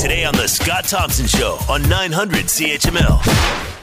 Today 0.00 0.24
on 0.24 0.34
The 0.34 0.48
Scott 0.48 0.84
Thompson 0.84 1.26
Show 1.26 1.58
on 1.68 1.86
900 1.86 2.46
CHML. 2.46 3.18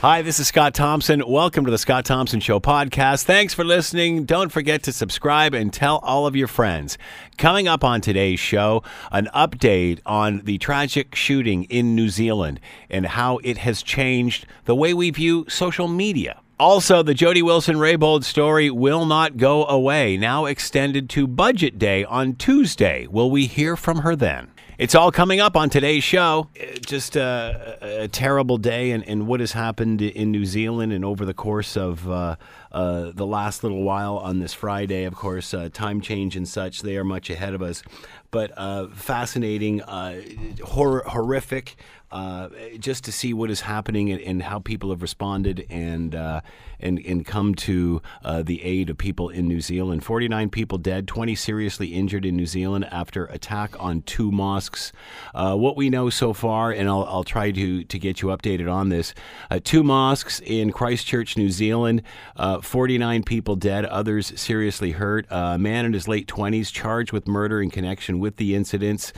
Hi, 0.02 0.24
this 0.24 0.40
is 0.40 0.48
Scott 0.48 0.74
Thompson. 0.74 1.22
Welcome 1.28 1.64
to 1.66 1.70
the 1.70 1.78
Scott 1.78 2.06
Thompson 2.06 2.40
Show 2.40 2.59
podcast. 2.59 3.25
Thanks 3.25 3.54
for 3.54 3.64
listening. 3.64 4.25
Don't 4.25 4.51
forget 4.51 4.82
to 4.83 4.92
subscribe 4.92 5.53
and 5.53 5.72
tell 5.72 6.00
all 6.00 6.25
of 6.25 6.35
your 6.35 6.48
friends. 6.48 6.98
Coming 7.38 7.67
up 7.67 7.83
on 7.83 8.02
today's 8.02 8.39
show, 8.39 8.82
an 9.11 9.30
update 9.36 10.00
on 10.07 10.39
the 10.39 10.57
tragic 10.57 11.14
shooting 11.14 11.66
in 11.66 11.94
New 11.94 12.10
Zealand 12.10 12.62
and 12.90 13.06
how 13.06 13.38
it 13.44 13.60
has 13.60 13.84
changed 13.84 14.48
the 14.66 14.76
way 14.76 14.96
we 14.96 15.12
view 15.12 15.46
social 15.48 15.88
media. 15.88 16.42
Also, 16.60 17.04
the 17.04 17.14
Jody 17.14 17.44
Wilson 17.44 17.76
Raybould 17.76 18.24
story 18.24 18.72
will 18.72 19.06
not 19.06 19.38
go 19.38 19.68
away, 19.68 20.18
now 20.18 20.46
extended 20.46 21.12
to 21.12 21.28
Budget 21.28 21.78
Day 21.78 22.04
on 22.06 22.34
Tuesday. 22.34 23.06
Will 23.06 23.30
we 23.30 23.46
hear 23.46 23.76
from 23.76 24.00
her 24.00 24.16
then? 24.16 24.48
It's 24.78 24.94
all 24.94 25.12
coming 25.12 25.39
up 25.39 25.55
on 25.55 25.71
today's 25.71 26.04
show. 26.04 26.50
Just 26.86 27.15
a, 27.15 28.04
a 28.04 28.07
terrible 28.07 28.60
day 28.60 28.92
and, 28.92 29.04
and 29.07 29.25
what 29.25 29.39
has 29.39 29.54
happened 29.54 30.04
in 30.04 30.29
New 30.29 30.46
Zealand 30.46 30.93
and 30.93 31.04
over 31.04 31.25
the 31.25 31.33
course 31.33 31.75
of 31.75 32.07
uh, 32.07 32.35
uh, 32.71 33.11
the 33.11 33.25
last 33.25 33.63
little 33.63 33.81
while 33.81 34.17
on 34.19 34.38
this 34.38 34.53
Friday. 34.53 35.05
Of 35.05 35.16
course, 35.16 35.52
uh, 35.55 35.69
time 35.73 35.99
change 35.99 36.35
and 36.35 36.47
such, 36.47 36.83
they 36.83 36.95
are 36.95 37.03
much 37.03 37.31
ahead 37.31 37.55
of 37.55 37.63
us. 37.63 37.81
But 38.29 38.52
uh, 38.55 38.89
fascinating, 38.89 39.81
uh, 39.81 40.21
hor- 40.63 41.05
horrific, 41.07 41.75
uh, 42.11 42.49
just 42.79 43.03
to 43.03 43.11
see 43.11 43.34
what 43.34 43.49
is 43.49 43.61
happening 43.61 44.11
and, 44.11 44.21
and 44.21 44.43
how 44.43 44.59
people 44.59 44.91
have 44.91 45.02
responded 45.02 45.66
and 45.70 46.16
uh, 46.16 46.41
and 46.80 46.99
and 46.99 47.25
come 47.25 47.53
to 47.55 48.02
uh, 48.23 48.41
the 48.41 48.63
aid 48.63 48.89
of 48.89 48.97
people 48.97 49.30
in 49.30 49.47
New 49.47 49.59
Zealand. 49.59 50.05
Forty 50.05 50.27
nine 50.27 50.49
people 50.49 50.77
dead, 50.77 51.07
twenty 51.07 51.35
seriously 51.35 51.88
injured 51.88 52.25
in 52.25 52.38
New 52.38 52.45
Zealand 52.45 52.85
after 52.91 53.25
attack 53.25 53.75
on 53.80 54.03
two 54.03 54.31
mosques. 54.31 54.93
Uh, 55.35 55.55
what 55.55 55.75
we 55.75 55.89
know 55.89 56.09
so 56.09 56.31
far, 56.31 56.71
and 56.71 56.88
I'll, 56.88 57.03
I'll 57.05 57.25
try 57.25 57.52
to 57.52 57.83
to 57.83 57.99
get 57.99 58.21
you 58.21 58.30
updated 58.30 58.71
on 58.71 58.88
this. 58.88 59.13
Uh, 59.52 59.59
two 59.61 59.83
mosques 59.83 60.39
in 60.45 60.72
Christchurch, 60.72 61.35
New 61.35 61.50
Zealand. 61.50 62.03
Forty 62.61 62.97
nine 62.97 63.23
people 63.23 63.58
dead, 63.58 63.83
others 63.85 64.31
seriously 64.39 64.91
hurt. 64.91 65.25
a 65.30 65.58
man 65.58 65.85
in 65.85 65.91
his 65.91 66.08
late 66.08 66.28
twenties 66.28 66.72
charged 66.72 67.11
with 67.11 67.28
murder 67.28 67.61
in 67.61 67.69
connection 67.69 68.19
with 68.19 68.38
the 68.38 68.55
incidents. 68.55 69.11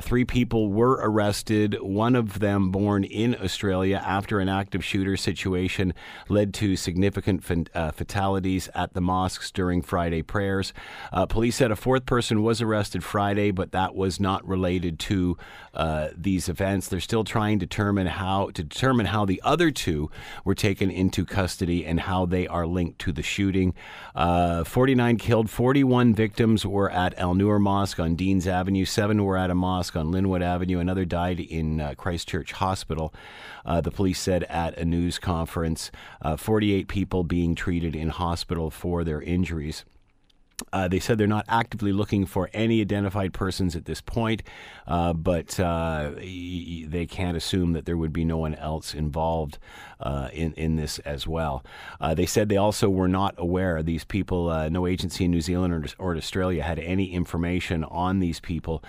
three 0.00 0.24
people 0.24 0.72
were 0.72 0.98
arrested. 1.02 1.76
One 1.80 2.15
of 2.16 2.40
them 2.40 2.70
born 2.70 3.04
in 3.04 3.36
Australia 3.36 4.02
after 4.04 4.40
an 4.40 4.48
active 4.48 4.84
shooter 4.84 5.16
situation 5.16 5.94
led 6.28 6.52
to 6.54 6.74
significant 6.74 7.70
uh, 7.74 7.92
fatalities 7.92 8.68
at 8.74 8.94
the 8.94 9.00
mosques 9.00 9.50
during 9.52 9.82
Friday 9.82 10.22
prayers. 10.22 10.72
Uh, 11.12 11.26
police 11.26 11.54
said 11.54 11.70
a 11.70 11.76
fourth 11.76 12.06
person 12.06 12.42
was 12.42 12.60
arrested 12.60 13.04
Friday, 13.04 13.50
but 13.50 13.72
that 13.72 13.94
was 13.94 14.18
not 14.18 14.46
related 14.46 14.98
to 14.98 15.36
uh, 15.74 16.08
these 16.16 16.48
events. 16.48 16.88
They're 16.88 17.00
still 17.00 17.24
trying 17.24 17.58
to 17.60 17.66
determine 17.66 18.06
how 18.06 18.46
to 18.50 18.64
determine 18.64 19.06
how 19.06 19.24
the 19.24 19.40
other 19.44 19.70
two 19.70 20.10
were 20.44 20.54
taken 20.54 20.90
into 20.90 21.24
custody 21.24 21.84
and 21.84 22.00
how 22.00 22.24
they 22.26 22.46
are 22.46 22.66
linked 22.66 22.98
to 23.00 23.12
the 23.12 23.22
shooting. 23.22 23.74
Uh, 24.14 24.64
49 24.64 25.18
killed, 25.18 25.50
41 25.50 26.14
victims 26.14 26.64
were 26.64 26.90
at 26.90 27.18
Al 27.18 27.34
Noor 27.34 27.58
Mosque 27.58 28.00
on 28.00 28.14
Deans 28.14 28.46
Avenue. 28.46 28.84
Seven 28.84 29.22
were 29.22 29.36
at 29.36 29.50
a 29.50 29.54
mosque 29.54 29.96
on 29.96 30.10
Linwood 30.10 30.42
Avenue. 30.42 30.78
Another 30.78 31.04
died 31.04 31.40
in 31.40 31.80
uh, 31.80 31.94
Christchurch 32.06 32.52
Hospital. 32.52 33.12
Uh, 33.64 33.80
the 33.80 33.90
police 33.90 34.20
said 34.20 34.44
at 34.44 34.78
a 34.78 34.84
news 34.84 35.18
conference, 35.18 35.90
uh, 36.22 36.36
48 36.36 36.86
people 36.86 37.24
being 37.24 37.56
treated 37.56 37.96
in 37.96 38.10
hospital 38.10 38.70
for 38.70 39.02
their 39.02 39.20
injuries. 39.20 39.84
Uh, 40.72 40.86
they 40.86 41.00
said 41.00 41.18
they're 41.18 41.26
not 41.26 41.44
actively 41.48 41.92
looking 41.92 42.24
for 42.24 42.48
any 42.54 42.80
identified 42.80 43.32
persons 43.32 43.74
at 43.74 43.86
this 43.86 44.00
point, 44.00 44.44
uh, 44.86 45.12
but 45.14 45.58
uh, 45.58 46.12
they 46.16 47.08
can't 47.10 47.36
assume 47.36 47.72
that 47.72 47.86
there 47.86 47.96
would 47.96 48.12
be 48.12 48.24
no 48.24 48.38
one 48.38 48.54
else 48.54 48.94
involved 48.94 49.58
uh, 50.00 50.28
in 50.32 50.52
in 50.54 50.76
this 50.76 50.98
as 51.00 51.26
well. 51.26 51.64
Uh, 52.00 52.14
they 52.14 52.26
said 52.26 52.48
they 52.48 52.56
also 52.56 52.88
were 52.88 53.08
not 53.08 53.34
aware 53.38 53.82
these 53.82 54.04
people, 54.04 54.50
uh, 54.50 54.68
no 54.68 54.86
agency 54.86 55.24
in 55.24 55.30
New 55.30 55.40
Zealand 55.40 55.72
or, 55.72 55.84
or 55.98 56.16
Australia 56.16 56.62
had 56.62 56.78
any 56.78 57.12
information 57.12 57.84
on 57.84 58.20
these 58.20 58.40
people 58.40 58.82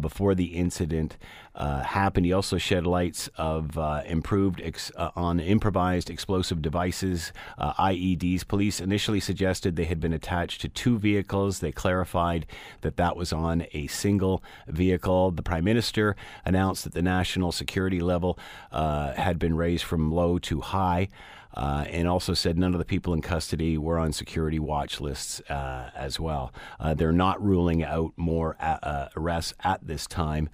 before 0.00 0.34
the 0.34 0.54
incident. 0.56 1.16
happened. 1.56 2.26
He 2.26 2.32
also 2.32 2.58
shed 2.58 2.86
lights 2.86 3.28
of 3.36 3.76
improved 4.06 4.60
ex- 4.62 4.90
on 4.96 5.38
improvised 5.40 6.10
explosive 6.10 6.60
devices, 6.62 7.32
IEDs. 7.58 8.46
Police 8.46 8.80
initially 8.80 9.20
suggested 9.20 9.76
they 9.76 9.84
had 9.84 10.00
been 10.00 10.12
attached 10.12 10.60
to 10.62 10.68
two 10.68 10.98
vehicles. 10.98 11.60
They 11.60 11.72
clarified 11.72 12.46
that 12.80 12.96
that 12.96 13.16
was 13.16 13.32
on 13.32 13.66
a 13.72 13.86
single 13.86 14.42
vehicle. 14.66 15.30
The 15.30 15.42
Prime 15.42 15.64
Minister 15.64 16.16
announced 16.44 16.84
that 16.84 16.94
the 16.94 17.02
national 17.02 17.52
security 17.52 18.00
level 18.00 18.38
uh, 18.72 19.12
had 19.14 19.38
been 19.38 19.56
raised 19.56 19.84
from 19.84 20.10
low 20.10 20.38
to 20.40 20.53
high. 20.60 21.08
Uh, 21.56 21.84
and 21.88 22.08
also 22.08 22.34
said 22.34 22.58
none 22.58 22.74
of 22.74 22.80
the 22.80 22.84
people 22.84 23.14
in 23.14 23.22
custody 23.22 23.78
were 23.78 23.96
on 23.96 24.12
security 24.12 24.58
watch 24.58 25.00
lists 25.00 25.40
uh, 25.48 25.88
as 25.94 26.18
well. 26.18 26.52
Uh, 26.80 26.94
they're 26.94 27.12
not 27.12 27.40
ruling 27.40 27.84
out 27.84 28.12
more 28.16 28.56
a- 28.58 28.84
uh, 28.84 29.08
arrests 29.16 29.54
at 29.62 29.86
this 29.86 30.06
time. 30.08 30.48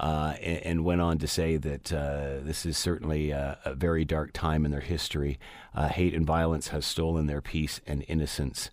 Uh, 0.00 0.34
and, 0.40 0.58
and 0.62 0.84
went 0.84 1.00
on 1.00 1.18
to 1.18 1.26
say 1.26 1.56
that 1.56 1.92
uh, 1.92 2.38
this 2.40 2.64
is 2.64 2.78
certainly 2.78 3.30
a, 3.32 3.58
a 3.64 3.74
very 3.74 4.04
dark 4.04 4.32
time 4.32 4.64
in 4.64 4.70
their 4.70 4.80
history. 4.80 5.40
Uh, 5.74 5.88
hate 5.88 6.14
and 6.14 6.24
violence 6.24 6.68
has 6.68 6.86
stolen 6.86 7.26
their 7.26 7.42
peace 7.42 7.80
and 7.86 8.04
innocence. 8.08 8.70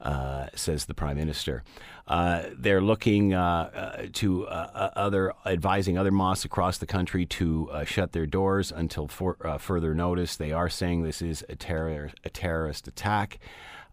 Uh, 0.00 0.46
says 0.54 0.84
the 0.84 0.94
prime 0.94 1.16
minister. 1.16 1.64
Uh, 2.08 2.44
they're 2.56 2.80
looking 2.80 3.34
uh, 3.34 3.70
uh, 4.00 4.06
to 4.14 4.46
other, 4.46 5.34
advising 5.44 5.98
other 5.98 6.10
mosques 6.10 6.46
across 6.46 6.78
the 6.78 6.86
country 6.86 7.26
to 7.26 7.70
shut 7.84 8.12
their 8.12 8.26
doors 8.26 8.72
until 8.72 9.06
for, 9.06 9.36
further 9.60 9.94
notice. 9.94 10.34
They 10.34 10.52
are 10.52 10.70
saying 10.70 11.02
this 11.02 11.20
is 11.20 11.44
a, 11.50 11.54
terror, 11.54 12.10
a 12.24 12.30
terrorist 12.30 12.88
attack 12.88 13.38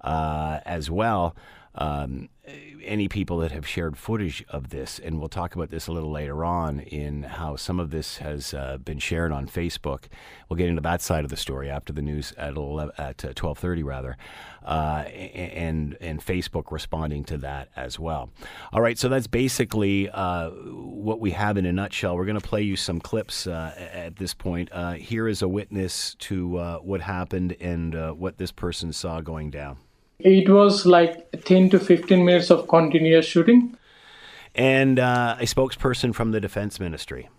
as 0.01 0.89
well. 0.89 1.35
Um, 1.75 2.29
any 2.83 3.07
people 3.07 3.37
that 3.39 3.51
have 3.51 3.67
shared 3.67 3.97
footage 3.97 4.43
of 4.49 4.69
this, 4.69 4.99
and 4.99 5.19
we'll 5.19 5.29
talk 5.29 5.55
about 5.55 5.69
this 5.69 5.87
a 5.87 5.91
little 5.91 6.11
later 6.11 6.45
on 6.45 6.79
in 6.79 7.23
how 7.23 7.55
some 7.55 7.79
of 7.79 7.89
this 7.89 8.17
has 8.17 8.53
uh, 8.53 8.77
been 8.77 8.99
shared 8.99 9.31
on 9.31 9.47
Facebook. 9.47 10.05
We'll 10.47 10.57
get 10.57 10.69
into 10.69 10.81
that 10.81 11.01
side 11.01 11.23
of 11.23 11.31
the 11.31 11.37
story 11.37 11.69
after 11.69 11.91
the 11.91 12.01
news 12.01 12.33
at 12.37 12.55
11, 12.55 12.93
at 12.97 13.25
uh, 13.25 13.33
twelve 13.33 13.57
thirty 13.57 13.83
rather, 13.83 14.17
uh, 14.63 15.05
and 15.07 15.97
and 15.99 16.23
Facebook 16.23 16.71
responding 16.71 17.23
to 17.25 17.37
that 17.39 17.69
as 17.75 17.99
well. 17.99 18.29
All 18.71 18.81
right, 18.81 18.97
so 18.97 19.09
that's 19.09 19.27
basically 19.27 20.09
uh, 20.09 20.49
what 20.49 21.19
we 21.19 21.31
have 21.31 21.57
in 21.57 21.65
a 21.65 21.73
nutshell. 21.73 22.15
We're 22.15 22.25
going 22.25 22.39
to 22.39 22.47
play 22.47 22.61
you 22.61 22.75
some 22.75 22.99
clips 22.99 23.47
uh, 23.47 23.73
at 23.93 24.17
this 24.17 24.33
point. 24.33 24.69
Uh, 24.71 24.93
here 24.93 25.27
is 25.27 25.41
a 25.41 25.47
witness 25.47 26.15
to 26.19 26.79
what 26.83 27.01
happened 27.01 27.55
and 27.59 28.17
what 28.19 28.37
this 28.37 28.51
person 28.51 28.93
saw 28.93 29.21
going 29.21 29.49
down. 29.49 29.77
It 30.19 30.49
was 30.49 30.85
like 30.85 31.43
10 31.43 31.69
to 31.71 31.79
15 31.79 32.23
minutes 32.23 32.49
of 32.49 32.67
continuous 32.67 33.25
shooting. 33.25 33.77
And 34.53 34.99
uh, 34.99 35.35
a 35.39 35.43
spokesperson 35.43 36.15
from 36.15 36.31
the 36.31 36.39
Defense 36.39 36.79
Ministry. 36.79 37.29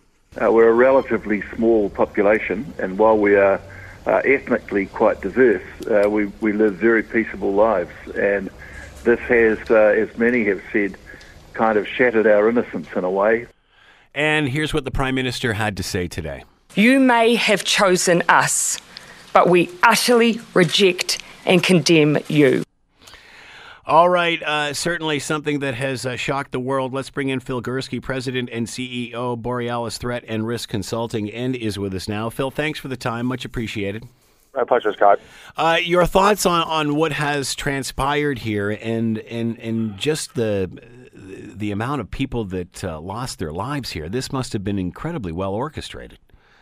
Uh, 0.41 0.53
we're 0.53 0.69
a 0.69 0.75
relatively 0.75 1.42
small 1.54 1.88
population, 1.88 2.75
and 2.78 2.98
while 2.98 3.16
we 3.16 3.36
are 3.36 3.59
uh, 4.06 4.20
ethnically 4.25 4.86
quite 4.86 5.22
diverse, 5.22 5.62
uh, 5.91 6.09
we, 6.10 6.26
we 6.42 6.53
live 6.53 6.75
very 6.75 7.03
peaceable 7.03 7.54
lives. 7.54 7.91
And 8.15 8.50
this 9.03 9.20
has, 9.20 9.59
uh, 9.70 9.75
as 9.75 10.16
many 10.19 10.44
have 10.44 10.60
said, 10.72 10.97
kind 11.54 11.78
of 11.78 11.88
shattered 11.88 12.26
our 12.26 12.50
innocence 12.50 12.88
in 12.94 13.04
a 13.04 13.10
way. 13.10 13.47
And 14.15 14.48
here's 14.48 14.75
what 14.75 14.84
the 14.84 14.91
Prime 14.91 15.15
Minister 15.15 15.54
had 15.54 15.76
to 15.78 15.82
say 15.82 16.09
today 16.09 16.44
You 16.75 17.00
may 17.00 17.34
have 17.36 17.65
chosen 17.65 18.22
us, 18.28 18.78
but 19.32 19.48
we 19.48 19.70
utterly 19.82 20.41
reject 20.53 21.22
and 21.47 21.62
condemn 21.62 22.19
you. 22.28 22.66
All 23.88 24.08
right, 24.08 24.42
uh, 24.42 24.74
certainly 24.74 25.20
something 25.20 25.60
that 25.60 25.74
has 25.74 26.04
uh, 26.04 26.16
shocked 26.16 26.50
the 26.50 26.58
world. 26.58 26.92
Let's 26.92 27.08
bring 27.08 27.28
in 27.28 27.38
Phil 27.38 27.62
Gurski, 27.62 28.02
President 28.02 28.48
and 28.50 28.66
CEO, 28.66 29.41
Borealis 29.41 29.97
Threat 29.97 30.24
and 30.26 30.44
Risk 30.44 30.68
Consulting, 30.68 31.30
and 31.30 31.54
is 31.54 31.78
with 31.78 31.94
us 31.94 32.09
now. 32.09 32.28
Phil, 32.28 32.50
thanks 32.50 32.80
for 32.80 32.88
the 32.88 32.97
time. 32.97 33.27
Much 33.27 33.44
appreciated. 33.44 34.03
My 34.56 34.65
pleasure, 34.65 34.92
Scott. 34.92 35.21
Uh, 35.56 35.78
your 35.80 36.04
thoughts 36.04 36.44
on, 36.44 36.65
on 36.65 36.97
what 36.97 37.12
has 37.12 37.54
transpired 37.54 38.41
here 38.41 38.72
and, 38.72 39.18
and, 39.18 39.56
and 39.60 39.97
just 39.97 40.34
the, 40.34 40.68
the 41.15 41.71
amount 41.71 42.00
of 42.00 42.10
people 42.10 42.44
that 42.47 42.83
uh, 42.83 42.98
lost 42.98 43.38
their 43.38 43.53
lives 43.53 43.91
here. 43.92 44.09
This 44.09 44.33
must 44.33 44.53
have 44.53 44.65
been 44.65 44.80
incredibly 44.80 45.30
well 45.30 45.54
orchestrated. 45.54 46.18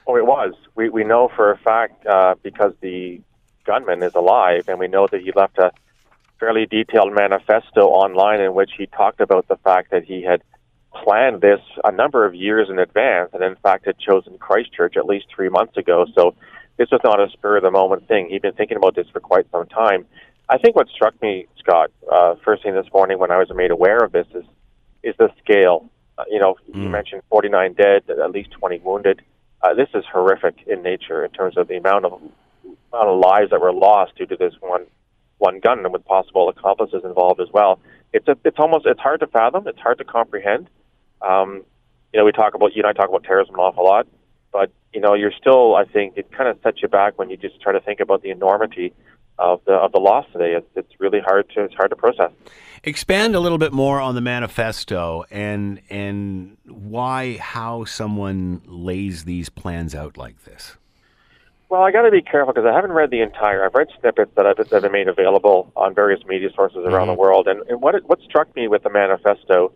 Oh, 0.07 0.17
it 0.17 0.27
was. 0.27 0.53
We, 0.75 0.91
we 0.91 1.05
know 1.05 1.31
for 1.35 1.51
a 1.51 1.57
fact 1.57 2.05
uh, 2.05 2.35
because 2.43 2.75
the 2.83 3.23
gunman 3.65 4.03
is 4.03 4.15
alive, 4.15 4.69
and 4.69 4.79
we 4.79 4.89
know 4.89 5.07
that 5.07 5.23
he 5.23 5.33
left 5.33 5.57
a 5.57 5.73
fairly 6.45 6.67
detailed 6.67 7.13
manifesto 7.15 7.87
online 7.89 8.41
in 8.41 8.53
which 8.55 8.73
he 8.77 8.87
talked 8.87 9.21
about 9.21 9.49
the 9.49 9.57
fact 9.65 9.91
that 9.91 10.05
he 10.05 10.23
had 10.23 10.43
planned 11.03 11.41
this 11.41 11.61
a 11.85 11.91
number 11.91 12.27
of 12.27 12.35
years 12.35 12.69
in 12.69 12.79
advance, 12.79 13.31
and 13.33 13.43
in 13.43 13.57
fact 13.57 13.87
had 13.87 13.99
chosen 13.99 14.37
Christchurch 14.39 14.97
at 14.97 15.07
least 15.07 15.27
three 15.35 15.49
months 15.49 15.77
ago. 15.79 16.07
So 16.15 16.35
this 16.77 16.91
was 16.91 17.01
not 17.03 17.19
a 17.19 17.31
spur 17.31 17.57
of 17.57 17.63
the 17.63 17.71
moment 17.71 18.07
thing. 18.09 18.29
He'd 18.29 18.43
been 18.43 18.53
thinking 18.53 18.77
about 18.77 18.95
this 18.95 19.07
for 19.11 19.21
quite 19.21 19.47
some 19.51 19.67
time. 19.67 20.05
I 20.51 20.59
think 20.59 20.77
what 20.77 20.89
struck 20.89 21.21
me, 21.23 21.47
Scott, 21.59 21.91
uh, 22.13 22.35
first 22.45 22.63
thing 22.63 22.75
this 22.75 22.93
morning 22.93 23.19
when 23.19 23.31
I 23.31 23.39
was 23.39 23.51
made 23.55 23.71
aware 23.71 24.05
of 24.05 24.13
this 24.13 24.27
is 24.35 24.45
is 25.03 25.15
the 25.19 25.31
scale 25.43 25.89
Uh, 26.17 26.25
you 26.31 26.39
know, 26.39 26.55
you 26.73 26.89
mentioned 26.89 27.23
49 27.29 27.73
dead, 27.73 28.09
at 28.09 28.31
least 28.31 28.51
20 28.53 28.79
wounded. 28.85 29.21
Uh, 29.63 29.75
this 29.75 29.89
is 29.95 30.05
horrific 30.13 30.55
in 30.67 30.81
nature 30.81 31.25
in 31.25 31.31
terms 31.33 31.57
of 31.57 31.67
the 31.67 31.77
amount 31.77 32.05
of 32.05 32.13
amount 32.93 33.09
of 33.09 33.19
lives 33.19 33.51
that 33.51 33.61
were 33.61 33.73
lost 33.73 34.15
due 34.17 34.27
to 34.27 34.37
this 34.37 34.55
one 34.61 34.87
one 35.39 35.61
gun, 35.61 35.81
and 35.81 35.93
with 35.93 36.05
possible 36.05 36.49
accomplices 36.49 37.03
involved 37.05 37.41
as 37.41 37.49
well. 37.53 37.81
It's 38.13 38.29
a, 38.29 38.37
it's 38.45 38.59
almost 38.59 38.87
it's 38.87 39.01
hard 39.01 39.21
to 39.21 39.27
fathom. 39.27 39.67
It's 39.67 39.81
hard 39.81 39.99
to 39.99 40.05
comprehend. 40.05 40.69
Um, 41.21 41.65
you 42.13 42.21
know, 42.21 42.25
we 42.25 42.33
talk 42.33 42.55
about 42.55 42.75
you 42.75 42.83
and 42.83 42.87
I 42.87 42.93
talk 42.93 43.09
about 43.09 43.25
terrorism 43.25 43.55
an 43.55 43.61
awful 43.61 43.85
lot, 43.85 44.07
but 44.53 44.71
you 44.93 45.01
know, 45.01 45.15
you're 45.15 45.33
still. 45.33 45.75
I 45.75 45.85
think 45.85 46.17
it 46.17 46.31
kind 46.31 46.49
of 46.49 46.59
sets 46.63 46.81
you 46.83 46.89
back 46.89 47.19
when 47.19 47.31
you 47.31 47.37
just 47.37 47.61
try 47.61 47.73
to 47.73 47.81
think 47.81 48.01
about 48.01 48.23
the 48.23 48.31
enormity 48.31 48.93
of 49.39 49.61
the 49.65 49.73
of 49.73 49.93
the 49.93 49.99
loss 49.99 50.27
today. 50.33 50.53
It's, 50.53 50.67
it's 50.77 51.01
really 51.01 51.21
hard 51.21 51.51
to 51.51 51.65
it's 51.65 51.75
hard 51.75 51.91
to 51.91 51.97
process. 51.97 52.31
Expand 52.85 53.35
a 53.35 53.41
little 53.41 53.59
bit 53.59 53.73
more 53.73 54.01
on 54.01 54.15
the 54.15 54.21
manifesto 54.21 55.25
and 55.31 55.81
and 55.91 56.57
why 56.67 57.37
how 57.39 57.85
someone 57.85 58.63
lays 58.67 59.25
these 59.25 59.49
plans 59.49 59.95
out 59.95 60.17
like 60.17 60.45
this. 60.45 60.77
Well, 61.75 61.83
I 61.83 61.91
got 61.91 62.03
to 62.03 62.13
be 62.13 62.23
careful 62.23 62.53
because 62.53 62.71
I 62.71 62.73
haven't 62.73 62.93
read 62.93 63.11
the 63.11 63.21
entire. 63.21 63.65
I've 63.65 63.75
read 63.75 63.89
snippets 63.99 64.31
that 64.37 64.47
have, 64.47 64.59
that 64.59 64.71
have 64.71 64.83
been 64.83 64.93
made 64.93 65.09
available 65.09 65.73
on 65.75 65.93
various 65.93 66.25
media 66.25 66.51
sources 66.55 66.85
around 66.85 67.09
mm-hmm. 67.09 67.09
the 67.09 67.15
world, 67.15 67.49
and, 67.49 67.69
and 67.69 67.83
what 67.83 67.97
it, 67.97 68.05
what 68.07 68.21
struck 68.21 68.55
me 68.55 68.69
with 68.69 68.85
the 68.85 68.91
manifesto, 68.91 69.73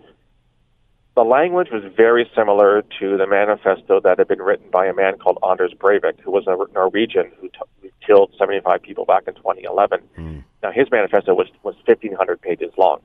the 1.17 1.25
language 1.25 1.71
was 1.73 1.83
very 1.97 2.31
similar 2.37 2.85
to 3.01 3.17
the 3.17 3.27
manifesto 3.27 3.99
that 3.99 4.17
had 4.17 4.29
been 4.29 4.41
written 4.41 4.71
by 4.71 4.87
a 4.87 4.95
man 4.95 5.19
called 5.19 5.39
Anders 5.43 5.75
Breivik, 5.77 6.21
who 6.21 6.31
was 6.31 6.45
a 6.47 6.57
Norwegian 6.73 7.33
who, 7.41 7.49
t- 7.49 7.59
who 7.83 7.89
killed 8.07 8.33
75 8.39 8.81
people 8.81 9.05
back 9.05 9.25
in 9.27 9.35
2011. 9.35 9.99
Mm. 10.17 10.45
Now, 10.63 10.71
his 10.71 10.89
manifesto 10.93 11.35
was 11.35 11.49
was 11.65 11.75
1,500 11.85 12.41
pages 12.41 12.71
long. 12.79 13.01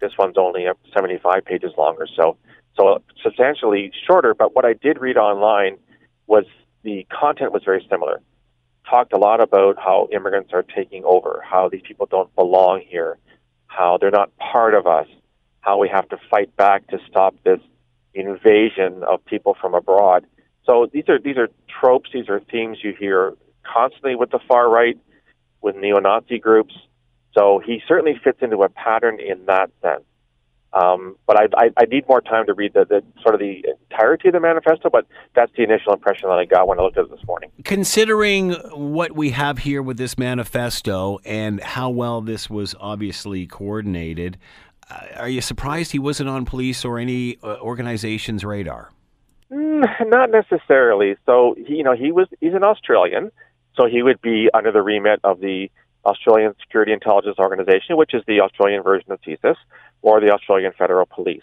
This 0.00 0.12
one's 0.18 0.38
only 0.38 0.66
uh, 0.66 0.72
75 0.94 1.44
pages 1.44 1.72
long 1.76 1.96
or 1.98 2.06
so, 2.16 2.38
so 2.78 2.94
uh, 2.94 2.98
substantially 3.22 3.92
shorter. 4.06 4.32
But 4.32 4.54
what 4.54 4.64
I 4.64 4.72
did 4.72 5.02
read 5.02 5.18
online 5.18 5.76
was 6.26 6.46
the 6.82 7.06
content 7.10 7.52
was 7.52 7.62
very 7.62 7.86
similar. 7.90 8.22
Talked 8.88 9.12
a 9.12 9.18
lot 9.18 9.40
about 9.40 9.76
how 9.76 10.08
immigrants 10.12 10.52
are 10.52 10.62
taking 10.62 11.04
over, 11.04 11.42
how 11.44 11.68
these 11.68 11.82
people 11.82 12.06
don't 12.06 12.34
belong 12.34 12.82
here, 12.86 13.18
how 13.66 13.98
they're 13.98 14.10
not 14.10 14.34
part 14.38 14.74
of 14.74 14.86
us, 14.86 15.06
how 15.60 15.78
we 15.78 15.88
have 15.88 16.08
to 16.08 16.16
fight 16.30 16.56
back 16.56 16.86
to 16.88 16.98
stop 17.08 17.34
this 17.44 17.60
invasion 18.14 19.02
of 19.02 19.24
people 19.26 19.56
from 19.60 19.74
abroad. 19.74 20.26
So 20.64 20.88
these 20.90 21.04
are 21.08 21.18
these 21.18 21.36
are 21.36 21.48
tropes, 21.80 22.10
these 22.14 22.28
are 22.30 22.40
themes 22.40 22.78
you 22.82 22.94
hear 22.98 23.34
constantly 23.62 24.14
with 24.14 24.30
the 24.30 24.40
far 24.48 24.70
right, 24.70 24.98
with 25.60 25.76
neo-Nazi 25.76 26.38
groups. 26.38 26.74
So 27.36 27.60
he 27.64 27.82
certainly 27.86 28.18
fits 28.22 28.38
into 28.40 28.62
a 28.62 28.68
pattern 28.68 29.18
in 29.20 29.46
that 29.46 29.70
sense. 29.82 30.04
Um, 30.72 31.16
but 31.26 31.36
I, 31.38 31.46
I, 31.56 31.70
I 31.78 31.84
need 31.86 32.06
more 32.08 32.20
time 32.20 32.46
to 32.46 32.54
read 32.54 32.74
the, 32.74 32.84
the 32.84 33.02
sort 33.22 33.34
of 33.34 33.40
the 33.40 33.64
entirety 33.90 34.28
of 34.28 34.34
the 34.34 34.40
manifesto. 34.40 34.90
But 34.90 35.06
that's 35.34 35.50
the 35.56 35.62
initial 35.62 35.92
impression 35.92 36.28
that 36.28 36.38
I 36.38 36.44
got 36.44 36.68
when 36.68 36.78
I 36.78 36.82
looked 36.82 36.98
at 36.98 37.06
it 37.06 37.10
this 37.10 37.26
morning. 37.26 37.50
Considering 37.64 38.52
what 38.72 39.12
we 39.12 39.30
have 39.30 39.58
here 39.58 39.82
with 39.82 39.96
this 39.96 40.18
manifesto 40.18 41.18
and 41.24 41.60
how 41.62 41.88
well 41.88 42.20
this 42.20 42.50
was 42.50 42.74
obviously 42.78 43.46
coordinated, 43.46 44.36
uh, 44.90 45.00
are 45.16 45.28
you 45.28 45.40
surprised 45.40 45.92
he 45.92 45.98
wasn't 45.98 46.28
on 46.28 46.44
police 46.44 46.84
or 46.84 46.98
any 46.98 47.38
uh, 47.42 47.56
organization's 47.60 48.44
radar? 48.44 48.90
Mm, 49.50 49.84
not 50.08 50.30
necessarily. 50.30 51.16
So 51.24 51.54
he, 51.66 51.76
you 51.76 51.82
know, 51.82 51.94
he 51.94 52.12
was 52.12 52.28
he's 52.40 52.54
an 52.54 52.64
Australian, 52.64 53.30
so 53.74 53.86
he 53.86 54.02
would 54.02 54.20
be 54.20 54.50
under 54.52 54.70
the 54.70 54.82
remit 54.82 55.20
of 55.24 55.40
the 55.40 55.70
Australian 56.04 56.54
Security 56.60 56.92
Intelligence 56.92 57.38
Organization, 57.38 57.96
which 57.96 58.14
is 58.14 58.22
the 58.26 58.40
Australian 58.40 58.82
version 58.82 59.12
of 59.12 59.20
CSIS, 59.22 59.56
or 60.02 60.20
the 60.20 60.30
Australian 60.30 60.72
Federal 60.76 61.06
Police. 61.06 61.42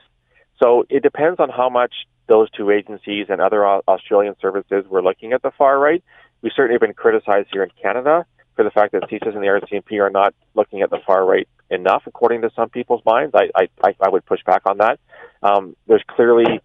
So 0.62 0.86
it 0.90 1.04
depends 1.04 1.40
on 1.40 1.50
how 1.50 1.69
much 1.69 1.94
those 2.28 2.50
two 2.52 2.72
agencies 2.72 3.28
and 3.30 3.42
other 3.42 3.66
Australian 3.66 4.36
services 4.42 4.86
were 4.90 5.04
looking 5.04 5.34
at 5.34 5.42
the 5.42 5.52
far 5.57 5.78
right. 5.80 6.04
We've 6.42 6.54
certainly 6.56 6.80
been 6.80 6.94
criticized 6.94 7.50
here 7.52 7.63
in 7.63 7.69
Canada 7.81 8.25
for 8.56 8.63
the 8.63 8.72
fact 8.72 8.94
that 8.94 9.04
CSIS 9.04 9.36
and 9.36 9.44
the 9.44 9.48
RCMP 9.48 10.00
are 10.00 10.10
not 10.10 10.34
looking 10.54 10.81
at 10.81 10.90
the 10.90 11.00
far 11.06 11.25
right 11.25 11.48
enough, 11.69 12.04
according 12.06 12.42
to 12.42 12.52
some 12.56 12.69
people's 12.69 13.02
minds. 13.06 13.36
I, 13.36 13.68
I, 13.84 13.96
I 14.00 14.10
would 14.10 14.25
push 14.25 14.40
back 14.46 14.62
on 14.66 14.78
that. 14.78 15.00
Um, 15.44 15.75
there's 15.88 16.04
clearly 16.07 16.62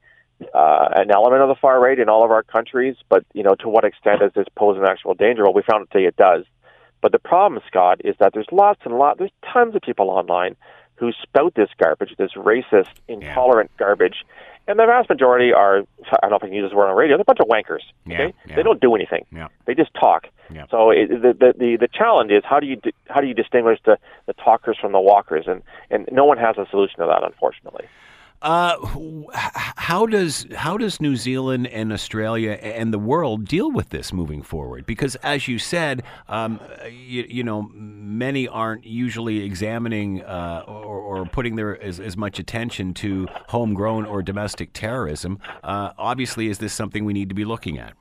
uh, 0.54 0.88
an 0.94 1.10
element 1.10 1.42
of 1.42 1.48
the 1.48 1.56
far 1.60 1.80
right 1.80 1.98
in 1.98 2.08
all 2.08 2.24
of 2.24 2.30
our 2.30 2.42
countries, 2.42 2.96
but 3.08 3.24
you 3.34 3.42
know, 3.42 3.54
to 3.56 3.68
what 3.68 3.84
extent 3.84 4.20
does 4.20 4.32
this 4.34 4.46
pose 4.56 4.78
an 4.78 4.84
actual 4.84 5.14
danger? 5.14 5.42
Well, 5.42 5.54
we 5.54 5.62
found 5.68 5.90
today 5.90 6.06
it 6.06 6.16
does. 6.16 6.44
But 7.02 7.12
the 7.12 7.18
problem, 7.18 7.62
Scott, 7.66 8.02
is 8.04 8.14
that 8.20 8.32
there's 8.34 8.48
lots 8.52 8.80
and 8.84 8.96
lots, 8.96 9.18
there's 9.18 9.30
tons 9.52 9.74
of 9.74 9.82
people 9.82 10.10
online 10.10 10.56
who 11.00 11.10
spout 11.22 11.54
this 11.54 11.70
garbage, 11.82 12.14
this 12.18 12.32
racist, 12.36 12.90
intolerant 13.08 13.70
garbage, 13.78 14.24
and 14.68 14.78
the 14.78 14.84
vast 14.84 15.08
majority 15.08 15.52
are, 15.52 15.78
I 15.78 16.18
don't 16.20 16.30
know 16.30 16.36
if 16.36 16.44
I 16.44 16.46
can 16.46 16.52
use 16.52 16.70
this 16.70 16.76
word 16.76 16.88
on 16.88 16.96
radio, 16.96 17.16
they're 17.16 17.22
a 17.22 17.24
bunch 17.24 17.40
of 17.40 17.48
wankers. 17.48 17.80
Okay, 18.06 18.26
Yeah, 18.26 18.30
yeah. 18.46 18.56
they 18.56 18.62
don't 18.62 18.80
do 18.80 18.94
anything. 18.94 19.24
Yeah. 19.32 19.48
They 19.64 19.74
just 19.74 19.92
talk. 19.94 20.26
Yeah. 20.52 20.66
So 20.70 20.90
it, 20.90 21.08
the, 21.08 21.32
the 21.32 21.54
the 21.58 21.76
the 21.76 21.88
challenge 21.88 22.30
is 22.30 22.44
how 22.44 22.60
do 22.60 22.66
you 22.66 22.80
how 23.08 23.20
do 23.20 23.26
you 23.26 23.34
distinguish 23.34 23.80
the 23.84 23.98
the 24.26 24.34
talkers 24.34 24.76
from 24.78 24.92
the 24.92 25.00
walkers, 25.00 25.46
and 25.48 25.62
and 25.90 26.08
no 26.12 26.24
one 26.24 26.38
has 26.38 26.58
a 26.58 26.66
solution 26.70 27.00
to 27.00 27.06
that, 27.06 27.24
unfortunately. 27.24 27.86
Uh, 28.42 28.74
how 29.34 30.06
does 30.06 30.46
how 30.54 30.78
does 30.78 30.98
New 30.98 31.14
Zealand 31.14 31.66
and 31.66 31.92
Australia 31.92 32.52
and 32.52 32.92
the 32.92 32.98
world 32.98 33.44
deal 33.46 33.70
with 33.70 33.90
this 33.90 34.14
moving 34.14 34.42
forward? 34.42 34.86
Because 34.86 35.14
as 35.16 35.46
you 35.46 35.58
said, 35.58 36.02
um, 36.26 36.58
you, 36.90 37.26
you 37.28 37.44
know, 37.44 37.68
many 37.74 38.48
aren't 38.48 38.86
usually 38.86 39.44
examining 39.44 40.22
uh, 40.22 40.64
or, 40.66 41.20
or 41.20 41.26
putting 41.26 41.56
their 41.56 41.80
as, 41.82 42.00
as 42.00 42.16
much 42.16 42.38
attention 42.38 42.94
to 42.94 43.28
homegrown 43.48 44.06
or 44.06 44.22
domestic 44.22 44.72
terrorism. 44.72 45.38
Uh, 45.62 45.92
obviously, 45.98 46.48
is 46.48 46.58
this 46.58 46.72
something 46.72 47.04
we 47.04 47.12
need 47.12 47.28
to 47.28 47.34
be 47.34 47.44
looking 47.44 47.78
at? 47.78 47.92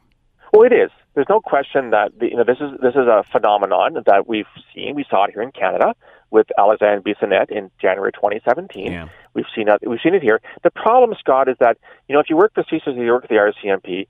Well, 0.54 0.64
it 0.64 0.74
is. 0.74 0.90
There's 1.16 1.28
no 1.30 1.42
question 1.42 1.90
that 1.90 2.14
you 2.22 2.38
know 2.38 2.46
this 2.46 2.60
is 2.62 2.80
this 2.82 2.96
is 2.96 3.08
a 3.08 3.24
phenomenon 3.30 3.98
that 4.06 4.26
we've 4.26 4.46
seen. 4.74 4.96
We 4.96 5.06
saw 5.10 5.26
it 5.26 5.32
here 5.32 5.42
in 5.42 5.52
Canada 5.52 5.96
with 6.32 6.48
Alexandre 6.58 7.02
Bissonnette 7.02 7.50
in 7.50 7.72
January 7.82 8.12
2017. 8.12 8.92
Yeah. 8.92 9.10
We've 9.34 9.46
seen 9.56 9.68
it. 9.68 9.80
We've 9.88 10.00
seen 10.02 10.16
it 10.16 10.22
here. 10.22 10.42
The 10.64 10.72
problem, 10.72 11.16
Scott, 11.20 11.50
is 11.50 11.56
that 11.60 11.78
you 12.08 12.14
know 12.14 12.20
if 12.20 12.30
you 12.30 12.38
work 12.38 12.54
for 12.54 12.64
CSIS, 12.64 12.96
you 12.96 13.12
work 13.12 13.28
for 13.28 13.28
the 13.28 13.36
RCMP, 13.36 14.08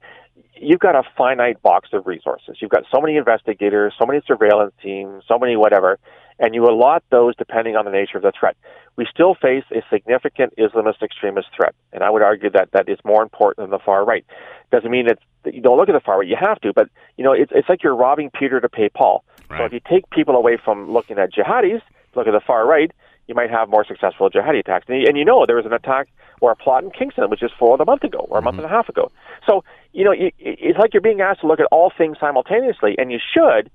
you've 0.55 0.79
got 0.79 0.95
a 0.95 1.03
finite 1.17 1.61
box 1.61 1.89
of 1.93 2.07
resources. 2.07 2.57
You've 2.61 2.71
got 2.71 2.83
so 2.91 3.01
many 3.01 3.17
investigators, 3.17 3.93
so 3.97 4.05
many 4.05 4.21
surveillance 4.25 4.73
teams, 4.81 5.23
so 5.27 5.37
many 5.37 5.55
whatever, 5.55 5.99
and 6.39 6.55
you 6.55 6.63
allot 6.65 7.03
those 7.09 7.35
depending 7.35 7.75
on 7.75 7.85
the 7.85 7.91
nature 7.91 8.17
of 8.17 8.23
the 8.23 8.31
threat. 8.37 8.55
We 8.95 9.05
still 9.11 9.35
face 9.35 9.63
a 9.71 9.81
significant 9.91 10.53
Islamist 10.57 11.01
extremist 11.01 11.47
threat, 11.55 11.75
and 11.93 12.03
I 12.03 12.09
would 12.09 12.21
argue 12.21 12.49
that 12.51 12.71
that 12.73 12.89
is 12.89 12.97
more 13.05 13.23
important 13.23 13.65
than 13.65 13.71
the 13.71 13.83
far 13.83 14.05
right. 14.05 14.25
Doesn't 14.71 14.91
mean 14.91 15.07
that 15.07 15.19
that 15.43 15.53
you 15.53 15.61
don't 15.61 15.77
look 15.77 15.89
at 15.89 15.93
the 15.93 16.01
far 16.01 16.19
right. 16.19 16.27
You 16.27 16.37
have 16.39 16.59
to, 16.61 16.73
but 16.73 16.89
you 17.17 17.23
know 17.23 17.31
it's 17.33 17.51
it's 17.55 17.69
like 17.69 17.83
you're 17.83 17.95
robbing 17.95 18.29
Peter 18.29 18.59
to 18.59 18.69
pay 18.69 18.89
Paul. 18.89 19.23
So 19.57 19.65
if 19.65 19.73
you 19.73 19.79
take 19.89 20.07
people 20.11 20.35
away 20.35 20.57
from 20.63 20.91
looking 20.91 21.17
at 21.17 21.33
jihadis, 21.33 21.81
look 22.15 22.27
at 22.27 22.31
the 22.31 22.39
far 22.45 22.65
right, 22.67 22.91
you 23.27 23.35
might 23.35 23.49
have 23.51 23.69
more 23.69 23.85
successful 23.85 24.29
jihadi 24.29 24.59
attacks. 24.59 24.85
And 24.87 25.01
you, 25.01 25.07
and 25.07 25.17
you 25.17 25.25
know 25.25 25.45
there 25.45 25.55
was 25.55 25.65
an 25.65 25.73
attack 25.73 26.07
or 26.41 26.51
a 26.51 26.55
plot 26.55 26.83
in 26.83 26.91
Kingston, 26.91 27.29
which 27.29 27.39
just 27.41 27.53
foiled 27.59 27.81
a 27.81 27.85
month 27.85 28.03
ago 28.03 28.25
or 28.29 28.39
a 28.39 28.41
month 28.41 28.57
and 28.57 28.65
a 28.65 28.69
half 28.69 28.89
ago. 28.89 29.11
So 29.47 29.63
you 29.93 30.03
know 30.03 30.11
it, 30.11 30.33
it- 30.39 30.59
it's 30.61 30.79
like 30.79 30.93
you're 30.93 31.01
being 31.01 31.21
asked 31.21 31.41
to 31.41 31.47
look 31.47 31.59
at 31.59 31.67
all 31.71 31.91
things 31.95 32.17
simultaneously, 32.19 32.95
and 32.97 33.11
you 33.11 33.19
should. 33.33 33.69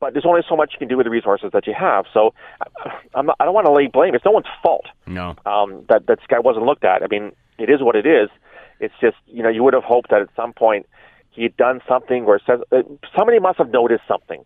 But 0.00 0.12
there's 0.12 0.26
only 0.26 0.42
so 0.48 0.56
much 0.56 0.72
you 0.72 0.78
can 0.78 0.88
do 0.88 0.96
with 0.96 1.04
the 1.06 1.10
resources 1.10 1.50
that 1.52 1.66
you 1.66 1.74
have. 1.78 2.04
So 2.12 2.34
I- 2.60 2.90
I'm 3.14 3.26
not, 3.26 3.36
I 3.40 3.44
don't 3.44 3.54
want 3.54 3.66
to 3.66 3.72
lay 3.72 3.86
blame. 3.86 4.14
It's 4.14 4.24
no 4.24 4.32
one's 4.32 4.46
fault 4.62 4.86
No. 5.06 5.36
um, 5.46 5.84
that 5.88 6.06
that 6.06 6.18
this 6.18 6.26
guy 6.28 6.38
wasn't 6.40 6.66
looked 6.66 6.84
at. 6.84 7.02
I 7.02 7.06
mean, 7.08 7.32
it 7.58 7.70
is 7.70 7.82
what 7.82 7.96
it 7.96 8.06
is. 8.06 8.28
It's 8.80 8.94
just 9.00 9.16
you 9.26 9.42
know 9.42 9.48
you 9.48 9.62
would 9.62 9.74
have 9.74 9.84
hoped 9.84 10.10
that 10.10 10.20
at 10.22 10.28
some 10.36 10.52
point 10.52 10.86
he 11.30 11.42
had 11.42 11.56
done 11.56 11.80
something 11.88 12.24
or 12.24 12.40
says 12.46 12.60
uh, 12.72 12.82
somebody 13.16 13.38
must 13.38 13.58
have 13.58 13.70
noticed 13.70 14.02
something 14.06 14.44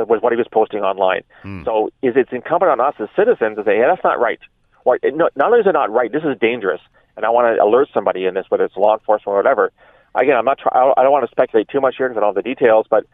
that 0.00 0.08
was 0.08 0.20
what 0.22 0.32
he 0.32 0.36
was 0.36 0.48
posting 0.50 0.80
online. 0.80 1.22
So 1.64 1.90
is 2.02 2.14
it's 2.16 2.32
incumbent 2.32 2.70
on 2.72 2.80
us 2.80 2.94
as 2.98 3.08
citizens 3.14 3.56
to 3.56 3.64
say, 3.64 3.78
yeah, 3.78 3.88
that's 3.88 4.02
not 4.04 4.18
right, 4.18 4.40
or 4.84 4.98
no, 5.04 5.28
not 5.36 5.46
only 5.48 5.60
is 5.60 5.66
it 5.66 5.72
not 5.72 5.90
right, 5.92 6.10
this 6.10 6.24
is 6.24 6.36
dangerous, 6.40 6.80
and 7.16 7.24
I 7.24 7.30
want 7.30 7.54
to 7.56 7.62
alert 7.62 7.88
somebody 7.94 8.24
in 8.26 8.34
this, 8.34 8.46
whether 8.48 8.64
it's 8.64 8.76
law 8.76 8.94
enforcement 8.98 9.34
or 9.34 9.36
whatever. 9.36 9.70
Again, 10.14 10.36
I'm 10.36 10.44
not. 10.44 10.58
Try- 10.58 10.72
I 10.96 11.02
don't- 11.02 11.12
want 11.12 11.24
to 11.24 11.30
speculate 11.30 11.68
too 11.68 11.80
much 11.80 11.94
here 11.96 12.08
because 12.08 12.18
I 12.18 12.20
don't 12.24 12.34
have 12.34 12.42
the 12.42 12.48
details, 12.54 12.86
but 12.90 13.04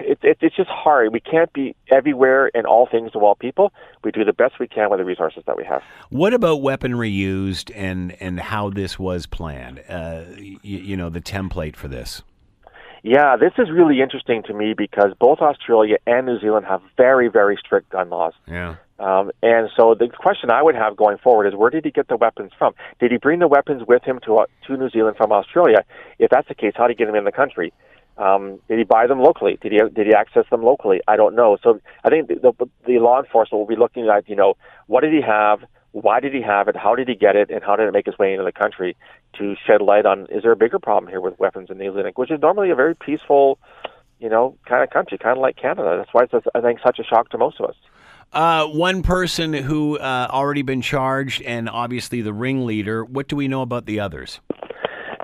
it's 0.00 0.20
it's 0.22 0.40
it's 0.42 0.56
just 0.56 0.68
hard. 0.68 1.12
We 1.12 1.20
can't 1.20 1.50
be 1.54 1.74
everywhere 1.90 2.50
and 2.54 2.66
all 2.66 2.86
things 2.86 3.12
to 3.12 3.18
all 3.20 3.34
people. 3.34 3.72
We 4.04 4.10
do 4.10 4.24
the 4.24 4.34
best 4.34 4.58
we 4.58 4.66
can 4.68 4.90
with 4.90 4.98
the 4.98 5.04
resources 5.06 5.42
that 5.46 5.56
we 5.56 5.64
have. 5.64 5.82
What 6.10 6.34
about 6.34 6.60
weaponry 6.60 7.08
used 7.08 7.70
and 7.70 8.14
and 8.20 8.38
how 8.40 8.68
this 8.70 8.98
was 8.98 9.24
planned? 9.26 9.82
Uh, 9.88 10.24
you, 10.36 10.58
you 10.62 10.96
know, 10.96 11.08
the 11.08 11.20
template 11.22 11.76
for 11.76 11.88
this. 11.88 12.22
Yeah, 13.02 13.36
this 13.36 13.52
is 13.58 13.70
really 13.70 14.00
interesting 14.00 14.42
to 14.44 14.54
me 14.54 14.74
because 14.76 15.12
both 15.18 15.38
Australia 15.40 15.96
and 16.06 16.26
New 16.26 16.40
Zealand 16.40 16.66
have 16.66 16.82
very, 16.96 17.28
very 17.28 17.56
strict 17.56 17.90
gun 17.90 18.10
laws. 18.10 18.32
Yeah. 18.46 18.76
Um, 18.98 19.30
and 19.42 19.70
so 19.76 19.94
the 19.94 20.08
question 20.08 20.50
I 20.50 20.62
would 20.62 20.74
have 20.74 20.96
going 20.96 21.18
forward 21.18 21.46
is 21.46 21.54
where 21.54 21.70
did 21.70 21.84
he 21.84 21.92
get 21.92 22.08
the 22.08 22.16
weapons 22.16 22.50
from? 22.58 22.74
Did 22.98 23.12
he 23.12 23.18
bring 23.18 23.38
the 23.38 23.46
weapons 23.46 23.82
with 23.86 24.02
him 24.02 24.18
to 24.24 24.38
uh, 24.38 24.46
to 24.66 24.76
New 24.76 24.90
Zealand 24.90 25.16
from 25.16 25.30
Australia? 25.30 25.84
If 26.18 26.30
that's 26.30 26.48
the 26.48 26.54
case, 26.54 26.72
how 26.76 26.88
did 26.88 26.98
he 26.98 27.04
get 27.04 27.06
them 27.06 27.14
in 27.14 27.24
the 27.24 27.32
country? 27.32 27.72
Um, 28.16 28.58
did 28.66 28.78
he 28.78 28.84
buy 28.84 29.06
them 29.06 29.20
locally? 29.20 29.56
Did 29.62 29.70
he 29.70 29.78
did 29.78 30.08
he 30.08 30.14
access 30.14 30.44
them 30.50 30.64
locally? 30.64 31.00
I 31.06 31.14
don't 31.14 31.36
know. 31.36 31.56
So 31.62 31.80
I 32.02 32.08
think 32.08 32.26
the, 32.26 32.52
the, 32.58 32.68
the 32.86 32.98
law 32.98 33.20
enforcement 33.20 33.60
will 33.60 33.66
be 33.66 33.76
looking 33.76 34.08
at 34.08 34.28
you 34.28 34.34
know 34.34 34.54
what 34.88 35.02
did 35.02 35.12
he 35.12 35.20
have, 35.20 35.60
why 36.02 36.20
did 36.20 36.34
he 36.34 36.42
have 36.42 36.68
it? 36.68 36.76
How 36.76 36.94
did 36.94 37.08
he 37.08 37.14
get 37.14 37.36
it? 37.36 37.50
And 37.50 37.62
how 37.62 37.76
did 37.76 37.88
it 37.88 37.92
make 37.92 38.06
its 38.06 38.18
way 38.18 38.32
into 38.32 38.44
the 38.44 38.52
country? 38.52 38.96
To 39.38 39.54
shed 39.66 39.82
light 39.82 40.06
on 40.06 40.26
is 40.30 40.42
there 40.42 40.52
a 40.52 40.56
bigger 40.56 40.78
problem 40.78 41.08
here 41.10 41.20
with 41.20 41.38
weapons 41.38 41.70
in 41.70 41.78
the 41.78 41.84
Zealand, 41.84 42.12
which 42.16 42.30
is 42.30 42.40
normally 42.40 42.70
a 42.70 42.74
very 42.74 42.94
peaceful, 42.94 43.58
you 44.18 44.28
know, 44.28 44.56
kind 44.66 44.82
of 44.82 44.90
country, 44.90 45.18
kind 45.18 45.36
of 45.36 45.42
like 45.42 45.56
Canada. 45.56 45.96
That's 45.98 46.12
why 46.12 46.24
it's 46.24 46.46
I 46.54 46.60
think 46.60 46.80
such 46.80 46.98
a 46.98 47.04
shock 47.04 47.30
to 47.30 47.38
most 47.38 47.60
of 47.60 47.70
us. 47.70 47.76
Uh, 48.32 48.66
one 48.66 49.02
person 49.02 49.54
who 49.54 49.98
uh, 49.98 50.28
already 50.30 50.62
been 50.62 50.82
charged, 50.82 51.40
and 51.42 51.68
obviously 51.68 52.20
the 52.20 52.32
ringleader. 52.32 53.04
What 53.04 53.28
do 53.28 53.36
we 53.36 53.48
know 53.48 53.62
about 53.62 53.86
the 53.86 54.00
others? 54.00 54.40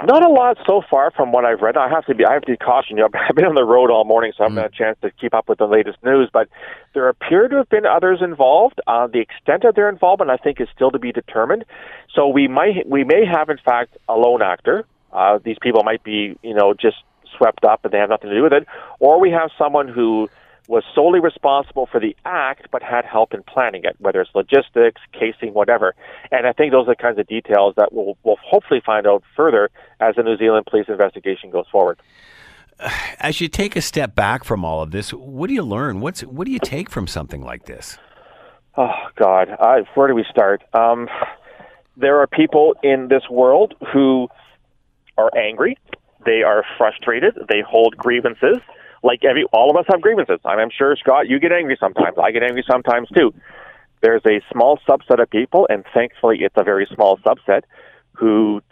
Not 0.02 0.24
a 0.24 0.28
lot 0.28 0.58
so 0.66 0.82
far 0.90 1.12
from 1.12 1.30
what 1.30 1.44
I've 1.44 1.60
read. 1.60 1.76
I 1.76 1.88
have 1.88 2.04
to 2.06 2.14
be 2.14 2.24
I 2.24 2.32
have 2.32 2.42
to 2.42 2.56
caution 2.56 2.96
you. 2.96 3.04
I've 3.28 3.36
been 3.36 3.44
on 3.44 3.54
the 3.54 3.64
road 3.64 3.90
all 3.90 4.04
morning, 4.04 4.32
so 4.36 4.42
I 4.42 4.48
haven't 4.48 4.62
had 4.62 4.72
a 4.72 4.76
chance 4.76 4.98
to 5.02 5.10
keep 5.12 5.34
up 5.34 5.48
with 5.48 5.58
the 5.58 5.66
latest 5.66 5.98
news. 6.02 6.28
But 6.32 6.48
there 6.94 7.08
appear 7.08 7.46
to 7.48 7.56
have 7.56 7.68
been 7.68 7.86
others 7.86 8.18
involved. 8.20 8.80
Uh, 8.86 9.06
the 9.06 9.20
extent 9.20 9.64
of 9.64 9.76
their 9.76 9.88
involvement, 9.88 10.30
I 10.30 10.36
think, 10.36 10.60
is 10.60 10.68
still 10.74 10.90
to 10.90 10.98
be 10.98 11.12
determined. 11.12 11.64
So 12.12 12.26
we 12.26 12.48
might 12.48 12.88
we 12.88 13.04
may 13.04 13.24
have, 13.24 13.50
in 13.50 13.58
fact, 13.58 13.96
a 14.08 14.14
lone 14.14 14.42
actor. 14.42 14.84
Uh, 15.12 15.38
these 15.44 15.58
people 15.62 15.84
might 15.84 16.02
be, 16.02 16.36
you 16.42 16.54
know, 16.54 16.74
just 16.74 16.96
swept 17.36 17.64
up 17.64 17.84
and 17.84 17.92
they 17.92 17.98
have 17.98 18.10
nothing 18.10 18.30
to 18.30 18.36
do 18.36 18.42
with 18.42 18.52
it, 18.52 18.66
or 18.98 19.20
we 19.20 19.30
have 19.30 19.50
someone 19.56 19.86
who 19.86 20.28
was 20.66 20.82
solely 20.94 21.20
responsible 21.20 21.86
for 21.90 22.00
the 22.00 22.16
act 22.24 22.68
but 22.70 22.82
had 22.82 23.04
help 23.04 23.34
in 23.34 23.42
planning 23.42 23.82
it, 23.84 23.96
whether 23.98 24.20
it's 24.20 24.30
logistics, 24.34 25.00
casing, 25.12 25.52
whatever. 25.52 25.94
And 26.30 26.46
I 26.46 26.52
think 26.52 26.72
those 26.72 26.88
are 26.88 26.92
the 26.92 27.02
kinds 27.02 27.18
of 27.18 27.26
details 27.26 27.74
that 27.76 27.92
we'll, 27.92 28.16
we'll 28.22 28.38
hopefully 28.42 28.80
find 28.84 29.06
out 29.06 29.22
further 29.36 29.70
as 30.00 30.16
the 30.16 30.22
New 30.22 30.36
Zealand 30.36 30.66
police 30.68 30.86
investigation 30.88 31.50
goes 31.50 31.66
forward. 31.70 32.00
As 33.18 33.40
you 33.40 33.48
take 33.48 33.76
a 33.76 33.80
step 33.80 34.14
back 34.14 34.44
from 34.44 34.64
all 34.64 34.82
of 34.82 34.90
this, 34.90 35.10
what 35.10 35.46
do 35.46 35.54
you 35.54 35.62
learn? 35.62 36.00
What's 36.00 36.22
what 36.22 36.44
do 36.44 36.50
you 36.50 36.58
take 36.58 36.90
from 36.90 37.06
something 37.06 37.42
like 37.42 37.66
this? 37.66 37.96
Oh 38.76 38.92
God, 39.16 39.48
I, 39.60 39.82
where 39.94 40.08
do 40.08 40.14
we 40.14 40.24
start? 40.28 40.62
Um, 40.74 41.08
there 41.96 42.20
are 42.20 42.26
people 42.26 42.74
in 42.82 43.08
this 43.08 43.22
world 43.30 43.74
who 43.92 44.28
are 45.16 45.30
angry, 45.36 45.78
they 46.26 46.42
are 46.42 46.64
frustrated, 46.76 47.34
they 47.48 47.62
hold 47.66 47.96
grievances, 47.96 48.56
like 49.04 49.22
every 49.24 49.44
all 49.52 49.70
of 49.70 49.76
us 49.76 49.84
have 49.88 50.00
grievances. 50.00 50.40
I'm 50.44 50.70
sure 50.76 50.96
Scott, 50.96 51.28
you 51.28 51.38
get 51.38 51.52
angry 51.52 51.76
sometimes. 51.78 52.16
I 52.20 52.32
get 52.32 52.42
angry 52.42 52.64
sometimes 52.68 53.08
too. 53.14 53.32
There's 54.02 54.22
a 54.26 54.40
small 54.50 54.78
subset 54.88 55.22
of 55.22 55.30
people, 55.30 55.66
and 55.70 55.84
thankfully 55.94 56.38
it's 56.40 56.54
a 56.56 56.64
very 56.64 56.88
small 56.92 57.18
subset, 57.18 57.62
who 58.12 58.62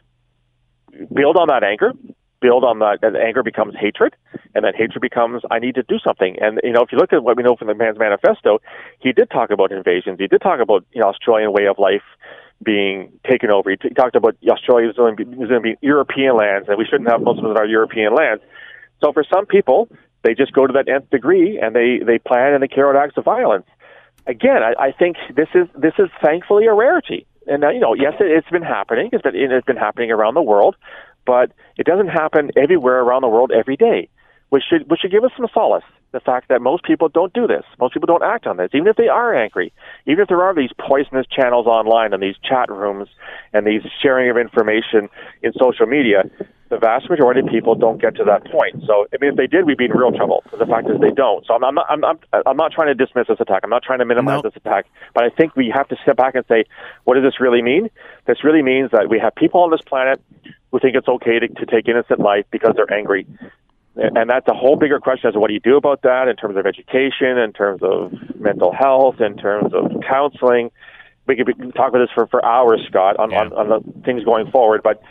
build 1.15 1.37
on 1.37 1.49
that 1.49 1.63
anger, 1.63 1.93
build 2.41 2.65
on 2.65 2.81
that, 2.81 2.99
and 3.03 3.17
anger 3.17 3.43
becomes 3.43 3.75
hatred, 3.79 4.17
and 4.55 4.65
that 4.65 4.75
hatred 4.75 5.01
becomes 5.01 5.43
I 5.51 5.59
need 5.59 5.75
to 5.77 5.83
do 5.83 5.99
something. 6.03 6.37
And 6.41 6.61
you 6.65 6.73
know, 6.73 6.83
if 6.83 6.91
you 6.93 6.99
look 6.99 7.13
at 7.13 7.23
what 7.23 7.37
we 7.37 7.43
know 7.43 7.57
from 7.57 7.69
the 7.69 7.75
man's 7.75 7.99
manifesto, 7.99 8.59
he 9.01 9.13
did 9.13 9.31
talk 9.31 9.51
about 9.51 9.71
invasions. 9.71 10.17
He 10.19 10.27
did 10.29 10.41
talk 10.41 10.61
about 10.61 10.85
you 10.93 11.03
know 11.03 11.09
Australian 11.09 11.53
way 11.53 11.67
of 11.67 11.79
life 11.79 12.03
being 12.63 13.13
taken 13.29 13.51
over. 13.51 13.71
He, 13.71 13.77
t- 13.77 13.91
talked 13.91 14.17
about 14.17 14.37
Australia 14.49 14.87
was 14.87 14.97
going 14.97 15.17
to 15.17 15.61
be 15.61 15.77
European 15.83 16.37
lands, 16.37 16.69
and 16.69 16.79
we 16.79 16.87
shouldn't 16.87 17.11
have 17.11 17.21
Muslims 17.21 17.51
in 17.51 17.57
our 17.57 17.67
European 17.67 18.15
lands. 18.15 18.43
So 19.03 19.13
for 19.13 19.25
some 19.25 19.47
people, 19.47 19.89
they 20.23 20.35
just 20.35 20.53
go 20.53 20.67
to 20.67 20.73
that 20.73 20.89
nth 20.89 21.11
degree 21.11 21.59
and 21.61 21.75
they 21.75 21.99
they 22.05 22.19
plan 22.19 22.55
and 22.55 22.63
they 22.63 22.69
carry 22.69 22.97
out 22.97 23.03
acts 23.03 23.17
of 23.17 23.25
violence. 23.25 23.67
Again, 24.27 24.63
I, 24.63 24.89
I 24.89 24.93
think 24.93 25.17
this 25.35 25.49
is 25.55 25.69
this 25.75 25.95
is 25.99 26.09
thankfully 26.23 26.67
a 26.67 26.75
rarity. 26.75 27.27
And 27.47 27.63
you 27.75 27.81
know, 27.81 27.95
yes, 27.95 28.15
it, 28.21 28.31
it's 28.31 28.49
been 28.51 28.63
happening. 28.63 29.11
It's 29.13 29.23
been 29.23 29.35
it's 29.35 29.67
been 29.67 29.77
happening 29.77 30.11
around 30.11 30.35
the 30.35 30.43
world, 30.43 30.77
but 31.27 31.53
it 31.77 31.87
doesn't 31.87 32.09
happen 32.09 32.51
everywhere 32.57 33.01
around 33.01 33.23
the 33.23 33.29
world 33.29 33.51
every 33.51 33.77
day, 33.77 34.09
which 34.51 34.63
should 34.69 34.89
which 34.91 35.01
should 35.01 35.11
give 35.11 35.25
us 35.25 35.33
some 35.37 35.47
solace. 35.53 35.85
The 36.13 36.21
fact 36.21 36.49
that 36.49 36.61
most 36.61 36.85
people 36.85 37.09
don't 37.09 37.33
do 37.33 37.47
this, 37.47 37.65
most 37.81 37.95
people 37.95 38.07
don't 38.07 38.23
act 38.23 38.47
on 38.47 38.59
this, 38.59 38.69
even 38.75 38.87
if 38.87 38.97
they 38.97 39.09
are 39.09 39.35
angry, 39.35 39.73
even 40.07 40.21
if 40.21 40.29
there 40.29 40.43
are 40.43 40.55
these 40.55 40.71
poisonous 40.79 41.27
channels 41.27 41.67
online 41.67 42.13
and 42.13 42.23
these 42.23 42.37
chat 42.47 42.71
rooms 42.71 43.09
and 43.55 43.67
these 43.67 43.81
sharing 44.03 44.31
of 44.31 44.37
information 44.37 45.09
in 45.43 45.53
social 45.59 45.87
media 45.87 46.25
the 46.73 46.79
vast 46.79 47.11
majority 47.11 47.41
of 47.41 47.47
people 47.49 47.75
don't 47.75 48.01
get 48.01 48.17
to 48.17 48.25
that 48.25 48.51
point. 48.51 48.83
So, 48.87 49.07
I 49.13 49.21
mean, 49.21 49.33
if 49.33 49.37
they 49.37 49.47
did, 49.47 49.67
we'd 49.67 49.77
be 49.77 49.85
in 49.85 49.91
real 49.91 50.11
trouble. 50.11 50.43
But 50.51 50.59
the 50.59 50.65
fact 50.65 50.89
is, 50.89 50.99
they 51.03 51.11
don't. 51.11 51.45
So, 51.45 51.53
I'm, 51.53 51.63
I'm, 51.63 51.75
not, 51.75 51.87
I'm, 51.91 52.01
not, 52.01 52.25
I'm 52.47 52.57
not 52.57 52.73
trying 52.73 52.89
to 52.89 52.95
dismiss 52.95 53.29
this 53.29 53.39
attack. 53.41 53.61
I'm 53.63 53.69
not 53.69 53.83
trying 53.83 53.99
to 53.99 54.07
minimize 54.07 54.41
nope. 54.43 54.55
this 54.55 54.57
attack. 54.57 54.87
But 55.13 55.25
I 55.25 55.29
think 55.29 55.55
we 55.55 55.69
have 55.69 55.87
to 55.89 55.97
step 56.03 56.17
back 56.17 56.35
and 56.35 56.47
say, 56.49 56.65
what 57.05 57.17
does 57.17 57.25
this 57.25 57.41
really 57.41 57.61
mean? 57.61 57.91
This 58.27 58.43
really 58.43 58.63
means 58.63 58.91
that 58.93 59.11
we 59.11 59.19
have 59.19 59.35
people 59.35 59.61
on 59.61 59.71
this 59.71 59.83
planet 59.83 60.19
who 60.71 60.81
think 60.81 60.97
it's 60.97 61.09
okay 61.09 61.41
to, 61.41 61.49
to 61.49 61.67
take 61.67 61.89
innocent 61.89 62.21
life 62.21 62.47
because 62.51 62.73
they're 62.75 62.91
angry. 62.91 63.27
And 63.95 64.31
that's 64.31 64.49
a 64.49 64.55
whole 64.55 64.77
bigger 64.77 64.99
question 64.99 65.29
as 65.29 65.35
to 65.35 65.41
what 65.41 65.49
do 65.49 65.55
you 65.55 65.61
do 65.61 65.77
about 65.77 66.01
that 66.03 66.27
in 66.27 66.37
terms 66.37 66.57
of 66.57 66.65
education, 66.65 67.37
in 67.37 67.53
terms 67.53 67.83
of 67.83 68.15
mental 68.41 68.73
health, 68.73 69.21
in 69.21 69.37
terms 69.37 69.75
of 69.75 69.93
counseling 70.09 70.71
we 71.27 71.37
could 71.37 71.75
talk 71.75 71.89
about 71.89 72.01
this 72.01 72.11
for, 72.15 72.27
for 72.27 72.45
hours, 72.45 72.81
Scott, 72.89 73.17
on, 73.19 73.31
yeah. 73.31 73.41
on, 73.41 73.53
on 73.53 73.69
the 73.69 74.03
things 74.03 74.25
going 74.25 74.51
forward. 74.51 74.83
But 74.83 75.03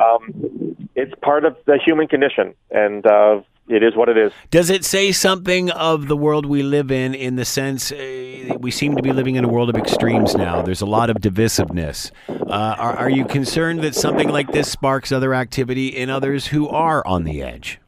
um, 0.00 0.76
it's 0.94 1.12
part 1.22 1.44
of 1.44 1.56
the 1.66 1.78
human 1.84 2.08
condition, 2.08 2.54
and 2.70 3.06
uh, 3.06 3.42
it 3.68 3.82
is 3.82 3.94
what 3.94 4.08
it 4.08 4.16
is. 4.16 4.32
Does 4.50 4.70
it 4.70 4.84
say 4.84 5.12
something 5.12 5.70
of 5.70 6.08
the 6.08 6.16
world 6.16 6.46
we 6.46 6.62
live 6.62 6.90
in, 6.90 7.14
in 7.14 7.36
the 7.36 7.44
sense 7.44 7.92
uh, 7.92 8.56
we 8.58 8.70
seem 8.70 8.96
to 8.96 9.02
be 9.02 9.12
living 9.12 9.36
in 9.36 9.44
a 9.44 9.48
world 9.48 9.68
of 9.68 9.76
extremes 9.76 10.34
now? 10.34 10.62
There's 10.62 10.80
a 10.80 10.86
lot 10.86 11.10
of 11.10 11.18
divisiveness. 11.18 12.10
Uh, 12.28 12.74
are, 12.78 12.96
are 12.96 13.10
you 13.10 13.26
concerned 13.26 13.82
that 13.82 13.94
something 13.94 14.28
like 14.28 14.52
this 14.52 14.70
sparks 14.70 15.12
other 15.12 15.34
activity 15.34 15.88
in 15.88 16.08
others 16.08 16.46
who 16.46 16.68
are 16.68 17.06
on 17.06 17.24
the 17.24 17.42
edge? 17.42 17.78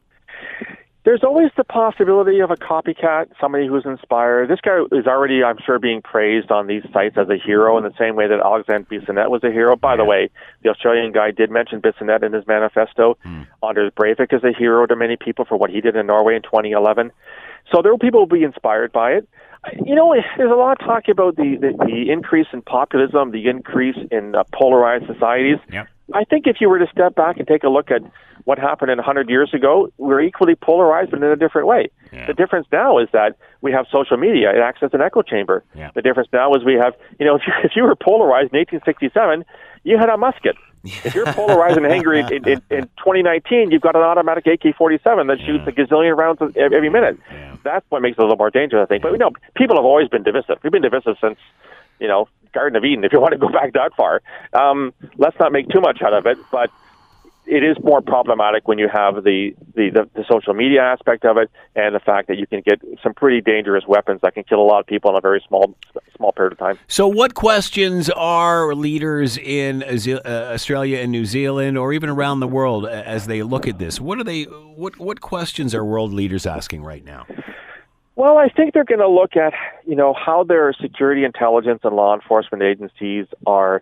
There's 1.03 1.23
always 1.23 1.49
the 1.57 1.63
possibility 1.63 2.39
of 2.39 2.51
a 2.51 2.55
copycat, 2.55 3.31
somebody 3.39 3.67
who's 3.67 3.85
inspired. 3.85 4.49
This 4.49 4.61
guy 4.61 4.81
is 4.91 5.07
already, 5.07 5.43
I'm 5.43 5.57
sure, 5.65 5.79
being 5.79 6.01
praised 6.01 6.51
on 6.51 6.67
these 6.67 6.83
sites 6.93 7.17
as 7.17 7.27
a 7.29 7.37
hero 7.37 7.77
in 7.77 7.83
the 7.83 7.93
same 7.97 8.15
way 8.15 8.27
that 8.27 8.39
Alexandre 8.39 8.87
Bissonnette 8.87 9.31
was 9.31 9.43
a 9.43 9.51
hero. 9.51 9.75
By 9.75 9.93
yeah. 9.93 9.97
the 9.97 10.05
way, 10.05 10.29
the 10.63 10.69
Australian 10.69 11.11
guy 11.11 11.31
did 11.31 11.49
mention 11.49 11.81
Bissonnette 11.81 12.23
in 12.23 12.33
his 12.33 12.45
manifesto. 12.45 13.17
Mm. 13.25 13.47
Anders 13.67 13.91
Breivik 13.97 14.31
is 14.31 14.43
a 14.43 14.53
hero 14.55 14.85
to 14.85 14.95
many 14.95 15.17
people 15.17 15.43
for 15.45 15.57
what 15.57 15.71
he 15.71 15.81
did 15.81 15.95
in 15.95 16.05
Norway 16.05 16.35
in 16.35 16.43
2011. 16.43 17.11
So 17.73 17.81
there 17.81 17.91
will 17.91 17.99
people 17.99 18.21
will 18.21 18.27
be 18.27 18.43
inspired 18.43 18.91
by 18.91 19.13
it. 19.13 19.27
You 19.83 19.95
know, 19.95 20.15
there's 20.37 20.51
a 20.51 20.55
lot 20.55 20.79
of 20.81 20.87
talk 20.87 21.03
about 21.07 21.35
the, 21.35 21.55
the, 21.59 21.85
the 21.85 22.11
increase 22.11 22.47
in 22.51 22.61
populism, 22.61 23.31
the 23.31 23.47
increase 23.47 23.97
in 24.11 24.35
uh, 24.35 24.43
polarized 24.51 25.05
societies. 25.05 25.57
Yeah. 25.71 25.85
I 26.13 26.23
think 26.23 26.47
if 26.47 26.57
you 26.59 26.69
were 26.69 26.79
to 26.79 26.87
step 26.91 27.15
back 27.15 27.37
and 27.37 27.47
take 27.47 27.63
a 27.63 27.69
look 27.69 27.91
at 27.91 28.01
what 28.45 28.57
happened 28.57 28.91
in 28.91 28.97
100 28.97 29.29
years 29.29 29.53
ago, 29.53 29.91
we're 29.97 30.21
equally 30.21 30.55
polarized, 30.55 31.11
but 31.11 31.17
in 31.17 31.29
a 31.29 31.35
different 31.35 31.67
way. 31.67 31.89
Yeah. 32.11 32.27
The 32.27 32.33
difference 32.33 32.67
now 32.71 32.97
is 32.97 33.07
that 33.13 33.37
we 33.61 33.71
have 33.71 33.85
social 33.91 34.17
media. 34.17 34.49
It 34.51 34.59
acts 34.59 34.81
as 34.81 34.91
an 34.93 35.01
echo 35.01 35.21
chamber. 35.21 35.63
Yeah. 35.75 35.91
The 35.93 36.01
difference 36.01 36.29
now 36.33 36.53
is 36.55 36.63
we 36.63 36.73
have, 36.75 36.93
you 37.19 37.25
know, 37.25 37.35
if 37.35 37.43
you, 37.47 37.53
if 37.63 37.71
you 37.75 37.83
were 37.83 37.95
polarized 37.95 38.53
in 38.53 38.59
1867, 38.59 39.45
you 39.83 39.97
had 39.97 40.09
a 40.09 40.17
musket. 40.17 40.55
if 40.83 41.13
you're 41.13 41.31
polarized 41.33 41.77
and 41.77 41.85
angry 41.85 42.21
in, 42.21 42.47
in, 42.47 42.61
in 42.71 42.83
2019, 42.97 43.69
you've 43.69 43.83
got 43.83 43.95
an 43.95 44.01
automatic 44.01 44.47
AK-47 44.47 45.27
that 45.27 45.37
shoots 45.45 45.63
a 45.67 45.71
gazillion 45.71 46.17
rounds 46.17 46.41
every 46.57 46.89
minute. 46.89 47.19
Yeah. 47.31 47.55
That's 47.63 47.85
what 47.89 48.01
makes 48.01 48.17
it 48.17 48.21
a 48.21 48.23
little 48.23 48.37
more 48.37 48.49
dangerous, 48.49 48.83
I 48.83 48.87
think. 48.87 49.03
But 49.03 49.11
you 49.11 49.19
know, 49.19 49.31
people 49.55 49.75
have 49.75 49.85
always 49.85 50.07
been 50.07 50.23
divisive. 50.23 50.57
We've 50.63 50.71
been 50.71 50.81
divisive 50.81 51.17
since, 51.21 51.37
you 52.01 52.07
know, 52.07 52.27
Garden 52.53 52.75
of 52.75 52.83
Eden. 52.83 53.05
If 53.05 53.13
you 53.13 53.21
want 53.21 53.31
to 53.33 53.37
go 53.37 53.49
back 53.59 53.73
that 53.73 53.93
far, 53.95 54.21
um, 54.53 54.93
let's 55.17 55.37
not 55.39 55.51
make 55.53 55.69
too 55.69 55.79
much 55.79 56.01
out 56.01 56.13
of 56.13 56.25
it. 56.25 56.37
But 56.51 56.69
it 57.45 57.63
is 57.63 57.75
more 57.83 58.01
problematic 58.01 58.67
when 58.67 58.77
you 58.77 58.87
have 58.87 59.23
the, 59.23 59.53
the, 59.75 59.89
the, 59.89 60.09
the, 60.13 60.23
social 60.29 60.53
media 60.53 60.81
aspect 60.81 61.25
of 61.25 61.37
it 61.37 61.49
and 61.75 61.95
the 61.95 61.99
fact 61.99 62.27
that 62.27 62.37
you 62.37 62.45
can 62.45 62.61
get 62.61 62.79
some 63.01 63.13
pretty 63.13 63.41
dangerous 63.41 63.83
weapons 63.87 64.21
that 64.21 64.35
can 64.35 64.43
kill 64.43 64.61
a 64.61 64.63
lot 64.63 64.79
of 64.79 64.85
people 64.85 65.09
in 65.09 65.17
a 65.17 65.21
very 65.21 65.43
small 65.47 65.75
small 66.15 66.31
period 66.31 66.53
of 66.53 66.59
time. 66.59 66.77
So, 66.87 67.07
what 67.07 67.33
questions 67.33 68.09
are 68.11 68.73
leaders 68.75 69.37
in 69.37 69.83
uh, 69.83 70.21
Australia 70.53 70.99
and 70.99 71.11
New 71.11 71.25
Zealand, 71.25 71.77
or 71.77 71.93
even 71.93 72.09
around 72.09 72.41
the 72.41 72.47
world, 72.47 72.85
as 72.85 73.27
they 73.27 73.43
look 73.43 73.67
at 73.67 73.79
this? 73.79 73.99
What 73.99 74.19
are 74.19 74.23
they? 74.23 74.43
What 74.43 74.99
what 74.99 75.19
questions 75.19 75.73
are 75.73 75.83
world 75.83 76.13
leaders 76.13 76.45
asking 76.45 76.83
right 76.83 77.03
now? 77.03 77.25
Well, 78.21 78.37
I 78.37 78.49
think 78.49 78.75
they're 78.75 78.83
going 78.83 78.99
to 78.99 79.07
look 79.07 79.35
at 79.35 79.53
you 79.83 79.95
know 79.95 80.13
how 80.13 80.43
their 80.43 80.73
security 80.79 81.23
intelligence 81.23 81.79
and 81.83 81.95
law 81.95 82.13
enforcement 82.13 82.61
agencies 82.61 83.25
are 83.47 83.81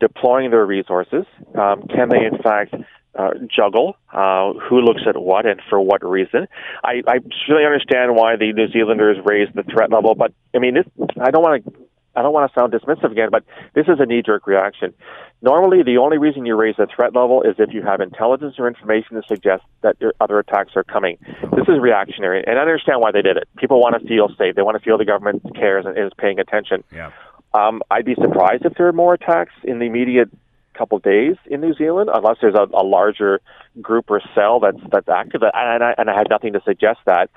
deploying 0.00 0.50
their 0.50 0.64
resources. 0.64 1.26
Um, 1.54 1.82
can 1.94 2.08
they, 2.08 2.24
in 2.24 2.38
fact, 2.42 2.74
uh, 3.14 3.32
juggle 3.54 3.98
uh, 4.10 4.54
who 4.54 4.80
looks 4.80 5.02
at 5.06 5.20
what 5.20 5.44
and 5.44 5.60
for 5.68 5.78
what 5.82 6.02
reason? 6.02 6.48
I, 6.82 7.02
I 7.06 7.18
really 7.46 7.66
understand 7.66 8.16
why 8.16 8.36
the 8.36 8.54
New 8.54 8.68
Zealanders 8.68 9.18
raised 9.22 9.54
the 9.54 9.64
threat 9.64 9.90
level, 9.90 10.14
but 10.14 10.32
I 10.54 10.60
mean, 10.60 10.76
this, 10.76 10.86
I 11.20 11.30
don't 11.30 11.42
want 11.42 11.62
to. 11.66 11.72
I 12.16 12.22
don't 12.22 12.32
want 12.32 12.50
to 12.50 12.58
sound 12.58 12.72
dismissive 12.72 13.10
again, 13.10 13.28
but 13.30 13.44
this 13.74 13.86
is 13.88 13.98
a 13.98 14.06
knee-jerk 14.06 14.46
reaction. 14.46 14.94
Normally, 15.42 15.82
the 15.82 15.98
only 15.98 16.18
reason 16.18 16.46
you 16.46 16.56
raise 16.56 16.76
the 16.76 16.86
threat 16.86 17.14
level 17.14 17.42
is 17.42 17.56
if 17.58 17.74
you 17.74 17.82
have 17.82 18.00
intelligence 18.00 18.54
or 18.58 18.68
information 18.68 19.16
to 19.16 19.22
suggest 19.28 19.62
that 19.82 19.96
other 20.20 20.38
attacks 20.38 20.72
are 20.76 20.84
coming. 20.84 21.18
This 21.56 21.68
is 21.68 21.80
reactionary, 21.80 22.42
and 22.46 22.58
I 22.58 22.62
understand 22.62 23.00
why 23.00 23.12
they 23.12 23.22
did 23.22 23.36
it. 23.36 23.48
People 23.56 23.80
want 23.80 24.00
to 24.00 24.08
feel 24.08 24.28
safe. 24.38 24.54
They 24.54 24.62
want 24.62 24.78
to 24.78 24.82
feel 24.82 24.96
the 24.96 25.04
government 25.04 25.42
cares 25.54 25.84
and 25.86 25.98
is 25.98 26.12
paying 26.16 26.38
attention. 26.38 26.84
Yeah. 26.92 27.10
Um, 27.52 27.82
I'd 27.90 28.04
be 28.04 28.14
surprised 28.14 28.64
if 28.64 28.74
there 28.76 28.88
are 28.88 28.92
more 28.92 29.14
attacks 29.14 29.52
in 29.62 29.78
the 29.78 29.84
immediate 29.84 30.30
couple 30.74 30.98
days 30.98 31.36
in 31.46 31.60
New 31.60 31.74
Zealand, 31.74 32.10
unless 32.12 32.38
there's 32.40 32.56
a, 32.56 32.66
a 32.74 32.82
larger 32.84 33.40
group 33.80 34.10
or 34.10 34.20
cell 34.34 34.60
that's 34.60 34.80
that's 34.90 35.08
active. 35.08 35.42
And 35.42 35.84
I, 35.84 35.94
and 35.96 36.10
I 36.10 36.16
had 36.16 36.28
nothing 36.28 36.52
to 36.54 36.60
suggest 36.64 36.98
that. 37.06 37.30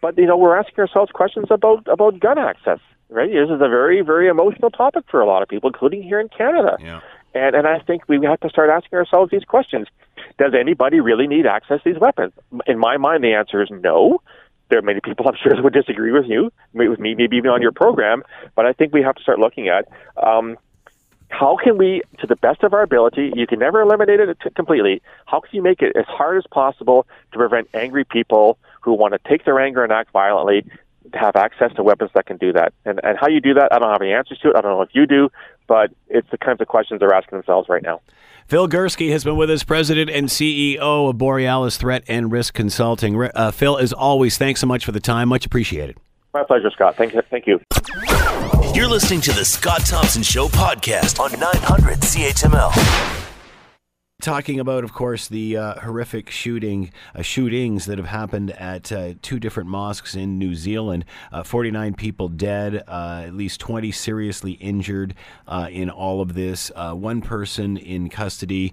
But 0.00 0.18
you 0.18 0.26
know, 0.26 0.36
we're 0.36 0.56
asking 0.56 0.78
ourselves 0.78 1.12
questions 1.12 1.46
about 1.50 1.86
about 1.88 2.18
gun 2.20 2.38
access. 2.38 2.80
Right? 3.10 3.28
This 3.28 3.50
is 3.50 3.60
a 3.60 3.68
very, 3.68 4.00
very 4.02 4.28
emotional 4.28 4.70
topic 4.70 5.04
for 5.10 5.20
a 5.20 5.26
lot 5.26 5.42
of 5.42 5.48
people, 5.48 5.68
including 5.68 6.02
here 6.02 6.20
in 6.20 6.28
Canada. 6.28 6.76
Yeah. 6.80 7.00
And 7.34 7.54
and 7.54 7.66
I 7.66 7.78
think 7.80 8.08
we 8.08 8.18
have 8.24 8.40
to 8.40 8.48
start 8.48 8.70
asking 8.70 8.98
ourselves 8.98 9.30
these 9.30 9.44
questions: 9.44 9.86
Does 10.38 10.52
anybody 10.58 11.00
really 11.00 11.26
need 11.26 11.46
access 11.46 11.82
to 11.82 11.92
these 11.92 12.00
weapons? 12.00 12.32
In 12.66 12.78
my 12.78 12.96
mind, 12.96 13.22
the 13.22 13.34
answer 13.34 13.62
is 13.62 13.68
no. 13.70 14.20
There 14.68 14.78
are 14.78 14.82
many 14.82 15.00
people 15.00 15.28
I'm 15.28 15.36
sure 15.40 15.54
that 15.54 15.62
would 15.62 15.72
disagree 15.72 16.12
with 16.12 16.26
you, 16.26 16.52
with 16.72 16.98
me, 16.98 17.14
maybe 17.14 17.36
even 17.36 17.50
on 17.50 17.62
your 17.62 17.72
program. 17.72 18.22
But 18.56 18.66
I 18.66 18.72
think 18.72 18.92
we 18.92 19.02
have 19.02 19.14
to 19.16 19.22
start 19.22 19.38
looking 19.38 19.68
at 19.68 19.88
um, 20.20 20.56
how 21.28 21.56
can 21.56 21.78
we, 21.78 22.02
to 22.18 22.26
the 22.26 22.36
best 22.36 22.64
of 22.64 22.74
our 22.74 22.82
ability, 22.82 23.32
you 23.34 23.46
can 23.46 23.60
never 23.60 23.80
eliminate 23.80 24.18
it 24.18 24.36
t- 24.42 24.50
completely. 24.50 25.00
How 25.26 25.40
can 25.40 25.50
you 25.52 25.62
make 25.62 25.80
it 25.80 25.94
as 25.96 26.04
hard 26.06 26.36
as 26.36 26.44
possible 26.50 27.06
to 27.32 27.38
prevent 27.38 27.68
angry 27.72 28.04
people 28.04 28.58
who 28.80 28.92
want 28.92 29.14
to 29.14 29.20
take 29.28 29.44
their 29.44 29.60
anger 29.60 29.84
and 29.84 29.92
act 29.92 30.10
violently 30.10 30.64
have 31.14 31.36
access 31.36 31.72
to 31.74 31.82
weapons 31.82 32.10
that 32.14 32.26
can 32.26 32.36
do 32.36 32.52
that? 32.52 32.72
And, 32.84 33.00
and 33.02 33.18
how 33.18 33.28
you 33.28 33.40
do 33.40 33.54
that, 33.54 33.72
I 33.72 33.78
don't 33.78 33.90
have 33.90 34.02
any 34.02 34.12
answers 34.12 34.38
to 34.40 34.50
it. 34.50 34.56
I 34.56 34.60
don't 34.60 34.72
know 34.72 34.82
if 34.82 34.90
you 34.92 35.06
do, 35.06 35.30
but 35.66 35.90
it's 36.08 36.28
the 36.30 36.38
kinds 36.38 36.60
of 36.60 36.68
questions 36.68 37.00
they're 37.00 37.14
asking 37.14 37.38
themselves 37.38 37.68
right 37.68 37.82
now. 37.82 38.00
Phil 38.46 38.68
Gurski 38.68 39.12
has 39.12 39.22
been 39.22 39.36
with 39.36 39.48
us, 39.48 39.62
President 39.62 40.10
and 40.10 40.28
CEO 40.28 41.08
of 41.08 41.18
Borealis 41.18 41.76
Threat 41.76 42.02
and 42.08 42.32
Risk 42.32 42.54
Consulting. 42.54 43.22
Uh, 43.34 43.52
Phil, 43.52 43.78
as 43.78 43.92
always, 43.92 44.36
thanks 44.36 44.60
so 44.60 44.66
much 44.66 44.84
for 44.84 44.90
the 44.90 44.98
time. 44.98 45.28
Much 45.28 45.46
appreciated. 45.46 45.96
My 46.34 46.42
pleasure, 46.42 46.70
Scott. 46.70 46.96
Thank 46.96 47.14
you. 47.14 47.22
Thank 47.30 47.46
you. 47.46 47.60
You're 48.74 48.88
listening 48.88 49.20
to 49.22 49.32
the 49.32 49.44
Scott 49.44 49.84
Thompson 49.86 50.22
Show 50.22 50.48
podcast 50.48 51.20
on 51.20 51.38
900 51.38 51.98
CHML 52.00 53.19
talking 54.20 54.60
about, 54.60 54.84
of 54.84 54.92
course, 54.92 55.28
the 55.28 55.56
uh, 55.56 55.80
horrific 55.80 56.30
shooting 56.30 56.92
uh, 57.14 57.22
shootings 57.22 57.86
that 57.86 57.98
have 57.98 58.06
happened 58.06 58.50
at 58.52 58.92
uh, 58.92 59.14
two 59.22 59.40
different 59.40 59.68
mosques 59.68 60.14
in 60.14 60.38
New 60.38 60.54
Zealand. 60.54 61.04
Uh, 61.32 61.42
49 61.42 61.94
people 61.94 62.28
dead, 62.28 62.84
uh, 62.86 63.24
at 63.26 63.34
least 63.34 63.60
20 63.60 63.90
seriously 63.90 64.52
injured 64.52 65.14
uh, 65.48 65.68
in 65.70 65.90
all 65.90 66.20
of 66.20 66.34
this. 66.34 66.70
one 66.76 67.20
person 67.20 67.76
in 67.76 68.08
custody 68.08 68.72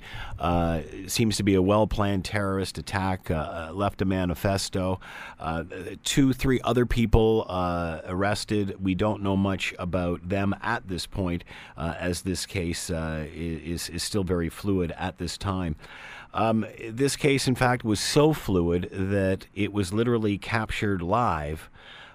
seems 1.07 1.37
to 1.37 1.43
be 1.43 1.55
a 1.55 1.61
well-planned 1.61 2.25
terrorist 2.25 2.77
attack. 2.77 3.29
left 3.29 4.01
a 4.01 4.05
manifesto. 4.05 4.99
two, 6.03 6.33
three 6.33 6.59
other 6.63 6.85
people 6.85 7.45
arrested. 8.05 8.75
We 8.81 8.95
don't 8.95 9.21
know 9.23 9.37
much 9.37 9.73
about 9.79 10.27
them 10.27 10.53
at 10.61 10.87
this 10.87 11.05
point, 11.05 11.43
as 11.77 12.21
this 12.21 12.45
case 12.45 12.89
is 12.89 13.89
is 13.89 14.03
still 14.03 14.23
very 14.23 14.49
fluid 14.49 14.91
at 14.97 15.17
this 15.17 15.36
time. 15.37 15.75
Um, 16.33 16.65
this 16.89 17.15
case, 17.15 17.47
in 17.47 17.55
fact, 17.55 17.83
was 17.83 17.99
so 17.99 18.33
fluid 18.33 18.89
that 18.91 19.47
it 19.55 19.73
was 19.73 19.93
literally 19.93 20.37
captured 20.37 21.01
live 21.01 21.69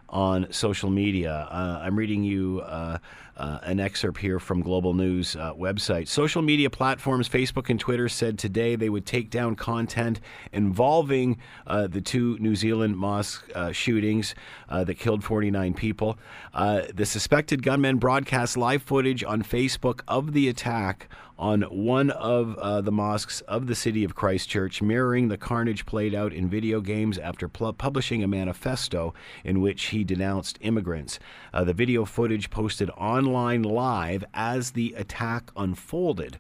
on 0.09 0.53
social 0.53 0.91
media. 0.91 1.49
Uh, 1.51 1.81
I'm 1.83 1.97
reading 1.97 2.23
you 2.23 2.61
uh, 2.61 2.99
uh, 3.37 3.59
an 3.63 3.81
excerpt 3.81 4.19
here 4.19 4.39
from 4.39 4.61
Global 4.61 4.95
News 4.95 5.37
uh, 5.37 5.55
website. 5.55 6.09
Social 6.09 6.43
media 6.43 6.71
platforms, 6.71 7.29
Facebook 7.29 7.71
and 7.71 7.79
Twitter, 7.79 8.09
said 8.09 8.39
today 8.39 8.77
they 8.77 8.89
would 8.89 9.07
take 9.07 9.31
down 9.31 9.57
content 9.57 10.21
involving 10.53 11.39
uh, 11.67 11.87
the 11.87 12.01
two 12.01 12.37
New 12.39 12.55
Zealand 12.55 12.97
mosque 12.97 13.51
uh, 13.55 13.73
shootings 13.73 14.35
that 14.71 14.99
killed 14.99 15.23
49 15.23 15.75
people. 15.75 16.19
the 16.55 17.05
suspected 17.05 17.63
gunmen 17.63 17.99
broadcast 17.99 18.57
live 18.57 18.83
footage 18.83 19.23
on 19.23 19.43
Facebook 19.43 20.01
of 20.09 20.33
the 20.33 20.49
attack 20.49 21.09
on 21.43 21.63
one 21.63 22.09
of 22.11 22.57
uh, 22.59 22.81
the 22.81 22.93
mosques 22.93 23.41
of 23.43 23.67
the 23.67 23.75
city 23.75 24.05
of 24.05 24.15
Christchurch, 24.15 24.81
mirroring 24.81 25.27
the 25.27 25.37
carnage 25.37 25.85
played 25.85 26.15
out 26.15 26.33
in 26.33 26.49
video 26.49 26.81
games 26.81 27.19
after 27.19 27.49
pl- 27.49 27.73
publishing 27.73 28.23
a 28.23 28.29
manifesto 28.29 29.13
in 29.43 29.61
which 29.61 29.87
he 29.87 30.05
denounced 30.05 30.57
immigrants. 30.61 31.19
Uh, 31.53 31.65
the 31.65 31.73
video 31.73 32.05
footage 32.05 32.49
posted 32.49 32.91
online 33.27 33.63
live 33.63 34.25
as 34.35 34.73
the 34.73 34.95
attack 34.97 35.51
unfolded. 35.57 36.39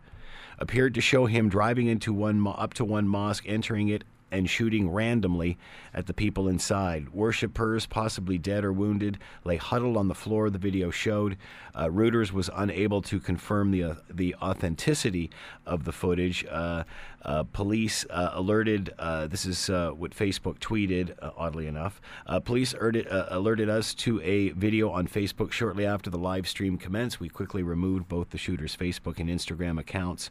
Appeared 0.59 0.95
to 0.95 1.01
show 1.01 1.27
him 1.27 1.49
driving 1.49 1.87
into 1.87 2.13
one 2.13 2.47
up 2.47 2.75
to 2.75 2.85
one 2.85 3.09
mosque, 3.09 3.45
entering 3.47 3.89
it 3.89 4.05
and 4.33 4.49
shooting 4.49 4.91
randomly 4.91 5.59
at 5.95 6.07
the 6.07 6.15
people 6.15 6.49
inside. 6.49 7.11
Worshippers, 7.11 7.87
possibly 7.87 8.39
dead 8.39 8.65
or 8.65 8.73
wounded, 8.73 9.19
lay 9.45 9.57
huddled 9.57 9.97
on 9.97 10.09
the 10.09 10.15
floor. 10.15 10.51
The 10.51 10.59
video 10.59 10.91
showed. 10.91 11.37
Uh, 11.75 11.87
Reuters 11.87 12.33
was 12.33 12.51
unable 12.55 13.03
to 13.03 13.21
confirm 13.21 13.71
the 13.71 13.83
uh, 13.85 13.95
the 14.11 14.35
authenticity 14.37 15.31
of 15.67 15.85
the 15.85 15.93
footage. 15.93 16.45
Uh, 16.51 16.85
uh 17.23 17.45
police 17.45 18.05
uh, 18.11 18.31
alerted. 18.33 18.93
Uh, 18.99 19.27
this 19.27 19.47
is 19.47 19.69
what 19.69 20.13
Facebook 20.13 20.59
tweeted. 20.59 21.15
oddly 21.37 21.67
enough, 21.67 22.01
police 22.45 22.73
alerted, 22.73 23.07
alerted 23.11 23.69
us 23.69 23.95
to 23.95 24.21
a 24.23 24.51
video 24.51 24.91
on 24.91 25.07
Facebook 25.07 25.53
shortly 25.53 25.87
after 25.87 26.11
the 26.11 26.19
live 26.19 26.49
stream 26.49 26.79
commenced. 26.79 27.21
We 27.21 27.29
quickly 27.29 27.63
removed 27.63 28.09
both 28.09 28.31
the 28.31 28.39
shooter's 28.39 28.77
Facebook 28.77 29.19
and 29.19 29.29
Instagram 29.29 29.79
accounts 29.79 30.31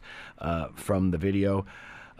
from 0.74 1.12
the 1.12 1.18
video. 1.18 1.64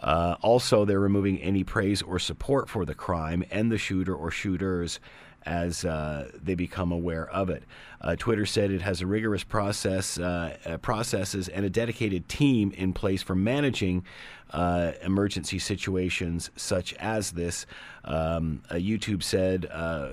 Uh, 0.03 0.35
also, 0.41 0.83
they're 0.83 0.99
removing 0.99 1.39
any 1.39 1.63
praise 1.63 2.01
or 2.01 2.19
support 2.19 2.69
for 2.69 2.85
the 2.85 2.93
crime 2.93 3.43
and 3.49 3.71
the 3.71 3.77
shooter 3.77 4.13
or 4.13 4.29
shooters 4.29 4.99
as 5.45 5.83
uh, 5.85 6.29
they 6.41 6.55
become 6.55 6.91
aware 6.91 7.29
of 7.29 7.49
it. 7.49 7.63
Uh, 8.01 8.15
Twitter 8.15 8.45
said 8.45 8.71
it 8.71 8.81
has 8.81 9.01
a 9.01 9.07
rigorous 9.07 9.43
process, 9.43 10.17
uh, 10.17 10.55
uh 10.65 10.77
processes, 10.77 11.47
and 11.49 11.65
a 11.65 11.69
dedicated 11.69 12.27
team 12.29 12.71
in 12.71 12.93
place 12.93 13.21
for 13.21 13.35
managing 13.35 14.05
uh, 14.51 14.91
emergency 15.01 15.59
situations 15.59 16.51
such 16.55 16.93
as 16.95 17.31
this. 17.31 17.65
Um, 18.05 18.61
YouTube 18.71 19.23
said 19.23 19.67
uh, 19.71 20.09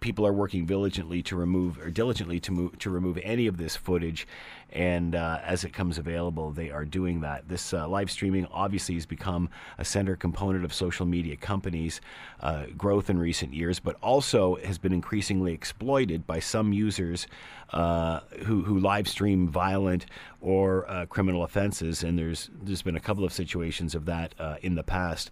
people 0.00 0.26
are 0.26 0.32
working 0.32 0.66
diligently 0.66 1.22
to 1.22 1.36
remove 1.36 1.78
or 1.78 1.90
diligently 1.90 2.38
to 2.40 2.52
move, 2.52 2.78
to 2.78 2.90
remove 2.90 3.18
any 3.22 3.46
of 3.46 3.56
this 3.56 3.76
footage 3.76 4.26
and 4.74 5.14
uh, 5.14 5.38
as 5.44 5.62
it 5.62 5.72
comes 5.72 5.98
available, 5.98 6.50
they 6.50 6.70
are 6.72 6.84
doing 6.84 7.20
that. 7.20 7.48
This 7.48 7.72
uh, 7.72 7.86
live 7.86 8.10
streaming 8.10 8.46
obviously 8.46 8.96
has 8.96 9.06
become 9.06 9.48
a 9.78 9.84
center 9.84 10.16
component 10.16 10.64
of 10.64 10.74
social 10.74 11.06
media 11.06 11.36
companies' 11.36 12.00
uh, 12.40 12.66
growth 12.76 13.08
in 13.08 13.16
recent 13.16 13.54
years, 13.54 13.78
but 13.78 13.96
also 14.02 14.56
has 14.56 14.78
been 14.78 14.92
increasingly 14.92 15.52
exploited 15.52 16.26
by 16.26 16.40
some 16.40 16.72
users 16.72 17.28
uh, 17.72 18.20
who, 18.44 18.64
who 18.64 18.76
live 18.78 19.06
stream 19.06 19.48
violent 19.48 20.06
or 20.40 20.90
uh, 20.90 21.06
criminal 21.06 21.44
offenses. 21.44 22.02
And 22.02 22.18
there's 22.18 22.50
there's 22.60 22.82
been 22.82 22.96
a 22.96 23.00
couple 23.00 23.24
of 23.24 23.32
situations 23.32 23.94
of 23.94 24.06
that 24.06 24.34
uh, 24.40 24.56
in 24.60 24.74
the 24.74 24.82
past. 24.82 25.30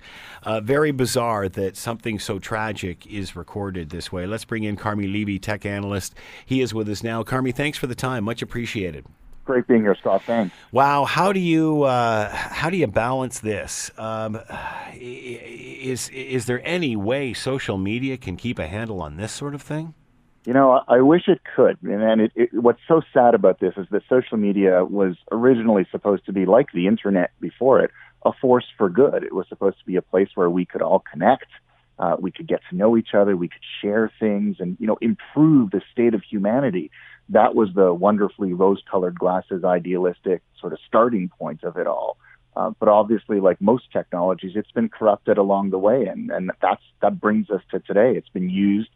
very 0.62 0.92
bizarre 0.92 1.48
that 1.48 1.76
something 1.76 2.20
so 2.20 2.38
tragic 2.38 3.06
is 3.08 3.34
recorded 3.34 3.90
this 3.90 4.12
way. 4.12 4.24
Let's 4.24 4.44
bring 4.44 4.62
in 4.62 4.76
Carmi 4.76 5.12
Levy, 5.12 5.40
tech 5.40 5.66
analyst. 5.66 6.14
He 6.46 6.60
is 6.60 6.72
with 6.72 6.88
us 6.88 7.02
now. 7.02 7.24
Carmi, 7.24 7.52
thanks 7.52 7.76
for 7.76 7.88
the 7.88 7.96
time. 7.96 8.22
Much 8.22 8.40
appreciated 8.40 9.04
great 9.44 9.66
being 9.66 9.82
here, 9.82 9.94
Scott. 9.94 10.22
Thanks. 10.22 10.54
Wow, 10.70 11.04
how 11.04 11.32
do 11.32 11.40
you 11.40 11.82
uh, 11.82 12.28
how 12.30 12.70
do 12.70 12.76
you 12.76 12.86
balance 12.86 13.40
this? 13.40 13.90
Um, 13.98 14.40
is 14.94 16.08
is 16.10 16.46
there 16.46 16.60
any 16.64 16.96
way 16.96 17.32
social 17.32 17.78
media 17.78 18.16
can 18.16 18.36
keep 18.36 18.58
a 18.58 18.66
handle 18.66 19.00
on 19.00 19.16
this 19.16 19.32
sort 19.32 19.54
of 19.54 19.62
thing? 19.62 19.94
You 20.44 20.52
know, 20.52 20.82
I 20.88 21.00
wish 21.02 21.28
it 21.28 21.40
could. 21.54 21.80
And 21.82 22.20
it, 22.20 22.32
it, 22.34 22.50
what's 22.52 22.80
so 22.88 23.00
sad 23.12 23.34
about 23.34 23.60
this 23.60 23.74
is 23.76 23.86
that 23.92 24.02
social 24.08 24.36
media 24.36 24.84
was 24.84 25.14
originally 25.30 25.86
supposed 25.92 26.26
to 26.26 26.32
be 26.32 26.46
like 26.46 26.72
the 26.72 26.88
internet 26.88 27.30
before 27.40 27.80
it, 27.80 27.92
a 28.24 28.32
force 28.32 28.66
for 28.76 28.88
good. 28.88 29.22
It 29.22 29.32
was 29.32 29.46
supposed 29.48 29.78
to 29.78 29.84
be 29.86 29.94
a 29.94 30.02
place 30.02 30.30
where 30.34 30.50
we 30.50 30.64
could 30.64 30.82
all 30.82 31.04
connect. 31.12 31.46
Uh, 31.96 32.16
we 32.18 32.32
could 32.32 32.48
get 32.48 32.60
to 32.70 32.76
know 32.76 32.96
each 32.96 33.14
other. 33.14 33.36
We 33.36 33.48
could 33.48 33.62
share 33.80 34.10
things 34.18 34.56
and, 34.58 34.76
you 34.80 34.86
know, 34.88 34.98
improve 35.00 35.70
the 35.70 35.82
state 35.92 36.14
of 36.14 36.22
humanity 36.28 36.90
that 37.28 37.54
was 37.54 37.68
the 37.74 37.92
wonderfully 37.92 38.52
rose-colored 38.52 39.18
glasses, 39.18 39.64
idealistic 39.64 40.42
sort 40.60 40.72
of 40.72 40.78
starting 40.86 41.28
point 41.28 41.62
of 41.62 41.76
it 41.76 41.86
all. 41.86 42.16
Uh, 42.54 42.70
but 42.78 42.88
obviously, 42.88 43.40
like 43.40 43.60
most 43.60 43.90
technologies, 43.92 44.52
it's 44.54 44.70
been 44.72 44.88
corrupted 44.88 45.38
along 45.38 45.70
the 45.70 45.78
way, 45.78 46.04
and 46.06 46.30
and 46.30 46.52
that's 46.60 46.82
that 47.00 47.18
brings 47.18 47.48
us 47.48 47.62
to 47.70 47.80
today. 47.80 48.12
It's 48.14 48.28
been 48.28 48.50
used 48.50 48.90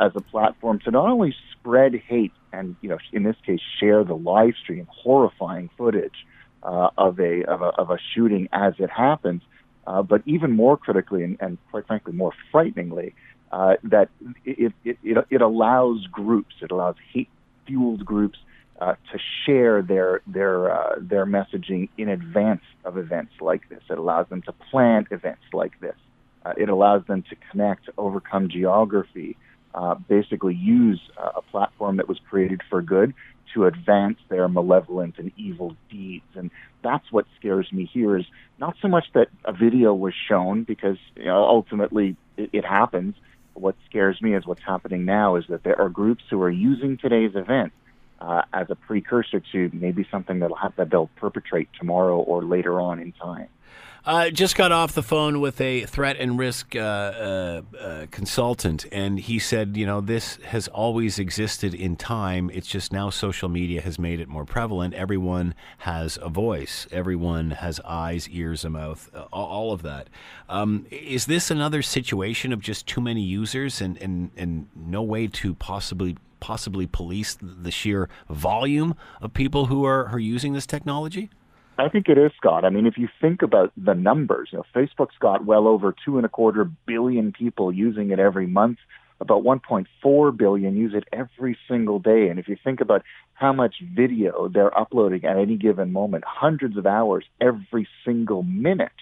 as 0.00 0.12
a 0.14 0.20
platform 0.20 0.80
to 0.80 0.90
not 0.90 1.08
only 1.08 1.34
spread 1.52 1.94
hate 1.94 2.32
and 2.52 2.76
you 2.80 2.88
know 2.88 2.98
in 3.12 3.22
this 3.22 3.36
case 3.46 3.60
share 3.78 4.04
the 4.04 4.14
live 4.14 4.54
stream 4.60 4.88
horrifying 4.90 5.70
footage 5.76 6.26
uh, 6.62 6.88
of 6.96 7.20
a 7.20 7.44
of 7.44 7.60
a 7.60 7.66
of 7.66 7.90
a 7.90 7.98
shooting 8.14 8.48
as 8.52 8.72
it 8.78 8.90
happens, 8.90 9.42
uh, 9.86 10.02
but 10.02 10.22
even 10.24 10.52
more 10.52 10.76
critically 10.76 11.24
and, 11.24 11.36
and 11.40 11.58
quite 11.70 11.86
frankly 11.86 12.14
more 12.14 12.32
frighteningly, 12.50 13.14
uh, 13.52 13.74
that 13.82 14.08
it, 14.44 14.72
it, 14.84 14.98
it, 15.04 15.26
it 15.30 15.42
allows 15.42 16.06
groups, 16.06 16.54
it 16.62 16.70
allows 16.70 16.96
hate 17.12 17.28
fueled 17.66 18.04
groups 18.04 18.38
uh, 18.80 18.94
to 19.12 19.18
share 19.44 19.82
their 19.82 20.20
their 20.26 20.72
uh, 20.72 20.96
their 20.98 21.26
messaging 21.26 21.88
in 21.96 22.08
advance 22.08 22.62
of 22.84 22.98
events 22.98 23.32
like 23.40 23.68
this. 23.68 23.82
It 23.88 23.98
allows 23.98 24.28
them 24.28 24.42
to 24.42 24.52
plan 24.52 25.06
events 25.10 25.44
like 25.52 25.80
this. 25.80 25.96
Uh, 26.44 26.52
it 26.56 26.68
allows 26.68 27.04
them 27.06 27.22
to 27.30 27.36
connect, 27.50 27.88
overcome 27.96 28.48
geography, 28.48 29.36
uh, 29.74 29.94
basically 29.94 30.54
use 30.54 31.00
uh, 31.16 31.30
a 31.36 31.42
platform 31.42 31.96
that 31.96 32.08
was 32.08 32.18
created 32.28 32.60
for 32.68 32.82
good 32.82 33.14
to 33.54 33.66
advance 33.66 34.18
their 34.28 34.48
malevolent 34.48 35.18
and 35.18 35.32
evil 35.36 35.76
deeds. 35.90 36.24
And 36.34 36.50
that's 36.82 37.10
what 37.10 37.26
scares 37.38 37.72
me 37.72 37.88
here 37.90 38.18
is 38.18 38.24
not 38.58 38.76
so 38.82 38.88
much 38.88 39.04
that 39.14 39.28
a 39.44 39.52
video 39.52 39.94
was 39.94 40.14
shown 40.28 40.64
because 40.64 40.96
you 41.16 41.26
know, 41.26 41.44
ultimately 41.44 42.16
it, 42.36 42.50
it 42.52 42.64
happens, 42.64 43.14
What 43.54 43.76
scares 43.88 44.20
me 44.20 44.34
is 44.34 44.46
what's 44.46 44.62
happening 44.64 45.04
now 45.04 45.36
is 45.36 45.44
that 45.48 45.62
there 45.62 45.80
are 45.80 45.88
groups 45.88 46.24
who 46.28 46.42
are 46.42 46.50
using 46.50 46.96
today's 46.96 47.34
event 47.34 47.72
uh, 48.20 48.42
as 48.52 48.68
a 48.70 48.74
precursor 48.74 49.40
to 49.52 49.70
maybe 49.72 50.06
something 50.10 50.40
that'll 50.40 50.56
have, 50.56 50.74
that 50.76 50.90
they'll 50.90 51.10
perpetrate 51.16 51.68
tomorrow 51.78 52.18
or 52.18 52.42
later 52.42 52.80
on 52.80 52.98
in 53.00 53.12
time. 53.12 53.48
Uh, 54.06 54.28
just 54.28 54.54
got 54.54 54.70
off 54.70 54.92
the 54.92 55.02
phone 55.02 55.40
with 55.40 55.58
a 55.62 55.86
threat 55.86 56.18
and 56.18 56.38
risk 56.38 56.76
uh, 56.76 56.78
uh, 56.78 57.62
uh, 57.80 58.06
consultant, 58.10 58.84
and 58.92 59.18
he 59.18 59.38
said, 59.38 59.78
you 59.78 59.86
know, 59.86 60.02
this 60.02 60.36
has 60.44 60.68
always 60.68 61.18
existed 61.18 61.72
in 61.72 61.96
time. 61.96 62.50
It's 62.52 62.66
just 62.66 62.92
now 62.92 63.08
social 63.08 63.48
media 63.48 63.80
has 63.80 63.98
made 63.98 64.20
it 64.20 64.28
more 64.28 64.44
prevalent. 64.44 64.92
Everyone 64.92 65.54
has 65.78 66.18
a 66.20 66.28
voice, 66.28 66.86
everyone 66.92 67.52
has 67.52 67.80
eyes, 67.80 68.28
ears, 68.28 68.62
a 68.62 68.68
mouth, 68.68 69.08
all 69.32 69.72
of 69.72 69.80
that. 69.80 70.10
Um, 70.50 70.84
is 70.90 71.24
this 71.24 71.50
another 71.50 71.80
situation 71.80 72.52
of 72.52 72.60
just 72.60 72.86
too 72.86 73.00
many 73.00 73.22
users 73.22 73.80
and, 73.80 73.96
and, 74.02 74.30
and 74.36 74.68
no 74.76 75.02
way 75.02 75.28
to 75.28 75.54
possibly 75.54 76.18
possibly 76.40 76.86
police 76.86 77.38
the 77.40 77.70
sheer 77.70 78.10
volume 78.28 78.94
of 79.22 79.32
people 79.32 79.66
who 79.66 79.82
are, 79.82 80.08
who 80.08 80.16
are 80.16 80.20
using 80.20 80.52
this 80.52 80.66
technology? 80.66 81.30
I 81.76 81.88
think 81.88 82.08
it 82.08 82.18
is, 82.18 82.30
Scott. 82.36 82.64
I 82.64 82.70
mean, 82.70 82.86
if 82.86 82.96
you 82.96 83.08
think 83.20 83.42
about 83.42 83.72
the 83.76 83.94
numbers, 83.94 84.50
you 84.52 84.58
know, 84.58 84.64
Facebook's 84.74 85.16
got 85.18 85.44
well 85.44 85.66
over 85.66 85.94
two 86.04 86.16
and 86.16 86.26
a 86.26 86.28
quarter 86.28 86.64
billion 86.64 87.32
people 87.32 87.72
using 87.72 88.10
it 88.10 88.18
every 88.20 88.46
month. 88.46 88.78
About 89.20 89.42
1.4 89.42 90.36
billion 90.36 90.76
use 90.76 90.92
it 90.94 91.04
every 91.12 91.56
single 91.68 91.98
day. 91.98 92.28
And 92.28 92.38
if 92.38 92.48
you 92.48 92.56
think 92.62 92.80
about 92.80 93.02
how 93.32 93.52
much 93.52 93.76
video 93.94 94.48
they're 94.48 94.76
uploading 94.76 95.24
at 95.24 95.36
any 95.36 95.56
given 95.56 95.92
moment, 95.92 96.24
hundreds 96.26 96.76
of 96.76 96.86
hours 96.86 97.24
every 97.40 97.88
single 98.04 98.42
minute. 98.42 98.92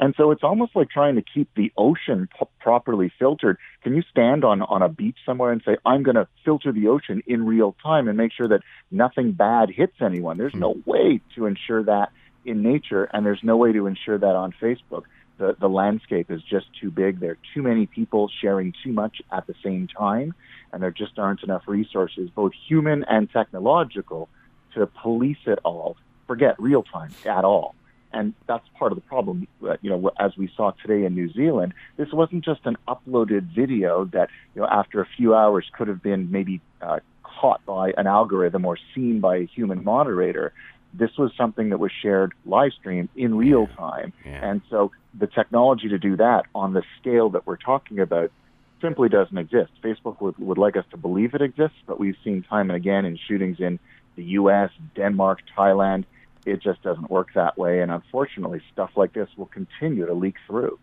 And 0.00 0.14
so 0.16 0.30
it's 0.30 0.42
almost 0.42 0.74
like 0.74 0.88
trying 0.88 1.16
to 1.16 1.22
keep 1.22 1.50
the 1.54 1.70
ocean 1.76 2.26
p- 2.26 2.46
properly 2.58 3.12
filtered. 3.18 3.58
Can 3.82 3.94
you 3.94 4.02
stand 4.10 4.46
on, 4.46 4.62
on 4.62 4.80
a 4.80 4.88
beach 4.88 5.18
somewhere 5.26 5.52
and 5.52 5.60
say, 5.62 5.76
I'm 5.84 6.02
going 6.02 6.14
to 6.14 6.26
filter 6.42 6.72
the 6.72 6.88
ocean 6.88 7.22
in 7.26 7.44
real 7.44 7.76
time 7.82 8.08
and 8.08 8.16
make 8.16 8.32
sure 8.32 8.48
that 8.48 8.62
nothing 8.90 9.32
bad 9.32 9.68
hits 9.68 9.92
anyone? 10.00 10.38
There's 10.38 10.54
hmm. 10.54 10.60
no 10.60 10.76
way 10.86 11.20
to 11.36 11.44
ensure 11.44 11.84
that 11.84 12.12
in 12.46 12.62
nature, 12.62 13.04
and 13.12 13.26
there's 13.26 13.42
no 13.42 13.58
way 13.58 13.72
to 13.72 13.86
ensure 13.86 14.16
that 14.16 14.34
on 14.34 14.54
Facebook. 14.58 15.02
The, 15.36 15.54
the 15.60 15.68
landscape 15.68 16.30
is 16.30 16.40
just 16.42 16.68
too 16.80 16.90
big. 16.90 17.20
There 17.20 17.32
are 17.32 17.38
too 17.52 17.62
many 17.62 17.84
people 17.84 18.30
sharing 18.40 18.72
too 18.82 18.92
much 18.92 19.20
at 19.30 19.46
the 19.46 19.54
same 19.62 19.86
time, 19.86 20.32
and 20.72 20.82
there 20.82 20.90
just 20.90 21.18
aren't 21.18 21.42
enough 21.42 21.64
resources, 21.66 22.30
both 22.34 22.52
human 22.66 23.04
and 23.04 23.30
technological, 23.30 24.30
to 24.74 24.86
police 24.86 25.44
it 25.44 25.58
all. 25.62 25.98
Forget 26.26 26.58
real 26.58 26.84
time 26.84 27.12
at 27.26 27.44
all. 27.44 27.74
And 28.12 28.34
that's 28.48 28.66
part 28.78 28.92
of 28.92 28.96
the 28.96 29.02
problem. 29.02 29.46
Uh, 29.62 29.76
you 29.82 29.90
know, 29.90 30.10
as 30.18 30.36
we 30.36 30.50
saw 30.56 30.72
today 30.72 31.04
in 31.04 31.14
New 31.14 31.32
Zealand, 31.32 31.74
this 31.96 32.08
wasn't 32.12 32.44
just 32.44 32.60
an 32.64 32.76
uploaded 32.88 33.54
video 33.54 34.04
that, 34.06 34.28
you 34.54 34.62
know, 34.62 34.68
after 34.68 35.00
a 35.00 35.06
few 35.16 35.34
hours 35.34 35.66
could 35.76 35.88
have 35.88 36.02
been 36.02 36.30
maybe 36.30 36.60
uh, 36.82 36.98
caught 37.22 37.64
by 37.64 37.92
an 37.96 38.06
algorithm 38.06 38.64
or 38.64 38.76
seen 38.94 39.20
by 39.20 39.36
a 39.36 39.46
human 39.46 39.84
moderator. 39.84 40.52
This 40.92 41.10
was 41.16 41.30
something 41.36 41.70
that 41.70 41.78
was 41.78 41.92
shared 42.02 42.32
live 42.44 42.72
stream 42.72 43.08
in 43.14 43.36
real 43.36 43.68
time. 43.68 44.12
Yeah. 44.26 44.50
And 44.50 44.60
so 44.70 44.90
the 45.18 45.28
technology 45.28 45.88
to 45.88 45.98
do 45.98 46.16
that 46.16 46.46
on 46.54 46.72
the 46.72 46.82
scale 47.00 47.30
that 47.30 47.46
we're 47.46 47.56
talking 47.56 48.00
about 48.00 48.32
simply 48.80 49.08
doesn't 49.08 49.36
exist. 49.36 49.70
Facebook 49.84 50.20
would, 50.20 50.38
would 50.38 50.58
like 50.58 50.76
us 50.76 50.84
to 50.90 50.96
believe 50.96 51.34
it 51.34 51.42
exists, 51.42 51.76
but 51.86 52.00
we've 52.00 52.16
seen 52.24 52.42
time 52.42 52.70
and 52.70 52.76
again 52.76 53.04
in 53.04 53.18
shootings 53.28 53.58
in 53.60 53.78
the 54.16 54.24
U.S., 54.24 54.70
Denmark, 54.96 55.40
Thailand, 55.56 56.04
it 56.46 56.62
just 56.62 56.82
doesn't 56.82 57.10
work 57.10 57.28
that 57.34 57.58
way. 57.58 57.80
And 57.80 57.90
unfortunately, 57.90 58.62
stuff 58.72 58.90
like 58.96 59.12
this 59.12 59.28
will 59.36 59.46
continue 59.46 60.06
to 60.06 60.14
leak 60.14 60.36
through. 60.46 60.78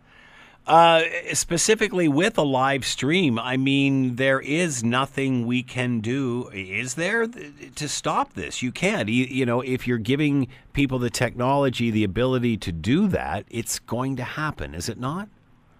Uh, 0.68 1.04
specifically 1.32 2.10
with 2.10 2.38
a 2.38 2.44
live 2.44 2.86
stream, 2.86 3.40
I 3.40 3.56
mean, 3.56 4.18
there 4.18 4.42
is 4.42 4.84
nothing 4.84 5.46
we 5.46 5.64
can 5.64 6.02
do, 6.02 6.50
is 6.50 6.96
there, 6.96 7.26
to 7.26 7.88
stop 7.88 8.34
this? 8.34 8.62
You 8.62 8.74
can't. 8.74 9.08
You, 9.08 9.26
you 9.26 9.46
know, 9.46 9.62
if 9.62 9.88
you're 9.88 9.98
giving 9.98 10.50
people 10.74 11.00
the 11.00 11.10
technology, 11.10 11.90
the 11.90 12.04
ability 12.04 12.58
to 12.58 12.74
do 12.74 13.08
that, 13.08 13.46
it's 13.50 13.80
going 13.80 14.18
to 14.18 14.26
happen, 14.26 14.76
is 14.76 14.90
it 14.90 15.00
not? 15.00 15.30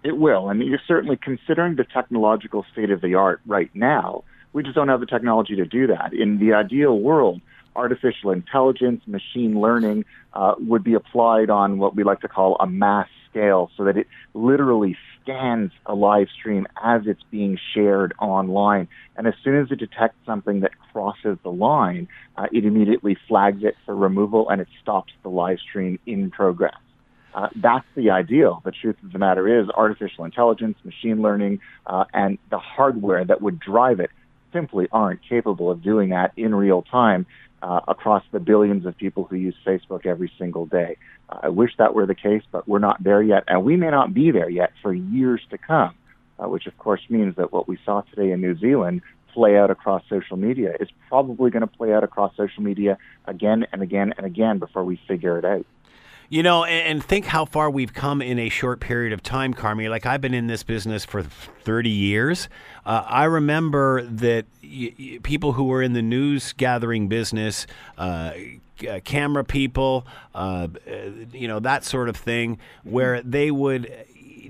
It 0.04 0.16
will. 0.16 0.48
I 0.48 0.54
mean, 0.54 0.68
you're 0.68 0.80
certainly 0.88 1.18
considering 1.18 1.76
the 1.76 1.84
technological 1.84 2.64
state 2.72 2.90
of 2.90 3.02
the 3.02 3.14
art 3.14 3.42
right 3.44 3.70
now. 3.74 4.24
We 4.54 4.62
just 4.62 4.74
don't 4.74 4.88
have 4.88 5.00
the 5.00 5.06
technology 5.06 5.54
to 5.56 5.66
do 5.66 5.86
that. 5.88 6.14
In 6.14 6.38
the 6.38 6.54
ideal 6.54 6.98
world, 6.98 7.42
artificial 7.78 8.32
intelligence, 8.32 9.00
machine 9.06 9.60
learning 9.60 10.04
uh, 10.34 10.54
would 10.58 10.82
be 10.82 10.94
applied 10.94 11.48
on 11.48 11.78
what 11.78 11.94
we 11.94 12.02
like 12.02 12.20
to 12.20 12.28
call 12.28 12.56
a 12.58 12.66
mass 12.66 13.08
scale 13.30 13.70
so 13.76 13.84
that 13.84 13.96
it 13.96 14.08
literally 14.34 14.96
scans 15.22 15.70
a 15.86 15.94
live 15.94 16.26
stream 16.36 16.66
as 16.82 17.02
it's 17.06 17.22
being 17.30 17.58
shared 17.74 18.12
online. 18.18 18.88
And 19.16 19.26
as 19.26 19.34
soon 19.44 19.60
as 19.60 19.70
it 19.70 19.76
detects 19.76 20.18
something 20.26 20.60
that 20.60 20.72
crosses 20.92 21.38
the 21.42 21.52
line, 21.52 22.08
uh, 22.36 22.46
it 22.52 22.64
immediately 22.64 23.16
flags 23.28 23.62
it 23.62 23.76
for 23.86 23.94
removal 23.94 24.48
and 24.50 24.60
it 24.60 24.68
stops 24.82 25.12
the 25.22 25.28
live 25.28 25.58
stream 25.60 25.98
in 26.04 26.30
progress. 26.30 26.76
Uh, 27.34 27.48
that's 27.56 27.86
the 27.94 28.10
ideal. 28.10 28.60
The 28.64 28.72
truth 28.72 28.96
of 29.04 29.12
the 29.12 29.18
matter 29.18 29.60
is 29.60 29.68
artificial 29.70 30.24
intelligence, 30.24 30.76
machine 30.82 31.22
learning, 31.22 31.60
uh, 31.86 32.04
and 32.12 32.38
the 32.50 32.58
hardware 32.58 33.24
that 33.24 33.40
would 33.40 33.60
drive 33.60 34.00
it 34.00 34.10
simply 34.52 34.88
aren't 34.90 35.20
capable 35.28 35.70
of 35.70 35.82
doing 35.82 36.08
that 36.08 36.32
in 36.36 36.54
real 36.54 36.82
time 36.82 37.26
uh, 37.62 37.80
across 37.88 38.22
the 38.32 38.40
billions 38.40 38.86
of 38.86 38.96
people 38.96 39.24
who 39.24 39.36
use 39.36 39.54
Facebook 39.66 40.06
every 40.06 40.30
single 40.38 40.66
day. 40.66 40.96
Uh, 41.28 41.40
I 41.44 41.48
wish 41.48 41.72
that 41.78 41.94
were 41.94 42.06
the 42.06 42.14
case, 42.14 42.42
but 42.50 42.68
we're 42.68 42.78
not 42.78 43.02
there 43.02 43.22
yet, 43.22 43.44
and 43.48 43.64
we 43.64 43.76
may 43.76 43.90
not 43.90 44.14
be 44.14 44.30
there 44.30 44.50
yet 44.50 44.72
for 44.82 44.92
years 44.92 45.40
to 45.50 45.58
come, 45.58 45.94
uh, 46.38 46.48
which 46.48 46.66
of 46.66 46.76
course 46.78 47.02
means 47.08 47.36
that 47.36 47.52
what 47.52 47.68
we 47.68 47.78
saw 47.84 48.02
today 48.02 48.30
in 48.30 48.40
New 48.40 48.56
Zealand 48.58 49.02
play 49.32 49.56
out 49.56 49.70
across 49.70 50.02
social 50.08 50.36
media 50.36 50.74
is 50.80 50.88
probably 51.08 51.50
going 51.50 51.60
to 51.60 51.66
play 51.66 51.92
out 51.92 52.02
across 52.02 52.36
social 52.36 52.62
media 52.62 52.98
again 53.26 53.66
and 53.72 53.82
again 53.82 54.14
and 54.16 54.26
again 54.26 54.58
before 54.58 54.84
we 54.84 55.00
figure 55.06 55.38
it 55.38 55.44
out. 55.44 55.66
You 56.30 56.42
know, 56.42 56.64
and, 56.64 57.02
think 57.02 57.24
how 57.24 57.46
far 57.46 57.70
we've 57.70 57.94
come 57.94 58.20
in 58.20 58.38
a 58.38 58.50
short 58.50 58.80
period 58.80 59.14
of 59.14 59.22
time, 59.22 59.54
Carmi. 59.54 59.88
Like 59.88 60.04
I've 60.04 60.20
been 60.20 60.34
in 60.34 60.46
this 60.46 60.62
business 60.62 61.02
for 61.06 61.22
30 61.22 61.88
years. 61.88 62.50
Uh, 62.84 63.02
I 63.06 63.24
remember 63.24 64.02
that 64.02 64.44
y- 64.62 64.92
y- 64.98 65.18
people 65.22 65.54
who 65.54 65.64
were 65.64 65.82
in 65.82 65.94
the 65.94 66.02
news 66.02 66.52
gathering 66.52 67.08
business, 67.08 67.66
uh, 67.96 68.32
uh, 68.86 69.00
camera 69.04 69.42
people, 69.42 70.06
uh, 70.34 70.68
you 71.32 71.48
know, 71.48 71.60
that 71.60 71.84
sort 71.84 72.10
of 72.10 72.16
thing, 72.16 72.58
where 72.84 73.22
they 73.22 73.50
would 73.50 73.90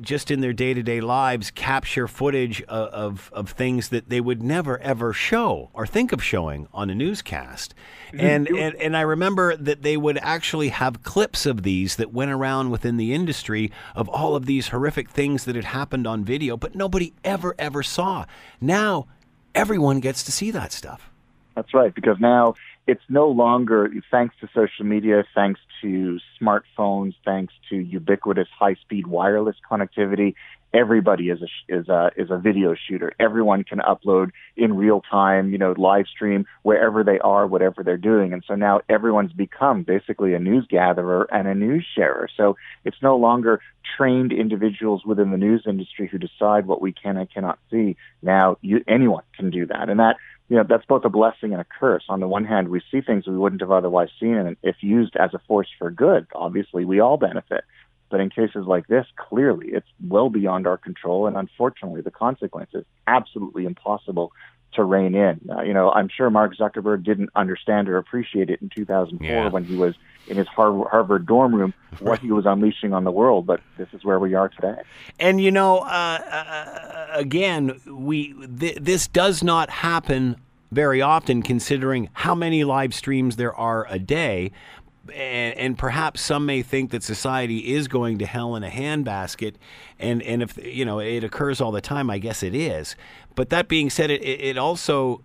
just 0.01 0.31
in 0.31 0.41
their 0.41 0.53
day 0.53 0.75
to 0.75 0.83
day 0.83 1.01
lives 1.01 1.51
capture 1.51 2.09
footage 2.09 2.63
of, 2.63 2.89
of, 2.89 3.31
of, 3.33 3.51
things 3.51 3.89
that 3.89 4.09
they 4.09 4.21
would 4.21 4.43
never 4.43 4.79
ever 4.81 5.13
show 5.13 5.71
or 5.73 5.87
think 5.87 6.13
of 6.13 6.23
showing 6.23 6.69
on 6.73 6.91
a 6.91 6.95
newscast. 6.95 7.75
And, 8.13 8.49
and, 8.49 8.75
and 8.77 8.97
I 8.97 9.03
remember 9.03 9.57
that 9.57 9.83
they 9.83 9.97
would 9.97 10.19
actually 10.19 10.69
have 10.69 11.03
clips 11.03 11.47
of 11.47 11.63
these 11.63 11.97
that 11.97 12.13
went 12.13 12.31
around 12.31 12.71
within 12.71 12.97
the 12.97 13.13
industry 13.13 13.71
of 13.95 14.09
all 14.09 14.35
of 14.37 14.47
these 14.47 14.69
horrific 14.69 15.11
things 15.11 15.45
that 15.45 15.57
had 15.57 15.67
happened 15.67 16.07
on 16.07 16.25
video, 16.25 16.57
but 16.57 16.75
nobody 16.75 17.13
ever, 17.25 17.55
ever 17.59 17.83
saw. 17.83 18.25
Now, 18.61 19.07
everyone 19.55 20.01
gets 20.01 20.23
to 20.25 20.33
see 20.33 20.51
that 20.53 20.73
stuff. 20.73 21.11
That's 21.55 21.75
right, 21.75 21.95
because 21.95 22.19
now 22.21 22.55
it's 22.87 23.03
no 23.09 23.29
longer 23.29 23.91
thanks 24.11 24.35
to 24.41 24.49
social 24.55 24.85
media, 24.85 25.25
thanks 25.35 25.61
to 25.83 26.19
smartphones, 26.41 27.15
thanks 27.25 27.55
to 27.71 27.77
ubiquitous 27.77 28.49
high-speed 28.59 29.07
wireless 29.07 29.57
connectivity. 29.71 30.35
Everybody 30.75 31.31
is 31.31 31.41
a 31.41 31.49
is 31.75 31.89
a 31.89 32.11
is 32.15 32.31
a 32.31 32.37
video 32.37 32.75
shooter. 32.75 33.15
Everyone 33.19 33.65
can 33.65 33.79
upload 33.79 34.33
in 34.55 34.77
real 34.77 35.01
time, 35.01 35.51
you 35.51 35.57
know, 35.57 35.75
live 35.79 36.07
stream 36.07 36.45
wherever 36.63 37.03
they 37.03 37.19
are, 37.21 37.47
whatever 37.47 37.83
they're 37.83 37.97
doing. 37.97 38.35
And 38.35 38.45
so 38.47 38.55
now 38.55 38.83
everyone's 38.87 39.33
become 39.33 39.83
basically 39.83 40.35
a 40.35 40.39
news 40.39 40.67
gatherer 40.69 41.27
and 41.33 41.49
a 41.49 41.55
news 41.55 41.87
sharer. 41.95 42.29
So 42.37 42.59
it's 42.85 43.01
no 43.01 43.17
longer 43.17 43.63
trained 43.97 44.31
individuals 44.31 45.07
within 45.07 45.31
the 45.31 45.39
news 45.39 45.65
industry 45.67 46.07
who 46.07 46.19
decide 46.19 46.67
what 46.67 46.83
we 46.83 46.93
can 46.93 47.17
and 47.17 47.33
cannot 47.33 47.59
see. 47.71 47.97
Now 48.21 48.59
you, 48.61 48.85
anyone 48.87 49.25
can 49.37 49.49
do 49.49 49.65
that, 49.67 49.89
and 49.89 50.01
that 50.01 50.17
you 50.49 50.57
know, 50.57 50.65
that's 50.69 50.87
both 50.87 51.05
a 51.05 51.11
blessing 51.11 51.53
and 51.53 51.61
a 51.61 51.67
curse. 51.79 52.05
On 52.09 52.21
the 52.21 52.29
one 52.29 52.45
hand, 52.45 52.69
we 52.69 52.81
see 52.91 53.01
things 53.01 53.27
we 53.27 53.37
wouldn't 53.37 53.61
have 53.61 53.71
otherwise 53.71 54.09
seen, 54.19 54.35
and 54.35 54.57
if 54.63 54.77
used 54.83 55.15
as 55.17 55.35
a 55.35 55.39
force 55.47 55.69
for 55.79 55.91
good, 55.91 56.27
obviously 56.35 56.85
we 56.85 57.01
all 57.01 57.19
benefit. 57.19 57.65
But 58.11 58.21
in 58.21 58.31
cases 58.31 58.65
like 58.67 58.87
this, 58.87 59.07
clearly 59.17 59.69
it's 59.69 59.89
well 60.07 60.31
beyond 60.31 60.67
our 60.67 60.79
control, 60.79 61.27
and 61.27 61.37
unfortunately, 61.37 62.01
the 62.01 62.11
consequences 62.11 62.87
absolutely 63.07 63.67
impossible 63.67 64.33
to 64.75 64.85
rein 64.85 65.15
in. 65.15 65.41
Uh, 65.51 65.63
you 65.63 65.73
know, 65.73 65.91
I'm 65.91 66.09
sure 66.09 66.31
Mark 66.31 66.57
Zuckerberg 66.57 67.05
didn't 67.05 67.31
understand 67.35 67.89
or 67.89 67.99
appreciate 67.99 68.51
it 68.51 68.61
in 68.63 68.69
2004 68.69 69.27
yeah. 69.27 69.49
when 69.49 69.65
he 69.65 69.77
was 69.77 69.95
in 70.27 70.37
his 70.37 70.47
Harvard 70.49 71.27
dorm 71.27 71.55
room 71.55 71.75
what 72.01 72.21
he 72.21 72.31
was 72.31 72.47
unleashing 72.47 72.93
on 72.93 73.05
the 73.05 73.11
world, 73.11 73.47
but 73.47 73.61
this 73.77 73.89
is 73.93 74.05
where 74.05 74.19
we 74.19 74.35
are 74.35 74.49
today. 74.49 74.77
And 75.19 75.41
you 75.41 75.51
know, 75.51 75.79
uh, 75.79 75.87
uh, 75.89 77.07
again, 77.13 77.81
we 77.87 78.35
th- 78.59 78.79
this 78.81 79.07
does 79.09 79.43
not 79.43 79.71
happen 79.71 80.37
very 80.71 81.01
often, 81.01 81.43
considering 81.43 82.11
how 82.13 82.35
many 82.35 82.63
live 82.65 82.95
streams 82.95 83.37
there 83.37 83.55
are 83.55 83.87
a 83.89 83.99
day. 83.99 84.53
And, 85.11 85.59
and 85.59 85.79
perhaps 85.79 86.21
some 86.21 86.47
may 86.47 86.63
think 86.63 86.91
that 86.91 87.03
society 87.03 87.75
is 87.75 87.89
going 87.89 88.19
to 88.19 88.27
hell 88.27 88.57
in 88.57 88.65
a 88.65 88.71
handbasket, 88.71 89.55
and 89.99 90.23
and 90.23 90.43
if 90.43 90.57
you 90.65 90.85
know 90.85 90.99
it 90.99 91.25
occurs 91.25 91.61
all 91.61 91.73
the 91.73 91.81
time, 91.81 92.11
I 92.11 92.19
guess 92.19 92.43
it 92.43 92.55
is. 92.55 92.97
But 93.35 93.51
that 93.51 93.69
being 93.69 93.91
said, 93.91 94.11
it 94.11 94.23
it 94.23 94.59
also 94.59 95.23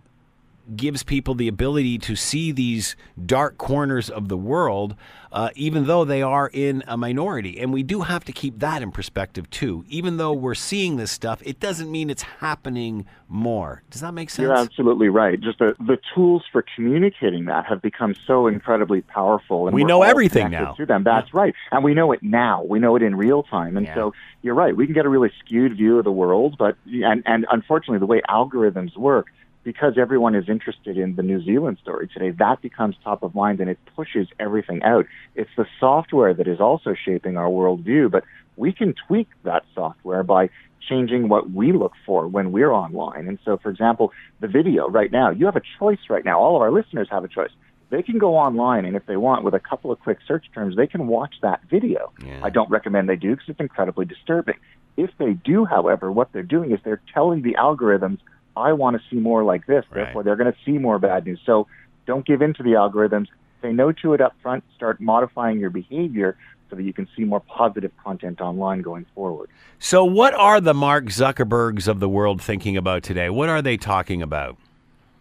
gives 0.75 1.03
people 1.03 1.35
the 1.35 1.47
ability 1.47 1.97
to 1.97 2.15
see 2.15 2.51
these 2.51 2.95
dark 3.25 3.57
corners 3.57 4.09
of 4.09 4.29
the 4.29 4.37
world, 4.37 4.95
uh, 5.31 5.49
even 5.55 5.87
though 5.87 6.05
they 6.05 6.21
are 6.21 6.49
in 6.53 6.83
a 6.87 6.95
minority. 6.95 7.59
And 7.59 7.73
we 7.73 7.83
do 7.83 8.01
have 8.01 8.23
to 8.25 8.31
keep 8.31 8.59
that 8.59 8.81
in 8.81 8.91
perspective, 8.91 9.49
too. 9.49 9.83
Even 9.87 10.17
though 10.17 10.31
we're 10.31 10.55
seeing 10.55 10.95
this 10.97 11.11
stuff, 11.11 11.41
it 11.43 11.59
doesn't 11.59 11.91
mean 11.91 12.09
it's 12.09 12.21
happening 12.21 13.05
more. 13.27 13.83
Does 13.89 14.01
that 14.01 14.13
make 14.13 14.29
sense? 14.29 14.43
You're 14.43 14.55
absolutely 14.55 15.09
right. 15.09 15.39
Just 15.39 15.59
the, 15.59 15.75
the 15.79 15.97
tools 16.13 16.43
for 16.51 16.63
communicating 16.75 17.45
that 17.45 17.65
have 17.65 17.81
become 17.81 18.15
so 18.25 18.47
incredibly 18.47 19.01
powerful. 19.01 19.67
And 19.67 19.75
we 19.75 19.83
know 19.83 20.03
everything 20.03 20.51
now. 20.51 20.73
To 20.73 20.85
them. 20.85 21.03
That's 21.03 21.27
yeah. 21.33 21.39
right. 21.39 21.55
And 21.71 21.83
we 21.83 21.93
know 21.93 22.11
it 22.11 22.21
now. 22.21 22.63
We 22.63 22.79
know 22.79 22.95
it 22.95 23.01
in 23.01 23.15
real 23.15 23.43
time. 23.43 23.75
And 23.75 23.85
yeah. 23.85 23.95
so 23.95 24.13
you're 24.43 24.55
right. 24.55 24.75
We 24.75 24.85
can 24.85 24.93
get 24.93 25.05
a 25.05 25.09
really 25.09 25.31
skewed 25.39 25.75
view 25.75 25.97
of 25.97 26.03
the 26.03 26.11
world, 26.11 26.55
but, 26.57 26.77
and, 26.85 27.23
and 27.25 27.45
unfortunately, 27.51 27.99
the 27.99 28.05
way 28.05 28.21
algorithms 28.29 28.95
work, 28.95 29.27
because 29.63 29.97
everyone 29.97 30.35
is 30.35 30.49
interested 30.49 30.97
in 30.97 31.15
the 31.15 31.23
New 31.23 31.43
Zealand 31.43 31.77
story 31.81 32.07
today, 32.07 32.31
that 32.31 32.61
becomes 32.61 32.95
top 33.03 33.23
of 33.23 33.33
mind 33.33 33.59
and 33.59 33.69
it 33.69 33.79
pushes 33.95 34.27
everything 34.39 34.83
out. 34.83 35.05
It's 35.35 35.49
the 35.55 35.65
software 35.79 36.33
that 36.33 36.47
is 36.47 36.59
also 36.59 36.93
shaping 36.93 37.37
our 37.37 37.47
worldview, 37.47 38.11
but 38.11 38.23
we 38.55 38.71
can 38.71 38.93
tweak 39.07 39.29
that 39.43 39.63
software 39.73 40.23
by 40.23 40.49
changing 40.87 41.29
what 41.29 41.49
we 41.51 41.71
look 41.71 41.93
for 42.05 42.27
when 42.27 42.51
we're 42.51 42.71
online. 42.71 43.27
And 43.27 43.39
so, 43.45 43.57
for 43.57 43.69
example, 43.69 44.11
the 44.41 44.47
video 44.47 44.89
right 44.89 45.11
now, 45.11 45.31
you 45.31 45.45
have 45.45 45.55
a 45.55 45.61
choice 45.79 45.99
right 46.09 46.25
now. 46.25 46.39
All 46.39 46.55
of 46.55 46.61
our 46.61 46.71
listeners 46.71 47.07
have 47.09 47.23
a 47.23 47.29
choice. 47.29 47.51
They 47.89 48.01
can 48.01 48.17
go 48.17 48.35
online 48.35 48.85
and 48.85 48.95
if 48.95 49.05
they 49.05 49.17
want, 49.17 49.43
with 49.43 49.53
a 49.53 49.59
couple 49.59 49.91
of 49.91 49.99
quick 49.99 50.17
search 50.27 50.45
terms, 50.53 50.75
they 50.75 50.87
can 50.87 51.07
watch 51.07 51.35
that 51.41 51.61
video. 51.69 52.11
Yeah. 52.25 52.41
I 52.43 52.49
don't 52.49 52.69
recommend 52.69 53.07
they 53.07 53.15
do 53.15 53.31
because 53.31 53.49
it's 53.49 53.59
incredibly 53.59 54.05
disturbing. 54.05 54.55
If 54.97 55.11
they 55.17 55.33
do, 55.33 55.65
however, 55.65 56.11
what 56.11 56.31
they're 56.33 56.43
doing 56.43 56.71
is 56.71 56.79
they're 56.83 57.01
telling 57.13 57.41
the 57.41 57.53
algorithms 57.53 58.19
I 58.55 58.73
want 58.73 58.97
to 58.97 59.03
see 59.09 59.17
more 59.17 59.43
like 59.43 59.65
this. 59.65 59.85
Right. 59.89 60.05
Therefore, 60.05 60.23
they're 60.23 60.35
going 60.35 60.51
to 60.51 60.57
see 60.65 60.77
more 60.77 60.99
bad 60.99 61.25
news. 61.25 61.39
So 61.45 61.67
don't 62.05 62.25
give 62.25 62.41
in 62.41 62.53
to 62.55 62.63
the 62.63 62.71
algorithms. 62.71 63.27
Say 63.61 63.71
no 63.71 63.91
to 63.91 64.13
it 64.13 64.21
up 64.21 64.35
front. 64.41 64.63
Start 64.75 64.99
modifying 64.99 65.59
your 65.59 65.69
behavior 65.69 66.37
so 66.69 66.75
that 66.75 66.83
you 66.83 66.93
can 66.93 67.07
see 67.15 67.23
more 67.23 67.39
positive 67.39 67.91
content 68.03 68.41
online 68.41 68.81
going 68.81 69.05
forward. 69.13 69.49
So, 69.79 70.03
what 70.03 70.33
are 70.33 70.59
the 70.59 70.73
Mark 70.73 71.05
Zuckerbergs 71.05 71.87
of 71.87 71.99
the 71.99 72.09
world 72.09 72.41
thinking 72.41 72.77
about 72.77 73.03
today? 73.03 73.29
What 73.29 73.49
are 73.49 73.61
they 73.61 73.77
talking 73.77 74.21
about? 74.21 74.57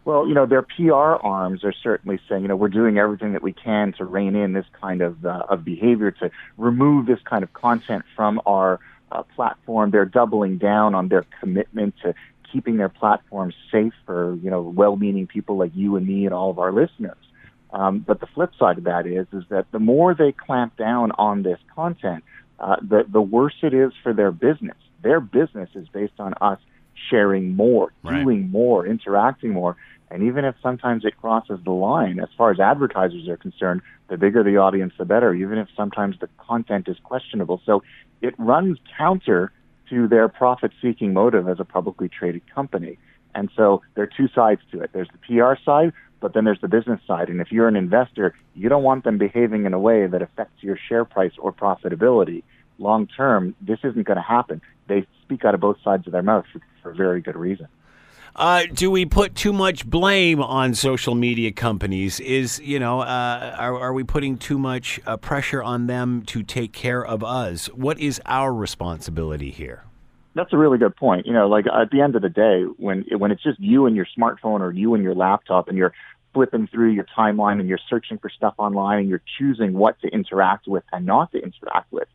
Well, 0.04 0.26
you 0.26 0.34
know, 0.34 0.46
their 0.46 0.62
PR 0.62 0.92
arms 0.92 1.62
are 1.62 1.72
certainly 1.72 2.18
saying, 2.28 2.42
you 2.42 2.48
know, 2.48 2.56
we're 2.56 2.68
doing 2.68 2.98
everything 2.98 3.34
that 3.34 3.42
we 3.42 3.52
can 3.52 3.92
to 3.98 4.04
rein 4.04 4.34
in 4.34 4.52
this 4.52 4.66
kind 4.80 5.00
of 5.00 5.24
uh, 5.24 5.44
of 5.48 5.64
behavior, 5.64 6.10
to 6.10 6.30
remove 6.56 7.06
this 7.06 7.20
kind 7.24 7.44
of 7.44 7.52
content 7.52 8.04
from 8.16 8.40
our 8.46 8.80
uh, 9.12 9.22
platform. 9.36 9.90
They're 9.90 10.04
doubling 10.04 10.58
down 10.58 10.94
on 10.94 11.08
their 11.08 11.24
commitment 11.40 11.94
to 12.02 12.14
keeping 12.52 12.76
their 12.76 12.88
platforms 12.88 13.54
safe 13.70 13.94
for 14.04 14.34
you 14.36 14.50
know 14.50 14.62
well-meaning 14.62 15.26
people 15.26 15.56
like 15.56 15.72
you 15.74 15.96
and 15.96 16.06
me 16.06 16.26
and 16.26 16.34
all 16.34 16.50
of 16.50 16.58
our 16.58 16.72
listeners. 16.72 17.16
Um, 17.72 18.00
but 18.00 18.20
the 18.20 18.26
flip 18.26 18.52
side 18.58 18.78
of 18.78 18.84
that 18.84 19.06
is 19.06 19.26
is 19.32 19.44
that 19.48 19.66
the 19.72 19.78
more 19.78 20.14
they 20.14 20.32
clamp 20.32 20.76
down 20.76 21.12
on 21.12 21.42
this 21.42 21.58
content, 21.74 22.22
uh, 22.60 22.76
the 22.82 23.04
the 23.08 23.22
worse 23.22 23.56
it 23.62 23.74
is 23.74 23.92
for 24.02 24.12
their 24.12 24.30
business. 24.30 24.76
Their 25.02 25.20
business 25.20 25.70
is 25.74 25.88
based 25.88 26.18
on 26.18 26.34
us 26.40 26.58
sharing 27.10 27.56
more, 27.56 27.92
right. 28.02 28.22
doing 28.22 28.50
more, 28.50 28.86
interacting 28.86 29.50
more. 29.50 29.76
And 30.10 30.24
even 30.24 30.44
if 30.44 30.54
sometimes 30.62 31.06
it 31.06 31.16
crosses 31.16 31.58
the 31.64 31.72
line, 31.72 32.20
as 32.20 32.28
far 32.36 32.50
as 32.50 32.60
advertisers 32.60 33.26
are 33.28 33.38
concerned, 33.38 33.80
the 34.08 34.18
bigger 34.18 34.42
the 34.42 34.58
audience, 34.58 34.92
the 34.98 35.06
better, 35.06 35.32
even 35.32 35.56
if 35.56 35.68
sometimes 35.74 36.16
the 36.20 36.28
content 36.36 36.86
is 36.86 36.98
questionable. 37.02 37.62
So 37.64 37.82
it 38.20 38.34
runs 38.38 38.78
counter 38.98 39.52
to 39.92 40.08
their 40.08 40.26
profit 40.26 40.72
seeking 40.80 41.12
motive 41.12 41.46
as 41.48 41.60
a 41.60 41.64
publicly 41.64 42.08
traded 42.08 42.42
company. 42.52 42.98
And 43.34 43.50
so 43.54 43.82
there 43.94 44.04
are 44.04 44.10
two 44.16 44.28
sides 44.34 44.62
to 44.72 44.80
it. 44.80 44.90
There's 44.94 45.08
the 45.08 45.18
PR 45.18 45.52
side, 45.62 45.92
but 46.20 46.32
then 46.32 46.44
there's 46.44 46.60
the 46.62 46.68
business 46.68 47.00
side. 47.06 47.28
And 47.28 47.42
if 47.42 47.52
you're 47.52 47.68
an 47.68 47.76
investor, 47.76 48.34
you 48.54 48.70
don't 48.70 48.82
want 48.82 49.04
them 49.04 49.18
behaving 49.18 49.66
in 49.66 49.74
a 49.74 49.78
way 49.78 50.06
that 50.06 50.22
affects 50.22 50.62
your 50.62 50.78
share 50.88 51.04
price 51.04 51.32
or 51.38 51.52
profitability. 51.52 52.42
Long 52.78 53.06
term, 53.06 53.54
this 53.60 53.80
isn't 53.84 54.06
going 54.06 54.16
to 54.16 54.22
happen. 54.22 54.62
They 54.88 55.06
speak 55.22 55.44
out 55.44 55.54
of 55.54 55.60
both 55.60 55.76
sides 55.84 56.06
of 56.06 56.12
their 56.12 56.22
mouth 56.22 56.46
for, 56.50 56.60
for 56.82 56.94
very 56.94 57.20
good 57.20 57.36
reason. 57.36 57.68
Uh, 58.34 58.64
do 58.72 58.90
we 58.90 59.04
put 59.04 59.34
too 59.34 59.52
much 59.52 59.84
blame 59.84 60.40
on 60.40 60.74
social 60.74 61.14
media 61.14 61.52
companies? 61.52 62.18
Is 62.20 62.58
you 62.60 62.78
know, 62.78 63.00
uh, 63.00 63.56
are, 63.58 63.78
are 63.78 63.92
we 63.92 64.04
putting 64.04 64.38
too 64.38 64.58
much 64.58 64.98
uh, 65.06 65.18
pressure 65.18 65.62
on 65.62 65.86
them 65.86 66.22
to 66.26 66.42
take 66.42 66.72
care 66.72 67.04
of 67.04 67.22
us? 67.22 67.66
What 67.66 67.98
is 67.98 68.20
our 68.24 68.54
responsibility 68.54 69.50
here? 69.50 69.84
That's 70.34 70.50
a 70.54 70.56
really 70.56 70.78
good 70.78 70.96
point. 70.96 71.26
You 71.26 71.34
know, 71.34 71.46
like 71.46 71.66
at 71.66 71.90
the 71.90 72.00
end 72.00 72.16
of 72.16 72.22
the 72.22 72.30
day, 72.30 72.62
when 72.78 73.04
when 73.18 73.32
it's 73.32 73.42
just 73.42 73.60
you 73.60 73.84
and 73.84 73.94
your 73.94 74.06
smartphone 74.18 74.60
or 74.60 74.72
you 74.72 74.94
and 74.94 75.04
your 75.04 75.14
laptop, 75.14 75.68
and 75.68 75.76
you're 75.76 75.92
flipping 76.32 76.66
through 76.68 76.92
your 76.92 77.04
timeline 77.16 77.60
and 77.60 77.68
you're 77.68 77.78
searching 77.90 78.16
for 78.16 78.30
stuff 78.30 78.54
online 78.56 79.00
and 79.00 79.08
you're 79.10 79.22
choosing 79.38 79.74
what 79.74 80.00
to 80.00 80.08
interact 80.08 80.66
with 80.66 80.84
and 80.90 81.04
not 81.04 81.30
to 81.32 81.38
interact 81.38 81.92
with, 81.92 82.08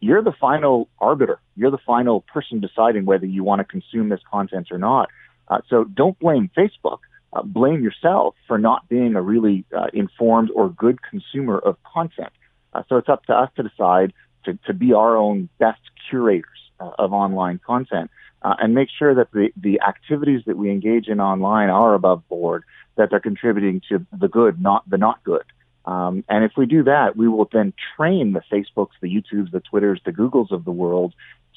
you're 0.00 0.22
the 0.22 0.34
final 0.38 0.90
arbiter. 0.98 1.40
You're 1.56 1.70
the 1.70 1.78
final 1.78 2.20
person 2.20 2.60
deciding 2.60 3.06
whether 3.06 3.24
you 3.24 3.42
want 3.42 3.60
to 3.60 3.64
consume 3.64 4.10
this 4.10 4.20
content 4.30 4.68
or 4.70 4.76
not. 4.76 5.08
Uh, 5.48 5.58
so 5.68 5.84
don't 5.84 6.18
blame 6.18 6.50
Facebook. 6.56 6.98
Uh, 7.32 7.42
blame 7.42 7.82
yourself 7.82 8.34
for 8.46 8.58
not 8.58 8.88
being 8.88 9.16
a 9.16 9.22
really 9.22 9.64
uh, 9.76 9.86
informed 9.92 10.50
or 10.54 10.68
good 10.68 10.98
consumer 11.02 11.58
of 11.58 11.76
content. 11.82 12.32
Uh, 12.72 12.82
so 12.88 12.96
it's 12.96 13.08
up 13.08 13.24
to 13.26 13.32
us 13.32 13.50
to 13.56 13.62
decide 13.62 14.12
to, 14.44 14.58
to 14.66 14.72
be 14.72 14.92
our 14.92 15.16
own 15.16 15.48
best 15.58 15.80
curators 16.08 16.48
uh, 16.80 16.90
of 16.98 17.12
online 17.12 17.60
content 17.66 18.10
uh, 18.42 18.54
and 18.60 18.74
make 18.74 18.88
sure 18.96 19.14
that 19.14 19.32
the, 19.32 19.50
the 19.56 19.80
activities 19.80 20.42
that 20.46 20.56
we 20.56 20.70
engage 20.70 21.08
in 21.08 21.20
online 21.20 21.70
are 21.70 21.94
above 21.94 22.26
board, 22.28 22.62
that 22.96 23.10
they're 23.10 23.20
contributing 23.20 23.80
to 23.88 24.06
the 24.12 24.28
good, 24.28 24.60
not 24.60 24.88
the 24.88 24.98
not 24.98 25.22
good. 25.24 25.44
Um, 25.86 26.24
and 26.28 26.44
if 26.44 26.52
we 26.56 26.66
do 26.66 26.84
that, 26.84 27.16
we 27.16 27.28
will 27.28 27.48
then 27.52 27.72
train 27.96 28.32
the 28.32 28.42
Facebooks, 28.52 28.92
the 29.00 29.08
YouTubes, 29.08 29.50
the 29.50 29.60
Twitters, 29.60 30.00
the 30.04 30.12
Googles 30.12 30.50
of 30.50 30.64
the 30.64 30.70
world 30.70 31.14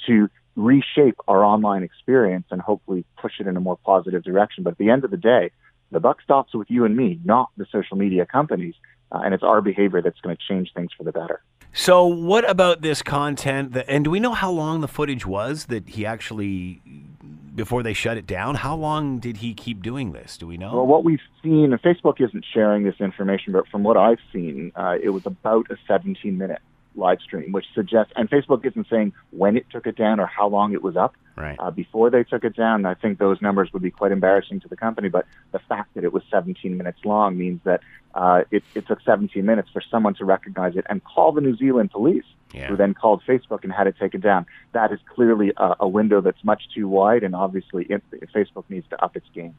to 0.08 0.30
reshape 0.58 1.15
our 1.28 1.46
online 1.46 1.84
experience 1.84 2.48
and 2.52 2.60
hopefully 2.60 3.06
push 3.22 3.34
it 3.39 3.48
in 3.48 3.56
a 3.56 3.60
more 3.62 3.78
positive 3.78 4.24
direction. 4.24 4.63
But 4.63 4.72
at 4.72 4.78
the 4.78 4.89
end 4.89 5.06
of 5.06 5.12
the 5.12 5.17
day, 5.17 5.52
the 5.91 6.00
buck 6.00 6.22
stops 6.22 6.54
with 6.54 6.70
you 6.70 6.84
and 6.84 6.98
me, 6.98 7.20
not 7.24 7.50
the 7.56 7.65
social 7.72 7.96
media 7.96 8.26
companies. 8.26 8.74
Uh, 9.10 9.20
and 9.24 9.34
it's 9.34 9.43
our 9.43 9.62
behavior 9.62 10.02
that's 10.02 10.20
going 10.20 10.36
to 10.36 10.41
change 10.50 10.74
things 10.76 10.89
for 10.98 11.06
the 11.06 11.13
better. 11.13 11.41
So, 11.72 12.06
what 12.06 12.50
about 12.50 12.82
this 12.82 13.02
content? 13.02 13.74
That, 13.74 13.86
and 13.88 14.04
do 14.04 14.10
we 14.10 14.20
know 14.20 14.34
how 14.34 14.52
long 14.52 14.82
the 14.82 14.88
footage 14.88 15.26
was 15.26 15.65
that 15.67 15.88
he 15.89 16.06
actually, 16.06 16.82
before 17.56 17.84
they 17.84 17.93
shut 17.93 18.17
it 18.17 18.26
down? 18.26 18.56
How 18.56 18.76
long 18.76 19.20
did 19.20 19.38
he 19.38 19.54
keep 19.54 19.82
doing 19.82 20.12
this? 20.12 20.38
Do 20.38 20.48
we 20.48 20.58
know? 20.58 20.76
Well, 20.76 20.88
what 20.88 21.04
we've 21.06 21.22
seen, 21.41 21.72
and 21.72 21.82
Facebook 21.82 22.20
isn't 22.20 22.46
sharing 22.54 22.84
this 22.84 22.96
information, 23.00 23.54
but 23.54 23.67
from 23.67 23.84
what 23.84 23.96
I've 23.96 24.20
seen, 24.34 24.72
uh, 24.76 24.96
it 25.02 25.10
was 25.10 25.26
about 25.26 25.67
a 25.70 25.78
17 25.88 26.38
minute 26.38 26.62
live 26.97 27.19
stream, 27.21 27.51
which 27.51 27.65
suggests, 27.73 28.12
and 28.15 28.29
Facebook 28.29 28.65
isn't 28.65 28.88
saying 28.89 29.13
when 29.31 29.55
it 29.57 29.65
took 29.71 29.88
it 29.88 29.95
down 29.95 30.19
or 30.19 30.25
how 30.25 30.47
long 30.47 30.73
it 30.73 30.81
was 30.81 30.97
up 30.97 31.15
right. 31.36 31.55
uh, 31.60 31.71
before 31.71 32.10
they 32.10 32.23
took 32.23 32.43
it 32.43 32.55
down. 32.55 32.86
I 32.86 32.95
think 32.95 33.19
those 33.19 33.41
numbers 33.41 33.71
would 33.73 33.81
be 33.81 33.91
quite 33.91 34.12
embarrassing 34.12 34.60
to 34.62 34.67
the 34.67 34.75
company, 34.75 35.10
but 35.10 35.25
the 35.51 35.60
fact 35.60 35.93
that 35.95 36.03
it 36.03 36.12
was 36.12 36.23
17 36.29 36.75
minutes 36.75 36.99
long 37.05 37.38
means 37.38 37.62
that 37.63 37.81
uh, 38.15 38.43
it, 38.51 38.63
it 38.73 38.88
took 38.88 38.99
17 39.01 39.45
minutes 39.45 39.69
for 39.71 39.81
someone 39.91 40.15
to 40.15 40.25
recognize 40.25 40.75
it 40.75 40.86
and 40.89 41.03
call 41.03 41.31
the 41.31 41.41
New 41.41 41.55
Zealand 41.55 41.91
police, 41.91 42.25
yeah. 42.53 42.67
who 42.67 42.75
then 42.75 42.93
called 42.93 43.21
Facebook 43.27 43.63
and 43.63 43.71
had 43.71 43.88
it 43.88 43.95
taken 43.99 44.19
down. 44.19 44.45
That 44.73 44.91
is 44.91 44.99
clearly 45.13 45.53
a, 45.57 45.75
a 45.81 45.88
window 45.88 46.21
that's 46.21 46.43
much 46.43 46.63
too 46.73 46.88
wide, 46.88 47.23
and 47.23 47.36
obviously 47.36 47.86
it, 47.86 48.03
Facebook 48.33 48.65
needs 48.69 48.88
to 48.89 49.03
up 49.03 49.15
its 49.15 49.27
game. 49.33 49.55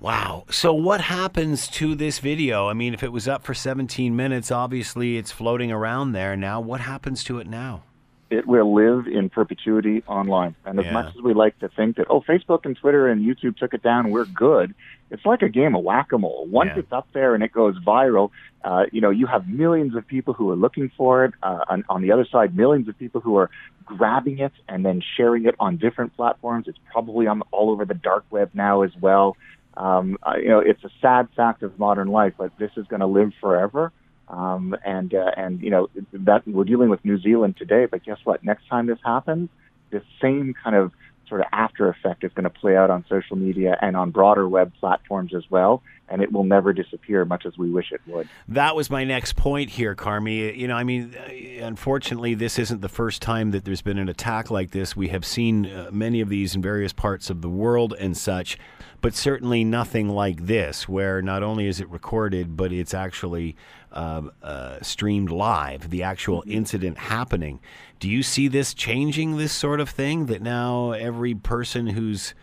Wow. 0.00 0.44
So 0.50 0.72
what 0.72 1.00
happens 1.00 1.66
to 1.68 1.94
this 1.94 2.20
video? 2.20 2.68
I 2.68 2.72
mean, 2.72 2.94
if 2.94 3.02
it 3.02 3.12
was 3.12 3.26
up 3.26 3.42
for 3.42 3.52
17 3.52 4.14
minutes, 4.14 4.52
obviously 4.52 5.16
it's 5.16 5.32
floating 5.32 5.72
around 5.72 6.12
there 6.12 6.36
now. 6.36 6.60
What 6.60 6.80
happens 6.80 7.24
to 7.24 7.38
it 7.40 7.48
now? 7.48 7.82
It 8.30 8.46
will 8.46 8.74
live 8.74 9.06
in 9.06 9.30
perpetuity 9.30 10.04
online. 10.06 10.54
And 10.64 10.78
as 10.78 10.84
yeah. 10.84 10.92
much 10.92 11.16
as 11.16 11.22
we 11.22 11.34
like 11.34 11.58
to 11.60 11.68
think 11.70 11.96
that, 11.96 12.06
oh, 12.10 12.20
Facebook 12.20 12.64
and 12.64 12.76
Twitter 12.76 13.08
and 13.08 13.24
YouTube 13.24 13.56
took 13.56 13.74
it 13.74 13.82
down, 13.82 14.10
we're 14.10 14.26
good, 14.26 14.74
it's 15.10 15.24
like 15.24 15.40
a 15.40 15.48
game 15.48 15.74
of 15.74 15.82
whack-a-mole. 15.82 16.46
Once 16.46 16.72
yeah. 16.74 16.80
it's 16.80 16.92
up 16.92 17.08
there 17.14 17.34
and 17.34 17.42
it 17.42 17.52
goes 17.52 17.74
viral, 17.78 18.30
uh, 18.62 18.84
you 18.92 19.00
know, 19.00 19.10
you 19.10 19.26
have 19.26 19.48
millions 19.48 19.96
of 19.96 20.06
people 20.06 20.34
who 20.34 20.50
are 20.50 20.56
looking 20.56 20.92
for 20.96 21.24
it. 21.24 21.34
Uh, 21.42 21.64
on, 21.68 21.84
on 21.88 22.02
the 22.02 22.12
other 22.12 22.26
side, 22.30 22.54
millions 22.54 22.86
of 22.86 22.98
people 22.98 23.20
who 23.20 23.36
are 23.36 23.50
grabbing 23.86 24.38
it 24.38 24.52
and 24.68 24.84
then 24.84 25.02
sharing 25.16 25.46
it 25.46 25.54
on 25.58 25.78
different 25.78 26.14
platforms. 26.14 26.68
It's 26.68 26.78
probably 26.92 27.26
on 27.26 27.40
all 27.50 27.70
over 27.70 27.86
the 27.86 27.94
dark 27.94 28.26
web 28.30 28.50
now 28.52 28.82
as 28.82 28.90
well. 29.00 29.36
Um, 29.78 30.18
you 30.36 30.48
know, 30.48 30.58
it's 30.58 30.82
a 30.84 30.90
sad 31.00 31.28
fact 31.36 31.62
of 31.62 31.78
modern 31.78 32.08
life, 32.08 32.34
but 32.36 32.50
this 32.58 32.72
is 32.76 32.86
going 32.88 33.00
to 33.00 33.06
live 33.06 33.32
forever. 33.40 33.92
Um, 34.28 34.76
and 34.84 35.14
uh, 35.14 35.30
and 35.38 35.62
you 35.62 35.70
know 35.70 35.88
that 36.12 36.46
we're 36.46 36.64
dealing 36.64 36.90
with 36.90 37.02
New 37.02 37.18
Zealand 37.18 37.56
today, 37.56 37.86
but 37.86 38.04
guess 38.04 38.18
what? 38.24 38.44
Next 38.44 38.68
time 38.68 38.86
this 38.86 38.98
happens, 39.02 39.48
the 39.90 40.02
same 40.20 40.54
kind 40.62 40.76
of 40.76 40.92
sort 41.28 41.40
of 41.40 41.46
after 41.52 41.88
effect 41.88 42.24
is 42.24 42.32
going 42.34 42.44
to 42.44 42.50
play 42.50 42.76
out 42.76 42.90
on 42.90 43.04
social 43.08 43.36
media 43.36 43.78
and 43.80 43.96
on 43.96 44.10
broader 44.10 44.46
web 44.46 44.72
platforms 44.80 45.34
as 45.34 45.44
well. 45.50 45.82
And 46.10 46.22
it 46.22 46.32
will 46.32 46.44
never 46.44 46.72
disappear, 46.72 47.24
much 47.24 47.46
as 47.46 47.56
we 47.58 47.70
wish 47.70 47.92
it 47.92 48.00
would. 48.06 48.28
That 48.48 48.74
was 48.74 48.90
my 48.90 49.04
next 49.04 49.36
point 49.36 49.70
here, 49.70 49.94
Carmi. 49.94 50.56
You 50.56 50.68
know, 50.68 50.76
I 50.76 50.84
mean, 50.84 51.14
unfortunately, 51.60 52.34
this 52.34 52.58
isn't 52.58 52.80
the 52.80 52.88
first 52.88 53.22
time 53.22 53.50
that 53.50 53.64
there's 53.64 53.82
been 53.82 53.98
an 53.98 54.08
attack 54.08 54.50
like 54.50 54.70
this. 54.70 54.96
We 54.96 55.08
have 55.08 55.24
seen 55.24 55.66
uh, 55.66 55.90
many 55.92 56.20
of 56.20 56.28
these 56.28 56.54
in 56.54 56.62
various 56.62 56.92
parts 56.92 57.30
of 57.30 57.42
the 57.42 57.48
world 57.48 57.94
and 57.98 58.16
such, 58.16 58.58
but 59.00 59.14
certainly 59.14 59.64
nothing 59.64 60.08
like 60.08 60.46
this, 60.46 60.88
where 60.88 61.22
not 61.22 61.42
only 61.42 61.66
is 61.66 61.80
it 61.80 61.88
recorded, 61.88 62.56
but 62.56 62.72
it's 62.72 62.94
actually 62.94 63.56
uh, 63.92 64.22
uh, 64.42 64.78
streamed 64.82 65.30
live, 65.30 65.90
the 65.90 66.02
actual 66.02 66.40
mm-hmm. 66.42 66.52
incident 66.52 66.98
happening. 66.98 67.60
Do 68.00 68.08
you 68.08 68.22
see 68.22 68.48
this 68.48 68.74
changing 68.74 69.36
this 69.36 69.52
sort 69.52 69.80
of 69.80 69.90
thing? 69.90 70.26
That 70.26 70.42
now 70.42 70.92
every 70.92 71.34
person 71.34 71.88
who's 71.88 72.34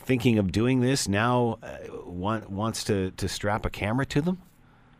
thinking 0.00 0.38
of 0.38 0.52
doing 0.52 0.80
this 0.80 1.08
now 1.08 1.58
uh, 1.62 1.76
want, 2.04 2.50
wants 2.50 2.84
to, 2.84 3.10
to 3.12 3.28
strap 3.28 3.64
a 3.64 3.70
camera 3.70 4.06
to 4.06 4.20
them? 4.20 4.38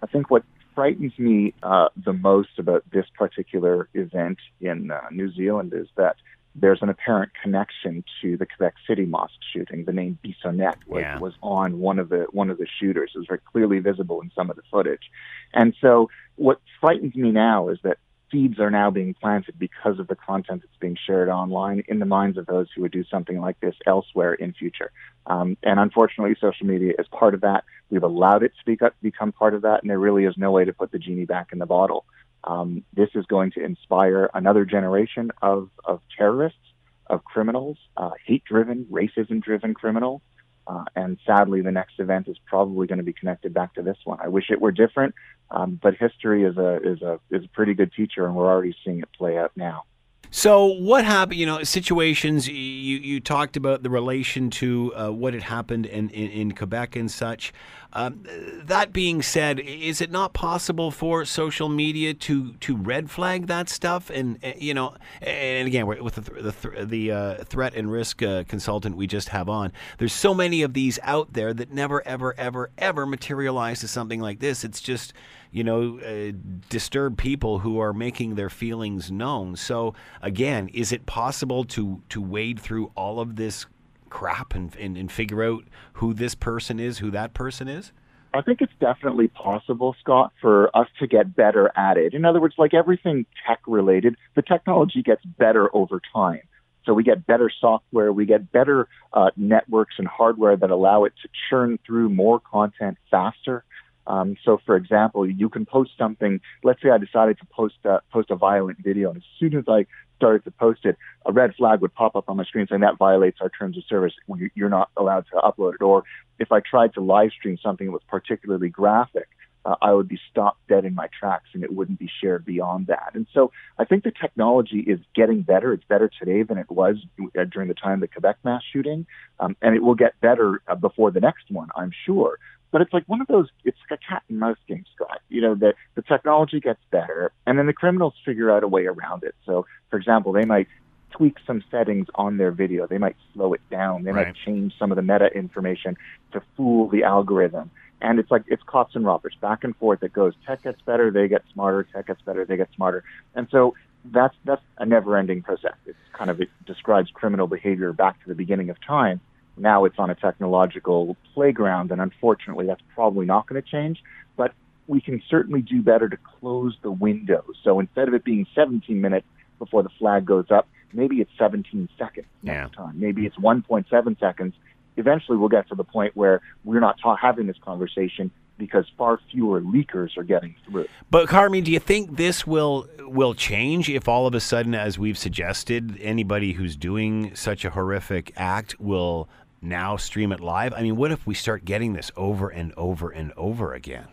I 0.03 0.07
think 0.07 0.31
what 0.31 0.45
frightens 0.75 1.13
me 1.19 1.53
uh, 1.63 1.89
the 1.97 2.13
most 2.13 2.59
about 2.59 2.85
this 2.93 3.07
particular 3.19 3.89
event 3.95 4.39
in 4.61 4.91
uh, 4.91 5.01
New 5.11 5.33
Zealand 5.33 5.73
is 5.75 5.89
that 5.97 6.17
there's 6.55 6.83
an 6.83 6.89
apparent 6.89 7.33
connection 7.41 8.03
to 8.21 8.37
the 8.37 8.47
Quebec 8.47 8.75
City 8.87 9.05
mosque 9.05 9.35
shooting. 9.53 9.85
The 9.85 9.93
name 9.93 10.19
Bissonnette 10.25 10.79
was, 10.87 11.01
yeah. 11.01 11.19
was 11.19 11.35
on 11.43 11.79
one 11.79 11.99
of 11.99 12.09
the 12.09 12.27
one 12.33 12.51
of 12.51 12.59
the 12.59 12.67
shooters. 12.79 13.13
It 13.15 13.19
was 13.19 13.27
very 13.29 13.41
clearly 13.53 13.79
visible 13.79 14.21
in 14.21 14.33
some 14.35 14.51
of 14.51 14.57
the 14.57 14.63
footage. 14.71 15.11
And 15.55 15.75
so 15.81 16.11
what 16.37 16.61
frightens 16.81 17.15
me 17.15 17.31
now 17.31 17.69
is 17.69 17.79
that 17.85 17.99
seeds 18.31 18.59
are 18.59 18.71
now 18.71 18.91
being 18.91 19.15
planted 19.15 19.59
because 19.59 19.99
of 19.99 20.09
the 20.09 20.17
content 20.17 20.63
that's 20.63 20.77
being 20.81 20.97
shared 21.07 21.29
online 21.29 21.83
in 21.89 21.99
the 21.99 22.07
minds 22.07 22.39
of 22.39 22.47
those 22.47 22.69
who 22.75 22.83
would 22.83 22.93
do 22.93 23.05
something 23.05 23.41
like 23.41 23.59
this 23.61 23.75
elsewhere 23.87 24.35
in 24.35 24.53
future. 24.53 24.91
Um, 25.27 25.57
and 25.63 25.79
unfortunately, 25.81 26.37
social 26.41 26.67
media 26.67 26.95
is 26.99 27.07
part 27.09 27.35
of 27.35 27.43
that. 27.43 27.65
We've 27.91 28.03
allowed 28.03 28.43
it 28.43 28.53
to 28.59 28.65
be, 28.65 28.79
become 29.03 29.33
part 29.33 29.55
of 29.55 29.63
that, 29.63 29.83
and 29.83 29.91
there 29.91 29.99
really 29.99 30.25
is 30.25 30.35
no 30.37 30.51
way 30.51 30.65
to 30.65 30.73
put 30.73 30.93
the 30.93 30.99
genie 30.99 31.27
back 31.27 31.49
in 31.53 31.59
the 31.59 31.67
bottle. 31.67 32.05
Um, 32.45 32.85
this 32.95 33.11
is 33.15 33.27
going 33.27 33.51
to 33.53 33.65
inspire 33.65 34.31
another 34.33 34.65
generation 34.65 35.31
of, 35.43 35.69
of 35.85 36.01
terrorists, 36.17 36.59
of 37.07 37.25
criminals, 37.25 37.77
uh, 37.97 38.11
hate-driven, 38.25 38.87
racism-driven 38.87 39.75
criminals. 39.75 40.23
Uh, 40.67 40.85
and 40.95 41.19
sadly, 41.27 41.63
the 41.63 41.73
next 41.73 41.99
event 41.99 42.29
is 42.29 42.37
probably 42.47 42.87
going 42.87 42.99
to 42.99 43.05
be 43.05 43.13
connected 43.13 43.53
back 43.53 43.75
to 43.75 43.83
this 43.83 43.97
one. 44.05 44.19
I 44.23 44.29
wish 44.29 44.51
it 44.51 44.61
were 44.61 44.73
different, 44.73 45.15
um, 45.51 45.79
but 45.83 45.95
history 45.95 46.45
is 46.45 46.57
a 46.57 46.77
is 46.83 47.03
a 47.03 47.19
is 47.31 47.45
a 47.45 47.49
pretty 47.49 47.75
good 47.75 47.93
teacher, 47.93 48.27
and 48.27 48.35
we're 48.35 48.47
already 48.47 48.75
seeing 48.85 49.01
it 49.01 49.09
play 49.13 49.37
out 49.39 49.53
now. 49.57 49.85
So 50.33 50.67
what 50.67 51.05
happened? 51.05 51.41
You 51.41 51.47
know, 51.47 51.63
situations 51.65 52.47
you 52.47 52.55
you 52.55 53.21
talked 53.21 53.57
about 53.57 53.83
the 53.83 53.91
relation 53.91 54.49
to 54.51 54.93
uh, 54.95 55.11
what 55.11 55.35
had 55.35 55.43
happened 55.43 55.87
in, 55.87 56.09
in, 56.11 56.31
in 56.31 56.53
Quebec 56.53 56.95
and 56.95 57.11
such. 57.11 57.53
Um, 57.93 58.25
that 58.63 58.93
being 58.93 59.21
said, 59.21 59.59
is 59.59 60.01
it 60.01 60.13
not 60.13 60.33
possible 60.33 60.93
for 60.93 61.25
social 61.25 61.69
media 61.69 62.15
to 62.15 62.53
to 62.53 62.77
red 62.77 63.11
flag 63.11 63.49
that 63.49 63.69
stuff? 63.69 64.09
And 64.11 64.39
uh, 64.45 64.53
you 64.57 64.73
know, 64.73 64.95
and 65.21 65.67
again, 65.67 65.87
with 65.87 66.15
the 66.15 66.21
the, 66.21 66.85
the 66.87 67.11
uh, 67.11 67.35
threat 67.45 67.75
and 67.75 67.91
risk 67.91 68.23
uh, 68.23 68.45
consultant 68.45 68.97
we 68.97 69.09
just 69.09 69.31
have 69.31 69.49
on, 69.49 69.73
there's 69.99 70.13
so 70.13 70.33
many 70.33 70.63
of 70.63 70.75
these 70.75 71.01
out 71.03 71.33
there 71.33 71.53
that 71.53 71.73
never, 71.73 72.07
ever, 72.07 72.39
ever, 72.39 72.71
ever 72.79 73.05
materialize 73.05 73.81
to 73.81 73.89
something 73.89 74.21
like 74.21 74.39
this. 74.39 74.63
It's 74.63 74.81
just 74.81 75.13
you 75.51 75.65
know, 75.65 75.99
uh, 76.01 76.33
disturb 76.69 77.19
people 77.19 77.61
who 77.61 77.79
are 77.79 77.93
making 77.93 78.35
their 78.35 78.51
feelings 78.51 79.11
known. 79.11 79.57
So 79.57 79.95
again, 80.23 80.69
is 80.69 80.93
it 80.93 81.07
possible 81.07 81.65
to 81.65 82.03
to 82.09 82.21
wade 82.21 82.61
through 82.61 82.93
all 82.95 83.21
of 83.21 83.37
this 83.37 83.67
crap 84.09 84.55
and, 84.55 84.75
and, 84.77 84.97
and 84.97 85.11
figure 85.11 85.43
out 85.43 85.65
who 85.95 86.13
this 86.13 86.35
person 86.35 86.79
is, 86.79 86.99
who 86.99 87.11
that 87.13 87.35
person 87.35 87.69
is? 87.69 87.93
I 88.33 88.43
think 88.43 88.61
it's 88.61 88.73
definitely 88.81 89.27
possible, 89.29 89.97
Scott, 90.01 90.33
for 90.41 90.75
us 90.77 90.87
to 91.01 91.09
get 91.09 91.35
better 91.35 91.73
at 91.77 91.97
it. 91.97 92.15
In 92.15 92.25
other 92.25 92.41
words, 92.41 92.55
like 92.59 92.75
everything 92.75 93.27
tech 93.47 93.61
related, 93.67 94.17
the 94.37 94.43
technology 94.43 95.03
gets 95.03 95.25
better 95.25 95.75
over 95.75 96.01
time. 96.13 96.43
So 96.85 96.95
we 96.95 97.03
get 97.03 97.27
better 97.27 97.51
software, 97.61 98.13
we 98.13 98.27
get 98.27 98.53
better 98.53 98.89
uh, 99.13 99.31
networks 99.37 99.97
and 99.99 100.07
hardware 100.07 100.57
that 100.57 100.71
allow 100.71 101.05
it 101.05 101.13
to 101.23 101.29
churn 101.49 101.79
through 101.85 102.09
more 102.09 102.41
content 102.41 102.99
faster. 103.11 103.65
Um, 104.07 104.37
so, 104.45 104.59
for 104.65 104.77
example, 104.77 105.29
you 105.29 105.49
can 105.49 105.67
post 105.67 105.93
something. 105.99 106.41
Let's 106.63 106.83
say 106.83 106.91
I 106.91 106.99
decided 106.99 107.39
to 107.39 107.47
post 107.47 107.77
uh, 107.85 108.01
post 108.13 108.31
a 108.31 108.37
violent 108.37 108.79
video, 108.83 109.11
and 109.11 109.19
as 109.19 109.23
soon 109.39 109.57
as 109.57 109.65
I 109.69 109.87
started 110.17 110.45
to 110.45 110.51
post 110.51 110.85
it, 110.85 110.99
a 111.25 111.33
red 111.33 111.55
flag 111.55 111.81
would 111.81 111.95
pop 111.95 112.15
up 112.15 112.29
on 112.29 112.37
my 112.37 112.45
screen 112.45 112.67
saying 112.69 112.83
that 112.83 112.99
violates 112.99 113.39
our 113.41 113.49
terms 113.49 113.79
of 113.79 113.85
service. 113.89 114.13
You're 114.55 114.69
not 114.69 114.91
allowed 114.97 115.25
to 115.33 115.37
upload 115.37 115.75
it. 115.77 115.83
Or 115.83 116.05
if 116.39 116.53
I 116.53 116.61
tried 116.61 116.93
to 116.95 117.01
live 117.01 117.31
stream 117.31 117.57
something 117.63 117.87
that 117.87 117.93
was 117.93 118.03
particularly 118.07 118.69
graphic, 118.69 119.29
uh, 119.65 119.77
I 119.83 119.93
would 119.93 120.09
be 120.09 120.19
stopped 120.31 120.67
dead 120.69 120.85
in 120.85 120.95
my 120.95 121.09
tracks 121.19 121.49
and 121.53 121.63
it 121.63 121.73
wouldn't 121.73 121.99
be 121.99 122.11
shared 122.21 122.45
beyond 122.45 122.87
that. 122.87 123.13
And 123.15 123.27
so 123.33 123.53
I 123.79 123.85
think 123.85 124.05
the 124.05 124.13
technology 124.13 124.81
is 124.81 124.99
getting 125.15 125.43
better. 125.43 125.73
It's 125.73 125.85
better 125.85 126.11
today 126.19 126.43
than 126.43 126.59
it 126.59 126.71
was 126.71 126.97
uh, 127.39 127.45
during 127.45 127.69
the 127.69 127.75
time 127.75 127.95
of 127.95 128.01
the 128.01 128.09
Quebec 128.09 128.39
mass 128.43 128.63
shooting. 128.73 129.07
Um, 129.39 129.57
and 129.61 129.75
it 129.75 129.83
will 129.83 129.95
get 129.95 130.19
better 130.21 130.63
uh, 130.67 130.75
before 130.77 131.11
the 131.11 131.21
next 131.21 131.51
one, 131.51 131.69
I'm 131.77 131.93
sure. 132.07 132.39
But 132.71 132.83
it's 132.83 132.93
like 132.93 133.05
one 133.07 133.21
of 133.21 133.27
those, 133.27 133.49
it's 133.65 133.79
like 133.91 134.01
a 134.01 134.09
cat 134.13 134.23
and 134.29 134.39
mouse 134.39 134.59
game, 134.69 134.85
Scott. 134.95 135.21
You 135.29 135.41
know, 135.41 135.55
the, 135.55 135.75
the 135.95 136.03
technology 136.03 136.61
gets 136.61 136.81
better 136.91 137.33
and 137.47 137.59
then 137.59 137.67
the 137.67 137.73
criminals 137.73 138.15
figure 138.25 138.51
out 138.51 138.63
a 138.63 138.69
way 138.69 138.87
around 138.87 139.25
it. 139.25 139.35
So, 139.45 139.67
for 139.91 139.99
example, 139.99 140.33
they 140.33 140.45
might 140.45 140.69
tweak 141.11 141.39
some 141.47 141.63
settings 141.71 142.07
on 142.15 142.37
their 142.37 142.53
video. 142.53 142.87
They 142.87 142.99
might 142.99 143.17
slow 143.35 143.53
it 143.53 143.61
down. 143.71 144.05
They 144.05 144.13
right. 144.13 144.29
might 144.29 144.37
change 144.45 144.75
some 144.79 144.93
of 144.93 144.97
the 144.97 145.03
meta 145.03 145.27
information 145.35 145.97
to 146.33 146.43
fool 146.57 146.89
the 146.89 147.03
algorithm. 147.03 147.71
And 148.01 148.19
it's 148.19 148.31
like 148.31 148.45
it's 148.47 148.63
cops 148.63 148.95
and 148.95 149.05
robbers 149.05 149.37
back 149.41 149.65
and 149.65 149.77
forth. 149.77 150.03
It 150.03 150.13
goes 150.13 150.33
tech 150.47 150.63
gets 150.63 150.81
better, 150.83 151.11
they 151.11 151.29
get 151.29 151.43
smarter. 151.53 151.87
Tech 151.93 152.07
gets 152.07 152.23
better, 152.23 152.45
they 152.45 152.57
get 152.57 152.69
smarter. 152.75 153.05
And 153.35 153.47
so 153.51 153.75
that's 154.05 154.35
that's 154.45 154.63
a 154.79 154.87
never-ending 154.87 155.43
process. 155.43 155.75
It's 155.87 155.99
kind 156.13 156.31
of 156.31 156.41
it 156.41 156.49
describes 156.67 157.11
criminal 157.11 157.47
behavior 157.47 157.93
back 157.93 158.23
to 158.23 158.29
the 158.29 158.35
beginning 158.35 158.71
of 158.71 158.81
time. 158.81 159.21
Now 159.61 159.85
it's 159.85 159.99
on 159.99 160.11
a 160.11 160.15
technological 160.15 161.17
playground, 161.35 161.93
and 161.93 162.01
unfortunately, 162.01 162.67
that's 162.67 162.83
probably 162.95 163.27
not 163.27 163.47
going 163.47 163.63
to 163.63 163.69
change. 163.69 164.03
But 164.37 164.53
we 164.87 165.01
can 165.01 165.23
certainly 165.29 165.63
do 165.63 165.83
better 165.83 166.09
to 166.09 166.17
close 166.17 166.77
the 166.83 166.91
window. 166.91 167.45
So 167.63 167.79
instead 167.79 168.09
of 168.09 168.15
it 168.15 168.25
being 168.25 168.47
17 168.55 169.01
minutes 169.01 169.27
before 169.59 169.83
the 169.83 169.91
flag 169.99 170.25
goes 170.25 170.51
up, 170.51 170.67
maybe 170.93 171.21
it's 171.21 171.31
17 171.39 171.89
seconds 171.99 172.27
next 172.43 172.73
yeah. 172.73 172.85
time. 172.85 172.99
Maybe 172.99 173.27
it's 173.27 173.37
1.7 173.37 174.19
seconds. 174.19 174.55
Eventually, 174.97 175.39
we'll 175.39 175.49
get 175.49 175.69
to 175.69 175.75
the 175.75 175.85
point 175.85 176.17
where 176.17 176.41
we're 176.65 176.81
not 176.81 176.99
ta- 177.01 177.17
having 177.17 177.47
this 177.47 177.57
conversation 177.65 178.31
because 178.59 178.85
far 178.99 179.19
fewer 179.31 179.61
leakers 179.61 180.17
are 180.19 180.23
getting 180.23 180.55
through. 180.67 180.87
But 181.11 181.29
Carmi, 181.29 181.65
do 181.65 181.73
you 181.73 181.79
think 181.79 182.17
this 182.17 182.47
will 182.47 182.87
will 183.01 183.35
change 183.35 183.89
if 183.89 184.07
all 184.07 184.27
of 184.27 184.35
a 184.35 184.41
sudden, 184.41 184.75
as 184.75 184.99
we've 184.99 185.17
suggested, 185.19 185.99
anybody 186.01 186.53
who's 186.53 186.77
doing 186.77 187.35
such 187.35 187.65
a 187.65 187.71
horrific 187.71 188.33
act 188.37 188.79
will 188.79 189.29
now 189.63 189.97
stream 189.97 190.33
it 190.33 190.41
live? 190.41 190.73
I 190.75 190.83
mean, 190.83 190.97
what 190.97 191.13
if 191.13 191.27
we 191.27 191.35
start 191.35 191.65
getting 191.65 191.93
this 191.93 192.11
over 192.17 192.49
and 192.49 192.73
over 192.77 193.11
and 193.11 193.33
over 193.37 193.75
again? 193.75 194.09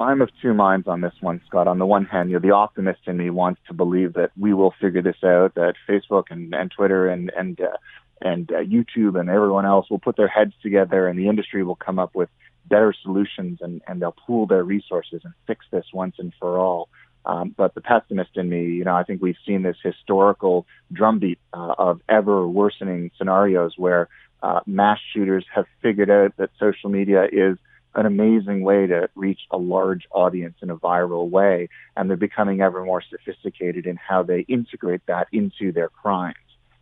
I'm 0.00 0.20
of 0.22 0.30
two 0.40 0.54
minds 0.54 0.86
on 0.86 1.00
this 1.00 1.14
one, 1.20 1.40
Scott. 1.46 1.66
On 1.66 1.78
the 1.78 1.86
one 1.86 2.04
hand, 2.04 2.30
you 2.30 2.36
know, 2.36 2.40
the 2.40 2.54
optimist 2.54 3.00
in 3.06 3.16
me 3.16 3.30
wants 3.30 3.60
to 3.66 3.74
believe 3.74 4.12
that 4.14 4.30
we 4.38 4.54
will 4.54 4.72
figure 4.80 5.02
this 5.02 5.22
out, 5.24 5.54
that 5.56 5.74
Facebook 5.88 6.24
and, 6.30 6.54
and 6.54 6.70
Twitter 6.70 7.08
and 7.08 7.30
and 7.36 7.60
uh, 7.60 7.76
and 8.20 8.50
uh, 8.52 8.58
YouTube 8.58 9.18
and 9.18 9.28
everyone 9.28 9.66
else 9.66 9.90
will 9.90 9.98
put 9.98 10.16
their 10.16 10.28
heads 10.28 10.52
together, 10.62 11.08
and 11.08 11.18
the 11.18 11.28
industry 11.28 11.64
will 11.64 11.76
come 11.76 11.98
up 11.98 12.14
with 12.14 12.28
better 12.66 12.94
solutions, 13.02 13.58
and 13.60 13.82
and 13.88 14.00
they'll 14.00 14.14
pool 14.26 14.46
their 14.46 14.62
resources 14.62 15.22
and 15.24 15.34
fix 15.48 15.66
this 15.72 15.86
once 15.92 16.14
and 16.18 16.32
for 16.38 16.58
all. 16.58 16.88
Um, 17.26 17.54
but 17.56 17.74
the 17.74 17.80
pessimist 17.80 18.36
in 18.36 18.48
me, 18.48 18.66
you 18.66 18.84
know, 18.84 18.94
I 18.94 19.02
think 19.02 19.20
we've 19.20 19.36
seen 19.44 19.62
this 19.62 19.76
historical 19.82 20.66
drumbeat 20.92 21.38
uh, 21.52 21.74
of 21.76 22.00
ever 22.08 22.46
worsening 22.46 23.10
scenarios 23.18 23.74
where 23.76 24.08
uh, 24.42 24.60
mass 24.66 24.98
shooters 25.12 25.44
have 25.54 25.66
figured 25.82 26.10
out 26.10 26.36
that 26.36 26.50
social 26.58 26.90
media 26.90 27.26
is 27.30 27.58
an 27.94 28.06
amazing 28.06 28.62
way 28.62 28.86
to 28.86 29.08
reach 29.14 29.40
a 29.50 29.56
large 29.56 30.06
audience 30.12 30.56
in 30.62 30.70
a 30.70 30.76
viral 30.76 31.28
way, 31.28 31.68
and 31.96 32.08
they're 32.08 32.16
becoming 32.16 32.60
ever 32.60 32.84
more 32.84 33.02
sophisticated 33.02 33.86
in 33.86 33.96
how 33.96 34.22
they 34.22 34.40
integrate 34.40 35.04
that 35.06 35.26
into 35.32 35.72
their 35.72 35.88
crimes. 35.88 36.36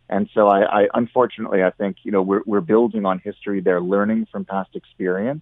And 0.09 0.29
so, 0.33 0.47
I, 0.47 0.83
I 0.83 0.87
unfortunately, 0.93 1.63
I 1.63 1.71
think 1.71 1.97
you 2.03 2.11
know 2.11 2.21
we're 2.21 2.43
we're 2.45 2.61
building 2.61 3.05
on 3.05 3.19
history. 3.19 3.59
They're 3.61 3.81
learning 3.81 4.27
from 4.31 4.45
past 4.45 4.75
experience, 4.75 5.41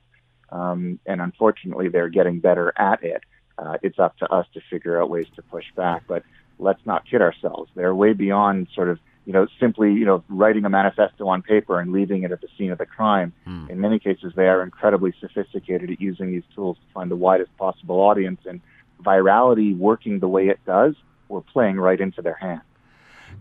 um, 0.49 0.99
and 1.05 1.21
unfortunately, 1.21 1.89
they're 1.89 2.09
getting 2.09 2.39
better 2.39 2.73
at 2.77 3.03
it. 3.03 3.21
Uh, 3.57 3.77
it's 3.83 3.99
up 3.99 4.17
to 4.17 4.31
us 4.31 4.47
to 4.53 4.61
figure 4.69 5.01
out 5.01 5.09
ways 5.09 5.27
to 5.35 5.41
push 5.43 5.65
back. 5.75 6.03
But 6.07 6.23
let's 6.57 6.83
not 6.85 7.05
kid 7.07 7.21
ourselves. 7.21 7.69
They're 7.75 7.93
way 7.93 8.13
beyond 8.13 8.67
sort 8.73 8.89
of 8.89 8.99
you 9.25 9.33
know, 9.33 9.47
simply, 9.59 9.91
you 9.93 10.05
know, 10.05 10.23
writing 10.29 10.65
a 10.65 10.69
manifesto 10.69 11.27
on 11.27 11.41
paper 11.41 11.79
and 11.79 11.91
leaving 11.91 12.23
it 12.23 12.31
at 12.31 12.41
the 12.41 12.47
scene 12.57 12.71
of 12.71 12.77
the 12.77 12.85
crime. 12.85 13.33
Hmm. 13.45 13.67
In 13.69 13.79
many 13.81 13.99
cases, 13.99 14.33
they 14.35 14.47
are 14.47 14.61
incredibly 14.61 15.13
sophisticated 15.19 15.89
at 15.89 15.99
using 15.99 16.31
these 16.31 16.43
tools 16.53 16.77
to 16.77 16.93
find 16.93 17.09
the 17.09 17.15
widest 17.15 17.55
possible 17.57 17.99
audience. 17.99 18.41
And 18.45 18.61
virality 19.03 19.75
working 19.77 20.19
the 20.19 20.27
way 20.27 20.47
it 20.47 20.59
does, 20.65 20.95
we're 21.27 21.41
playing 21.41 21.77
right 21.77 21.99
into 21.99 22.21
their 22.21 22.35
hands. 22.35 22.61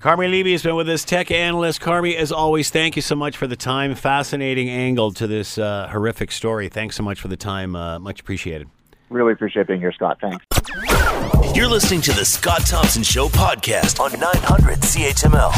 Carmi 0.00 0.30
Levy 0.30 0.52
has 0.52 0.62
been 0.62 0.74
with 0.74 0.88
us, 0.88 1.04
tech 1.04 1.30
analyst. 1.30 1.80
Carmi, 1.80 2.16
as 2.16 2.32
always, 2.32 2.70
thank 2.70 2.96
you 2.96 3.02
so 3.02 3.14
much 3.14 3.36
for 3.36 3.46
the 3.46 3.56
time. 3.56 3.94
Fascinating 3.94 4.68
angle 4.68 5.12
to 5.12 5.26
this 5.26 5.56
uh, 5.56 5.88
horrific 5.90 6.32
story. 6.32 6.68
Thanks 6.68 6.96
so 6.96 7.02
much 7.02 7.20
for 7.20 7.28
the 7.28 7.36
time. 7.36 7.76
Uh, 7.76 7.98
much 7.98 8.20
appreciated. 8.20 8.68
Really 9.10 9.32
appreciate 9.32 9.66
being 9.66 9.80
here, 9.80 9.92
Scott. 9.92 10.18
Thanks. 10.20 11.30
You're 11.64 11.72
listening 11.72 12.02
to 12.02 12.12
the 12.12 12.26
Scott 12.26 12.66
Thompson 12.66 13.02
Show 13.02 13.28
podcast 13.28 13.98
on 13.98 14.12
900 14.20 14.80
CHML. 14.80 15.50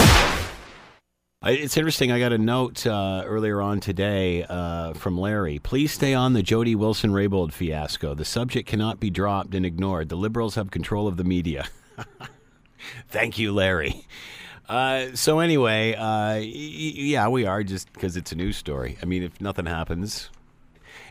It's 1.43 1.77
interesting. 1.77 2.13
I 2.13 2.21
got 2.21 2.33
a 2.33 2.39
note 2.39 2.87
uh, 2.87 3.25
earlier 3.27 3.61
on 3.61 3.81
today 3.81 4.45
uh, 4.45 4.93
from 4.93 5.19
Larry. 5.19 5.59
Please 5.59 5.91
stay 5.91 6.15
on 6.15 6.33
the 6.33 6.45
Jody 6.45 6.77
Wilson 6.77 7.11
Raybould 7.11 7.53
fiasco. 7.53 8.15
The 8.15 8.25
subject 8.25 8.69
cannot 8.69 9.01
be 9.01 9.11
dropped 9.11 9.53
and 9.57 9.67
ignored. 9.67 10.09
The 10.09 10.15
Liberals 10.15 10.55
have 10.55 10.71
control 10.71 11.09
of 11.09 11.17
the 11.17 11.25
media. 11.25 11.67
Thank 13.09 13.37
you, 13.41 13.53
Larry. 13.53 14.07
Uh, 14.69 15.07
so 15.15 15.41
anyway, 15.41 15.95
uh, 15.95 16.37
y- 16.37 16.43
yeah, 16.45 17.27
we 17.27 17.47
are 17.47 17.65
just 17.65 17.93
because 17.93 18.17
it's 18.17 18.31
a 18.31 18.37
news 18.37 18.57
story. 18.57 18.97
I 19.03 19.07
mean, 19.07 19.25
if 19.25 19.41
nothing 19.41 19.67
happens, 19.67 20.31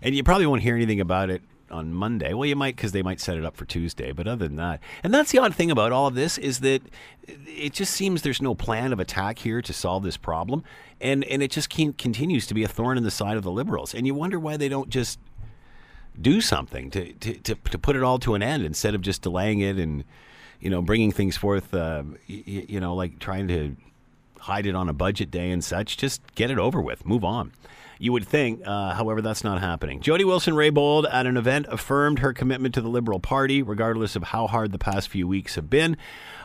and 0.02 0.16
you 0.16 0.24
probably 0.24 0.46
won't 0.46 0.62
hear 0.62 0.78
anything 0.78 1.02
about 1.02 1.30
it 1.30 1.42
on 1.76 1.94
Monday. 1.94 2.34
Well, 2.34 2.46
you 2.48 2.56
might 2.56 2.76
because 2.76 2.92
they 2.92 3.04
might 3.04 3.20
set 3.20 3.38
it 3.38 3.46
up 3.46 3.56
for 3.56 3.66
Tuesday. 3.66 4.12
But 4.12 4.28
other 4.28 4.48
than 4.48 4.58
that, 4.58 4.80
and 5.04 5.14
that's 5.14 5.32
the 5.32 5.40
odd 5.40 5.54
thing 5.54 5.70
about 5.70 5.92
all 5.92 6.08
of 6.08 6.16
this 6.16 6.38
is 6.38 6.60
that 6.62 6.82
it 7.28 7.74
just 7.74 7.94
seems 7.94 8.22
there's 8.22 8.42
no 8.42 8.56
plan 8.56 8.94
of 8.94 9.00
attack 9.00 9.40
here 9.40 9.62
to 9.62 9.74
solve 9.74 10.04
this 10.04 10.18
problem, 10.18 10.64
and 11.00 11.24
and 11.26 11.44
it 11.44 11.52
just 11.52 11.70
continues 11.70 12.48
to 12.48 12.54
be 12.54 12.64
a 12.64 12.68
thorn 12.68 12.98
in 12.98 13.04
the 13.04 13.12
side 13.12 13.38
of 13.38 13.44
the 13.44 13.52
Liberals. 13.52 13.94
And 13.94 14.08
you 14.08 14.16
wonder 14.16 14.40
why 14.40 14.58
they 14.58 14.70
don't 14.70 14.90
just 14.90 15.20
do 16.22 16.42
something 16.42 16.90
to, 16.92 17.14
to, 17.14 17.34
to, 17.42 17.56
to 17.56 17.78
put 17.78 17.96
it 17.96 18.04
all 18.04 18.20
to 18.20 18.36
an 18.36 18.44
end 18.44 18.64
instead 18.64 18.96
of 18.96 19.02
just 19.02 19.22
delaying 19.22 19.60
it 19.60 19.78
and 19.78 20.04
you 20.60 20.70
know 20.70 20.82
bringing 20.82 21.12
things 21.12 21.36
forth 21.36 21.74
uh, 21.74 22.04
you 22.28 22.80
know 22.80 22.96
like 22.96 23.20
trying 23.20 23.48
to 23.48 23.76
hide 24.40 24.66
it 24.66 24.76
on 24.76 24.88
a 24.88 24.94
budget 24.94 25.32
day 25.32 25.52
and 25.52 25.64
such 25.64 25.98
just 25.98 26.22
get 26.36 26.50
it 26.50 26.58
over 26.58 26.82
with 26.82 27.06
move 27.06 27.24
on 27.24 27.52
you 28.00 28.12
would 28.12 28.28
think 28.28 28.62
uh, 28.66 28.94
however 28.94 29.22
that's 29.22 29.44
not 29.44 29.60
happening. 29.60 30.02
Jody 30.02 30.24
wilson 30.24 30.54
raybould 30.54 31.12
at 31.12 31.26
an 31.26 31.38
event 31.38 31.66
affirmed 31.70 32.20
her 32.20 32.34
commitment 32.34 32.74
to 32.76 32.82
the 32.82 32.90
liberal 32.90 33.20
party 33.20 33.62
regardless 33.62 34.16
of 34.16 34.24
how 34.24 34.48
hard 34.48 34.72
the 34.72 34.78
past 34.78 35.10
few 35.10 35.28
weeks 35.28 35.56
have 35.56 35.70
been. 35.70 35.98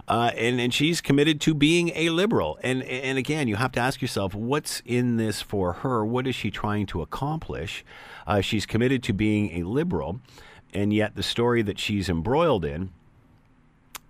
Uh, 0.08 0.32
and, 0.36 0.60
and 0.60 0.74
she's 0.74 1.00
committed 1.00 1.40
to 1.40 1.54
being 1.54 1.90
a 1.94 2.10
liberal. 2.10 2.58
And 2.62 2.82
and 2.82 3.18
again 3.18 3.48
you 3.48 3.56
have 3.56 3.72
to 3.72 3.80
ask 3.80 4.00
yourself 4.00 4.34
what's 4.34 4.82
in 4.84 5.16
this 5.16 5.40
for 5.42 5.74
her? 5.74 6.04
What 6.04 6.26
is 6.26 6.34
she 6.34 6.50
trying 6.50 6.86
to 6.86 7.02
accomplish? 7.02 7.84
Uh, 8.26 8.40
she's 8.40 8.66
committed 8.66 9.02
to 9.04 9.12
being 9.12 9.50
a 9.60 9.62
liberal 9.64 10.20
and 10.72 10.92
yet 10.92 11.16
the 11.16 11.22
story 11.22 11.62
that 11.62 11.78
she's 11.78 12.08
embroiled 12.08 12.64
in 12.64 12.90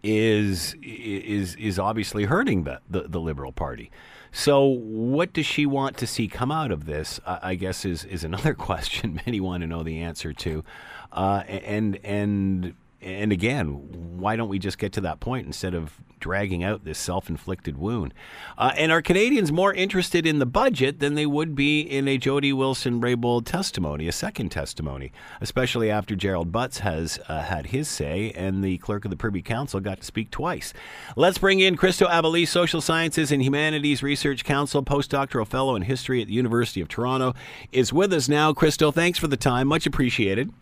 is 0.03 0.75
is 0.83 1.55
is 1.57 1.79
obviously 1.79 2.25
hurting 2.25 2.65
the, 2.65 2.81
the, 2.89 3.03
the 3.03 3.21
Liberal 3.21 3.53
Party. 3.53 3.91
So, 4.33 4.65
what 4.65 5.33
does 5.33 5.47
she 5.47 5.67
want 5.67 5.97
to 5.99 6.07
see 6.07 6.29
come 6.29 6.53
out 6.53 6.71
of 6.71 6.87
this? 6.87 7.21
I, 7.27 7.55
guess 7.57 7.85
is 7.85 8.05
is 8.05 8.25
another 8.25 8.55
question 8.69 9.21
many 9.27 9.41
want 9.41 9.63
to 9.63 9.67
know 9.67 9.83
the 9.83 9.99
answer 10.03 10.33
to, 10.33 10.65
uh, 11.13 11.43
and 11.47 11.99
and 12.05 12.75
and 13.03 13.33
again, 13.33 14.19
why 14.19 14.37
don't 14.37 14.49
we 14.49 14.59
just 14.59 14.79
get 14.79 14.93
to 14.93 15.01
that 15.01 15.21
point 15.21 15.47
instead 15.47 15.75
of 15.75 15.95
dragging 16.21 16.63
out 16.63 16.85
this 16.85 16.99
self-inflicted 16.99 17.79
wound? 17.79 18.13
Uh, 18.59 18.73
and 18.77 18.93
are 18.93 19.01
Canadians 19.01 19.51
more 19.51 19.73
interested 19.73 20.27
in 20.27 20.39
the 20.39 20.47
budget 20.47 21.01
than 21.01 21.15
they 21.15 21.25
would 21.25 21.55
be 21.55 21.81
in 21.81 22.07
a 22.07 22.19
Jody 22.19 22.53
Wilson 22.53 23.01
Raybould 23.01 23.47
testimony, 23.47 24.07
a 24.07 24.13
second 24.13 24.51
testimony, 24.51 25.13
especially 25.41 25.91
after 25.91 26.15
Gerald 26.15 26.53
Butts 26.53 26.81
has 26.81 27.19
uh, 27.29 27.43
had 27.43 27.69
his 27.69 27.89
say 27.89 28.33
and 28.37 28.63
the 28.63 28.77
clerk 28.79 29.07
of 29.07 29.11
the 29.11 29.17
Privy 29.17 29.41
Council 29.41 29.81
got 29.81 30.01
to 30.01 30.05
speak 30.05 30.31
twice. 30.31 30.75
Let's 31.17 31.39
bring 31.39 31.61
in 31.61 31.77
Christo 31.77 32.07
Aivalis, 32.07 32.49
Social 32.49 32.83
Sciences 32.83 33.33
and 33.33 33.43
Humanities 33.43 34.03
Research 34.03 34.45
Council, 34.45 34.83
postdoctoral 34.83 35.47
fellow 35.47 35.75
in 35.75 35.83
history 35.83 36.21
at 36.21 36.29
the 36.29 36.35
University 36.35 36.83
of 36.83 36.89
Toronto, 36.89 37.35
is 37.73 37.93
with 37.93 38.13
us 38.13 38.29
now. 38.29 38.53
Christo, 38.53 38.91
thanks 38.91 39.19
for 39.19 39.29
the 39.29 39.39
time, 39.39 39.69
much 39.69 39.87
appreciated. 39.87 40.53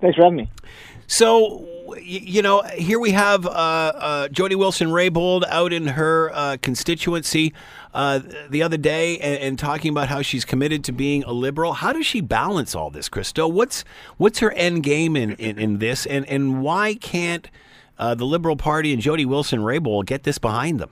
Thanks 0.00 0.16
for 0.16 0.24
having 0.24 0.36
me. 0.36 0.50
So, 1.06 1.66
you 2.02 2.42
know, 2.42 2.62
here 2.74 2.98
we 2.98 3.12
have 3.12 3.46
uh, 3.46 3.50
uh, 3.50 4.28
Jody 4.28 4.54
Wilson 4.54 4.88
Raybould 4.88 5.44
out 5.48 5.72
in 5.72 5.88
her 5.88 6.30
uh, 6.34 6.56
constituency 6.60 7.54
uh, 7.94 8.20
the 8.50 8.62
other 8.62 8.76
day 8.76 9.18
and, 9.18 9.40
and 9.40 9.58
talking 9.58 9.90
about 9.90 10.08
how 10.08 10.20
she's 10.22 10.44
committed 10.44 10.82
to 10.84 10.92
being 10.92 11.22
a 11.24 11.32
liberal. 11.32 11.74
How 11.74 11.92
does 11.92 12.06
she 12.06 12.20
balance 12.20 12.74
all 12.74 12.90
this, 12.90 13.08
Christo? 13.08 13.46
What's 13.46 13.84
what's 14.16 14.40
her 14.40 14.52
end 14.52 14.82
game 14.82 15.16
in, 15.16 15.32
in, 15.32 15.58
in 15.58 15.78
this, 15.78 16.06
and 16.06 16.26
and 16.26 16.60
why 16.60 16.94
can't 16.94 17.48
uh, 17.98 18.14
the 18.14 18.26
Liberal 18.26 18.56
Party 18.56 18.92
and 18.92 19.00
Jody 19.00 19.24
Wilson 19.24 19.60
Raybould 19.60 20.06
get 20.06 20.24
this 20.24 20.38
behind 20.38 20.80
them? 20.80 20.90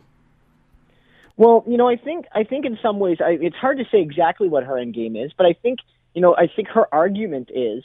Well, 1.36 1.64
you 1.66 1.76
know, 1.76 1.88
I 1.88 1.96
think 1.96 2.26
I 2.32 2.44
think 2.44 2.64
in 2.64 2.78
some 2.80 3.00
ways 3.00 3.18
I, 3.20 3.36
it's 3.40 3.56
hard 3.56 3.78
to 3.78 3.84
say 3.90 4.00
exactly 4.00 4.48
what 4.48 4.62
her 4.62 4.78
end 4.78 4.94
game 4.94 5.16
is, 5.16 5.32
but 5.36 5.46
I 5.46 5.54
think 5.54 5.80
you 6.14 6.22
know 6.22 6.36
I 6.36 6.46
think 6.46 6.68
her 6.68 6.86
argument 6.94 7.50
is 7.52 7.82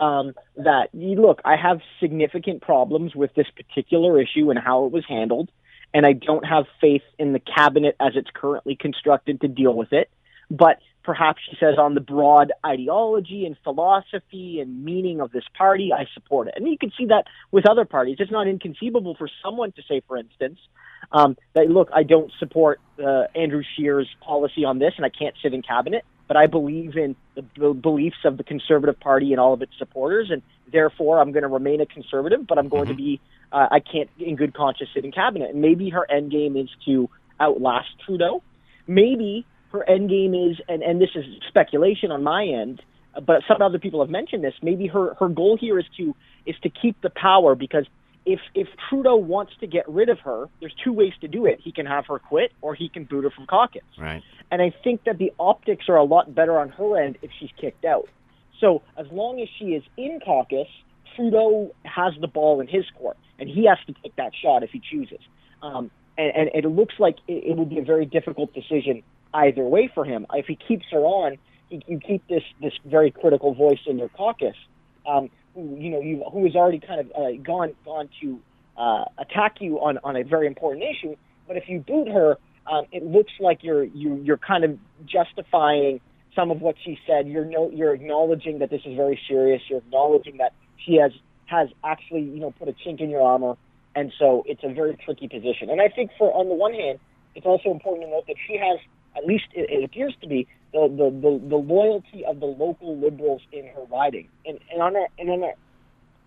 um, 0.00 0.34
that 0.56 0.88
look, 0.92 1.40
I 1.44 1.56
have 1.56 1.80
significant 2.00 2.62
problems 2.62 3.14
with 3.14 3.34
this 3.34 3.46
particular 3.54 4.20
issue 4.20 4.50
and 4.50 4.58
how 4.58 4.86
it 4.86 4.92
was 4.92 5.04
handled, 5.08 5.50
and 5.94 6.06
I 6.06 6.14
don't 6.14 6.44
have 6.44 6.64
faith 6.80 7.02
in 7.18 7.32
the 7.32 7.40
cabinet 7.40 7.96
as 8.00 8.12
it's 8.16 8.30
currently 8.34 8.76
constructed 8.76 9.40
to 9.42 9.48
deal 9.48 9.74
with 9.74 9.92
it. 9.92 10.10
But 10.50 10.78
perhaps 11.04 11.40
she 11.48 11.56
says 11.60 11.76
on 11.78 11.94
the 11.94 12.00
broad 12.00 12.52
ideology 12.64 13.46
and 13.46 13.56
philosophy 13.62 14.60
and 14.60 14.84
meaning 14.84 15.20
of 15.20 15.30
this 15.32 15.44
party, 15.56 15.92
I 15.92 16.06
support 16.14 16.48
it. 16.48 16.54
And 16.56 16.66
you 16.68 16.78
can 16.78 16.92
see 16.98 17.06
that 17.06 17.24
with 17.50 17.68
other 17.68 17.84
parties. 17.84 18.16
It's 18.18 18.30
not 18.30 18.48
inconceivable 18.48 19.14
for 19.16 19.28
someone 19.44 19.72
to 19.72 19.82
say, 19.88 20.02
for 20.06 20.16
instance, 20.16 20.58
um, 21.12 21.36
that 21.54 21.68
look, 21.68 21.88
I 21.94 22.02
don't 22.02 22.32
support 22.38 22.80
uh, 23.02 23.24
Andrew 23.34 23.62
Scheer's 23.76 24.08
policy 24.20 24.64
on 24.64 24.78
this, 24.78 24.94
and 24.96 25.04
I 25.04 25.10
can't 25.10 25.34
sit 25.42 25.54
in 25.54 25.62
cabinet. 25.62 26.04
But 26.30 26.36
I 26.36 26.46
believe 26.46 26.96
in 26.96 27.16
the 27.34 27.42
b- 27.42 27.72
beliefs 27.72 28.18
of 28.24 28.36
the 28.36 28.44
Conservative 28.44 29.00
Party 29.00 29.32
and 29.32 29.40
all 29.40 29.52
of 29.52 29.62
its 29.62 29.72
supporters, 29.78 30.28
and 30.30 30.42
therefore 30.70 31.20
I'm 31.20 31.32
going 31.32 31.42
to 31.42 31.48
remain 31.48 31.80
a 31.80 31.86
conservative. 31.86 32.46
But 32.46 32.56
I'm 32.56 32.68
going 32.68 32.86
to 32.86 32.94
be, 32.94 33.20
uh, 33.50 33.66
I 33.68 33.80
can't, 33.80 34.08
in 34.16 34.36
good 34.36 34.54
conscience, 34.54 34.90
sit 34.94 35.04
in 35.04 35.10
cabinet. 35.10 35.50
And 35.50 35.60
maybe 35.60 35.90
her 35.90 36.08
end 36.08 36.30
game 36.30 36.56
is 36.56 36.68
to 36.86 37.10
outlast 37.40 37.88
Trudeau. 38.06 38.44
Maybe 38.86 39.44
her 39.72 39.82
end 39.90 40.08
game 40.08 40.32
is, 40.34 40.60
and, 40.68 40.84
and 40.84 41.00
this 41.00 41.10
is 41.16 41.24
speculation 41.48 42.12
on 42.12 42.22
my 42.22 42.44
end, 42.44 42.80
but 43.14 43.42
some 43.48 43.60
other 43.60 43.80
people 43.80 43.98
have 44.00 44.10
mentioned 44.10 44.44
this. 44.44 44.54
Maybe 44.62 44.86
her 44.86 45.14
her 45.14 45.28
goal 45.28 45.58
here 45.60 45.80
is 45.80 45.86
to 45.96 46.14
is 46.46 46.54
to 46.62 46.70
keep 46.70 47.00
the 47.00 47.10
power 47.10 47.56
because 47.56 47.86
if 48.26 48.40
if 48.54 48.68
Trudeau 48.88 49.16
wants 49.16 49.52
to 49.60 49.66
get 49.66 49.88
rid 49.88 50.08
of 50.08 50.18
her, 50.20 50.46
there's 50.60 50.74
two 50.84 50.92
ways 50.92 51.12
to 51.20 51.28
do 51.28 51.46
it. 51.46 51.60
He 51.62 51.72
can 51.72 51.86
have 51.86 52.06
her 52.06 52.18
quit, 52.18 52.52
or 52.60 52.74
he 52.74 52.88
can 52.88 53.04
boot 53.04 53.24
her 53.24 53.30
from 53.30 53.46
caucus. 53.46 53.82
Right. 53.98 54.22
And 54.50 54.60
I 54.60 54.72
think 54.84 55.04
that 55.04 55.18
the 55.18 55.32
optics 55.38 55.88
are 55.88 55.96
a 55.96 56.04
lot 56.04 56.34
better 56.34 56.58
on 56.58 56.70
her 56.70 57.02
end 57.02 57.18
if 57.22 57.30
she's 57.38 57.50
kicked 57.60 57.84
out. 57.84 58.08
So 58.60 58.82
as 58.96 59.06
long 59.10 59.40
as 59.40 59.48
she 59.58 59.66
is 59.66 59.82
in 59.96 60.20
caucus, 60.24 60.68
Trudeau 61.16 61.74
has 61.84 62.12
the 62.20 62.28
ball 62.28 62.60
in 62.60 62.66
his 62.66 62.84
court, 62.98 63.16
and 63.38 63.48
he 63.48 63.66
has 63.66 63.78
to 63.86 63.94
take 64.02 64.14
that 64.16 64.32
shot 64.40 64.62
if 64.62 64.70
he 64.70 64.80
chooses. 64.80 65.20
Um, 65.62 65.90
and, 66.18 66.48
and 66.48 66.64
it 66.64 66.68
looks 66.68 66.94
like 66.98 67.16
it, 67.26 67.44
it 67.44 67.56
will 67.56 67.66
be 67.66 67.78
a 67.78 67.84
very 67.84 68.06
difficult 68.06 68.52
decision 68.52 69.02
either 69.32 69.62
way 69.62 69.90
for 69.92 70.04
him. 70.04 70.26
If 70.32 70.46
he 70.46 70.56
keeps 70.56 70.86
her 70.90 71.00
on, 71.00 71.38
you, 71.70 72.00
keep 72.00 72.26
this 72.28 72.42
this 72.60 72.72
very 72.84 73.10
critical 73.10 73.54
voice 73.54 73.78
in 73.86 73.98
your 73.98 74.08
caucus. 74.08 74.56
Um, 75.06 75.30
who, 75.54 75.76
you 75.78 75.90
know, 75.90 76.00
you, 76.00 76.24
who 76.32 76.44
has 76.44 76.54
already 76.54 76.80
kind 76.80 77.00
of 77.00 77.10
uh, 77.12 77.32
gone 77.42 77.74
gone 77.84 78.08
to 78.20 78.40
uh, 78.76 79.04
attack 79.18 79.56
you 79.60 79.78
on, 79.80 79.98
on 80.04 80.16
a 80.16 80.24
very 80.24 80.46
important 80.46 80.84
issue. 80.84 81.16
But 81.46 81.56
if 81.56 81.64
you 81.68 81.80
boot 81.80 82.08
her, 82.08 82.38
um, 82.70 82.86
it 82.92 83.04
looks 83.04 83.32
like 83.40 83.62
you're 83.62 83.84
you, 83.84 84.16
you're 84.16 84.38
kind 84.38 84.64
of 84.64 84.78
justifying 85.04 86.00
some 86.34 86.50
of 86.50 86.60
what 86.60 86.76
she 86.84 86.98
said. 87.06 87.28
You're 87.28 87.44
no, 87.44 87.70
you're 87.70 87.94
acknowledging 87.94 88.60
that 88.60 88.70
this 88.70 88.82
is 88.84 88.96
very 88.96 89.20
serious. 89.28 89.62
You're 89.68 89.80
acknowledging 89.80 90.38
that 90.38 90.52
she 90.84 90.96
has 90.96 91.12
has 91.46 91.68
actually 91.84 92.22
you 92.22 92.40
know 92.40 92.52
put 92.52 92.68
a 92.68 92.72
chink 92.72 93.00
in 93.00 93.10
your 93.10 93.22
armor, 93.22 93.56
and 93.94 94.12
so 94.18 94.44
it's 94.46 94.62
a 94.62 94.72
very 94.72 94.96
tricky 95.04 95.28
position. 95.28 95.70
And 95.70 95.80
I 95.80 95.88
think 95.88 96.10
for 96.16 96.32
on 96.32 96.48
the 96.48 96.54
one 96.54 96.72
hand, 96.72 97.00
it's 97.34 97.46
also 97.46 97.70
important 97.70 98.06
to 98.06 98.10
note 98.10 98.26
that 98.28 98.36
she 98.46 98.56
has 98.56 98.78
at 99.16 99.26
least 99.26 99.46
it, 99.52 99.68
it 99.70 99.84
appears 99.84 100.14
to 100.20 100.28
be 100.28 100.46
the, 100.72 100.88
the, 100.88 101.10
the, 101.10 101.48
the 101.48 101.56
loyalty 101.56 102.24
of 102.24 102.40
the 102.40 102.46
local 102.46 102.96
liberals 102.96 103.42
in 103.52 103.66
her 103.68 103.84
riding. 103.90 104.28
And, 104.46 104.58
and 104.72 104.82
on 104.82 104.96
our, 104.96 105.08
and 105.18 105.30
on 105.30 105.42
our, 105.42 105.54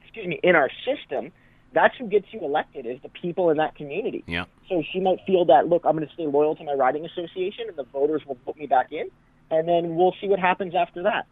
excuse 0.03 0.27
me, 0.27 0.39
in 0.43 0.55
our 0.55 0.69
system, 0.85 1.31
that's 1.73 1.95
who 1.97 2.07
gets 2.07 2.27
you 2.31 2.39
elected 2.41 2.85
is 2.85 2.99
the 3.01 3.09
people 3.09 3.49
in 3.49 3.57
that 3.57 3.75
community. 3.75 4.23
Yeah. 4.27 4.45
So 4.69 4.83
she 4.91 4.99
might 4.99 5.19
feel 5.25 5.45
that, 5.45 5.67
look, 5.67 5.83
I'm 5.85 5.95
going 5.95 6.07
to 6.07 6.13
stay 6.13 6.27
loyal 6.27 6.55
to 6.55 6.63
my 6.63 6.73
riding 6.73 7.05
association 7.05 7.65
and 7.67 7.77
the 7.77 7.83
voters 7.83 8.21
will 8.25 8.35
put 8.35 8.57
me 8.57 8.67
back 8.67 8.91
in. 8.91 9.09
And 9.49 9.67
then 9.67 9.95
we'll 9.95 10.15
see 10.21 10.27
what 10.27 10.39
happens 10.39 10.73
after 10.75 11.03
that. 11.03 11.25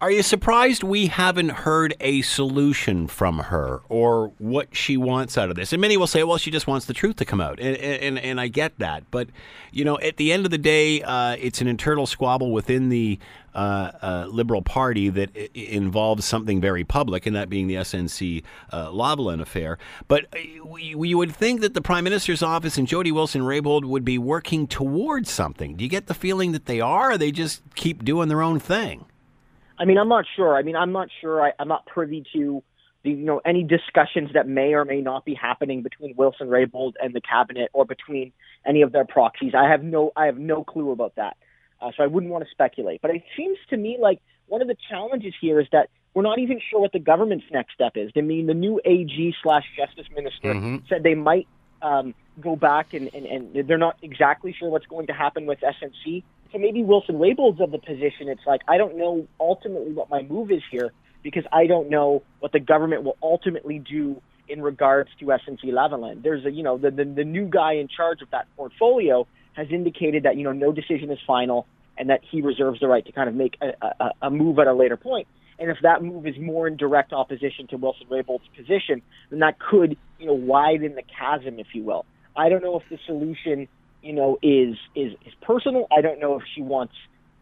Are 0.00 0.10
you 0.10 0.22
surprised 0.22 0.82
we 0.82 1.06
haven't 1.06 1.50
heard 1.50 1.94
a 2.00 2.20
solution 2.22 3.06
from 3.06 3.38
her 3.38 3.80
or 3.88 4.32
what 4.38 4.76
she 4.76 4.96
wants 4.96 5.38
out 5.38 5.50
of 5.50 5.56
this? 5.56 5.72
And 5.72 5.80
many 5.80 5.96
will 5.96 6.06
say, 6.06 6.22
well, 6.24 6.36
she 6.36 6.50
just 6.50 6.66
wants 6.66 6.86
the 6.86 6.92
truth 6.92 7.16
to 7.16 7.24
come 7.24 7.40
out. 7.40 7.58
And, 7.58 7.76
and, 7.76 8.18
and 8.18 8.40
I 8.40 8.48
get 8.48 8.78
that. 8.80 9.04
But, 9.10 9.28
you 9.72 9.84
know, 9.84 9.98
at 10.00 10.16
the 10.16 10.32
end 10.32 10.44
of 10.44 10.50
the 10.50 10.58
day, 10.58 11.00
uh, 11.02 11.36
it's 11.38 11.60
an 11.60 11.68
internal 11.68 12.06
squabble 12.06 12.52
within 12.52 12.88
the 12.90 13.18
uh, 13.54 13.92
uh, 14.02 14.26
Liberal 14.28 14.62
Party 14.62 15.08
that 15.10 15.34
involves 15.54 16.24
something 16.24 16.60
very 16.60 16.84
public, 16.84 17.24
and 17.24 17.36
that 17.36 17.48
being 17.48 17.68
the 17.68 17.76
SNC 17.76 18.42
uh, 18.72 18.88
Lavalin 18.88 19.40
affair. 19.40 19.78
But 20.08 20.26
uh, 20.34 20.76
you 20.76 21.16
would 21.16 21.34
think 21.34 21.60
that 21.60 21.72
the 21.72 21.80
Prime 21.80 22.04
Minister's 22.04 22.42
office 22.42 22.76
and 22.76 22.88
Jody 22.88 23.12
Wilson-Raybould 23.12 23.84
would 23.84 24.04
be 24.04 24.18
working 24.18 24.66
towards 24.66 25.30
something. 25.30 25.76
Do 25.76 25.84
you 25.84 25.90
get 25.90 26.08
the 26.08 26.14
feeling 26.14 26.52
that 26.52 26.66
they 26.66 26.80
are, 26.80 27.12
or 27.12 27.18
they 27.18 27.30
just 27.30 27.62
keep 27.76 28.04
doing 28.04 28.28
their 28.28 28.42
own 28.42 28.58
thing? 28.58 29.06
I 29.78 29.84
mean, 29.84 29.98
I'm 29.98 30.08
not 30.08 30.24
sure. 30.36 30.56
I 30.56 30.62
mean, 30.62 30.76
I'm 30.76 30.92
not 30.92 31.08
sure. 31.20 31.42
I, 31.44 31.52
I'm 31.58 31.68
not 31.68 31.86
privy 31.86 32.24
to 32.32 32.62
the, 33.02 33.10
you 33.10 33.24
know, 33.24 33.40
any 33.44 33.62
discussions 33.62 34.30
that 34.34 34.48
may 34.48 34.74
or 34.74 34.84
may 34.84 35.00
not 35.00 35.24
be 35.24 35.34
happening 35.34 35.82
between 35.82 36.14
Wilson 36.16 36.48
Raybould 36.48 36.92
and 37.00 37.14
the 37.14 37.20
cabinet, 37.20 37.70
or 37.72 37.84
between 37.84 38.32
any 38.66 38.82
of 38.82 38.92
their 38.92 39.04
proxies. 39.04 39.52
I 39.54 39.68
have 39.68 39.82
no, 39.82 40.12
I 40.16 40.26
have 40.26 40.38
no 40.38 40.64
clue 40.64 40.90
about 40.90 41.16
that. 41.16 41.36
Uh, 41.80 41.90
so 41.96 42.02
I 42.02 42.06
wouldn't 42.06 42.32
want 42.32 42.44
to 42.44 42.50
speculate. 42.50 43.02
But 43.02 43.10
it 43.10 43.22
seems 43.36 43.58
to 43.70 43.76
me 43.76 43.98
like 44.00 44.20
one 44.46 44.62
of 44.62 44.68
the 44.68 44.76
challenges 44.88 45.34
here 45.40 45.60
is 45.60 45.66
that 45.72 45.90
we're 46.14 46.22
not 46.22 46.38
even 46.38 46.60
sure 46.70 46.80
what 46.80 46.92
the 46.92 47.00
government's 47.00 47.44
next 47.52 47.74
step 47.74 47.92
is. 47.96 48.10
I 48.16 48.20
mean, 48.20 48.46
the 48.46 48.54
new 48.54 48.80
AG 48.84 49.34
slash 49.42 49.64
Justice 49.76 50.06
Minister 50.14 50.54
said 50.88 51.02
they 51.02 51.16
might 51.16 51.48
um, 51.82 52.14
go 52.40 52.56
back 52.56 52.94
and, 52.94 53.12
and, 53.12 53.26
and 53.26 53.68
they're 53.68 53.78
not 53.78 53.98
exactly 54.00 54.54
sure 54.58 54.70
what's 54.70 54.86
going 54.86 55.08
to 55.08 55.12
happen 55.12 55.44
with 55.46 55.58
SNC. 55.60 56.22
So 56.54 56.60
maybe 56.60 56.84
Wilson 56.84 57.18
Raybould's 57.18 57.60
of 57.60 57.72
the 57.72 57.78
position. 57.78 58.28
It's 58.28 58.46
like 58.46 58.60
I 58.68 58.78
don't 58.78 58.96
know 58.96 59.26
ultimately 59.40 59.92
what 59.92 60.08
my 60.08 60.22
move 60.22 60.52
is 60.52 60.62
here 60.70 60.92
because 61.24 61.42
I 61.52 61.66
don't 61.66 61.90
know 61.90 62.22
what 62.38 62.52
the 62.52 62.60
government 62.60 63.02
will 63.02 63.18
ultimately 63.20 63.80
do 63.80 64.22
in 64.48 64.62
regards 64.62 65.10
to 65.18 65.26
SNC 65.26 65.64
Lavalin. 65.64 66.22
There's 66.22 66.44
a 66.46 66.50
you 66.52 66.62
know 66.62 66.78
the, 66.78 66.92
the 66.92 67.04
the 67.04 67.24
new 67.24 67.46
guy 67.46 67.72
in 67.72 67.88
charge 67.88 68.22
of 68.22 68.30
that 68.30 68.46
portfolio 68.56 69.26
has 69.54 69.66
indicated 69.72 70.22
that 70.22 70.36
you 70.36 70.44
know 70.44 70.52
no 70.52 70.70
decision 70.70 71.10
is 71.10 71.18
final 71.26 71.66
and 71.98 72.10
that 72.10 72.20
he 72.30 72.40
reserves 72.40 72.78
the 72.78 72.86
right 72.86 73.04
to 73.04 73.10
kind 73.10 73.28
of 73.28 73.34
make 73.34 73.56
a, 73.60 73.72
a, 73.84 74.10
a 74.22 74.30
move 74.30 74.60
at 74.60 74.68
a 74.68 74.74
later 74.74 74.96
point. 74.96 75.26
And 75.58 75.70
if 75.70 75.78
that 75.82 76.02
move 76.02 76.26
is 76.26 76.34
more 76.38 76.68
in 76.68 76.76
direct 76.76 77.12
opposition 77.12 77.66
to 77.68 77.76
Wilson 77.76 78.06
Raybould's 78.10 78.48
position, 78.56 79.02
then 79.30 79.40
that 79.40 79.58
could, 79.58 79.96
you 80.18 80.26
know, 80.26 80.34
widen 80.34 80.94
the 80.96 81.02
chasm, 81.02 81.58
if 81.60 81.68
you 81.72 81.84
will. 81.84 82.04
I 82.36 82.48
don't 82.48 82.62
know 82.62 82.80
if 82.80 82.88
the 82.90 82.98
solution, 83.06 83.68
you 84.04 84.12
know, 84.12 84.38
is 84.42 84.76
is 84.94 85.12
is 85.26 85.34
personal. 85.40 85.86
I 85.96 86.00
don't 86.00 86.20
know 86.20 86.36
if 86.38 86.42
she 86.54 86.62
wants, 86.62 86.94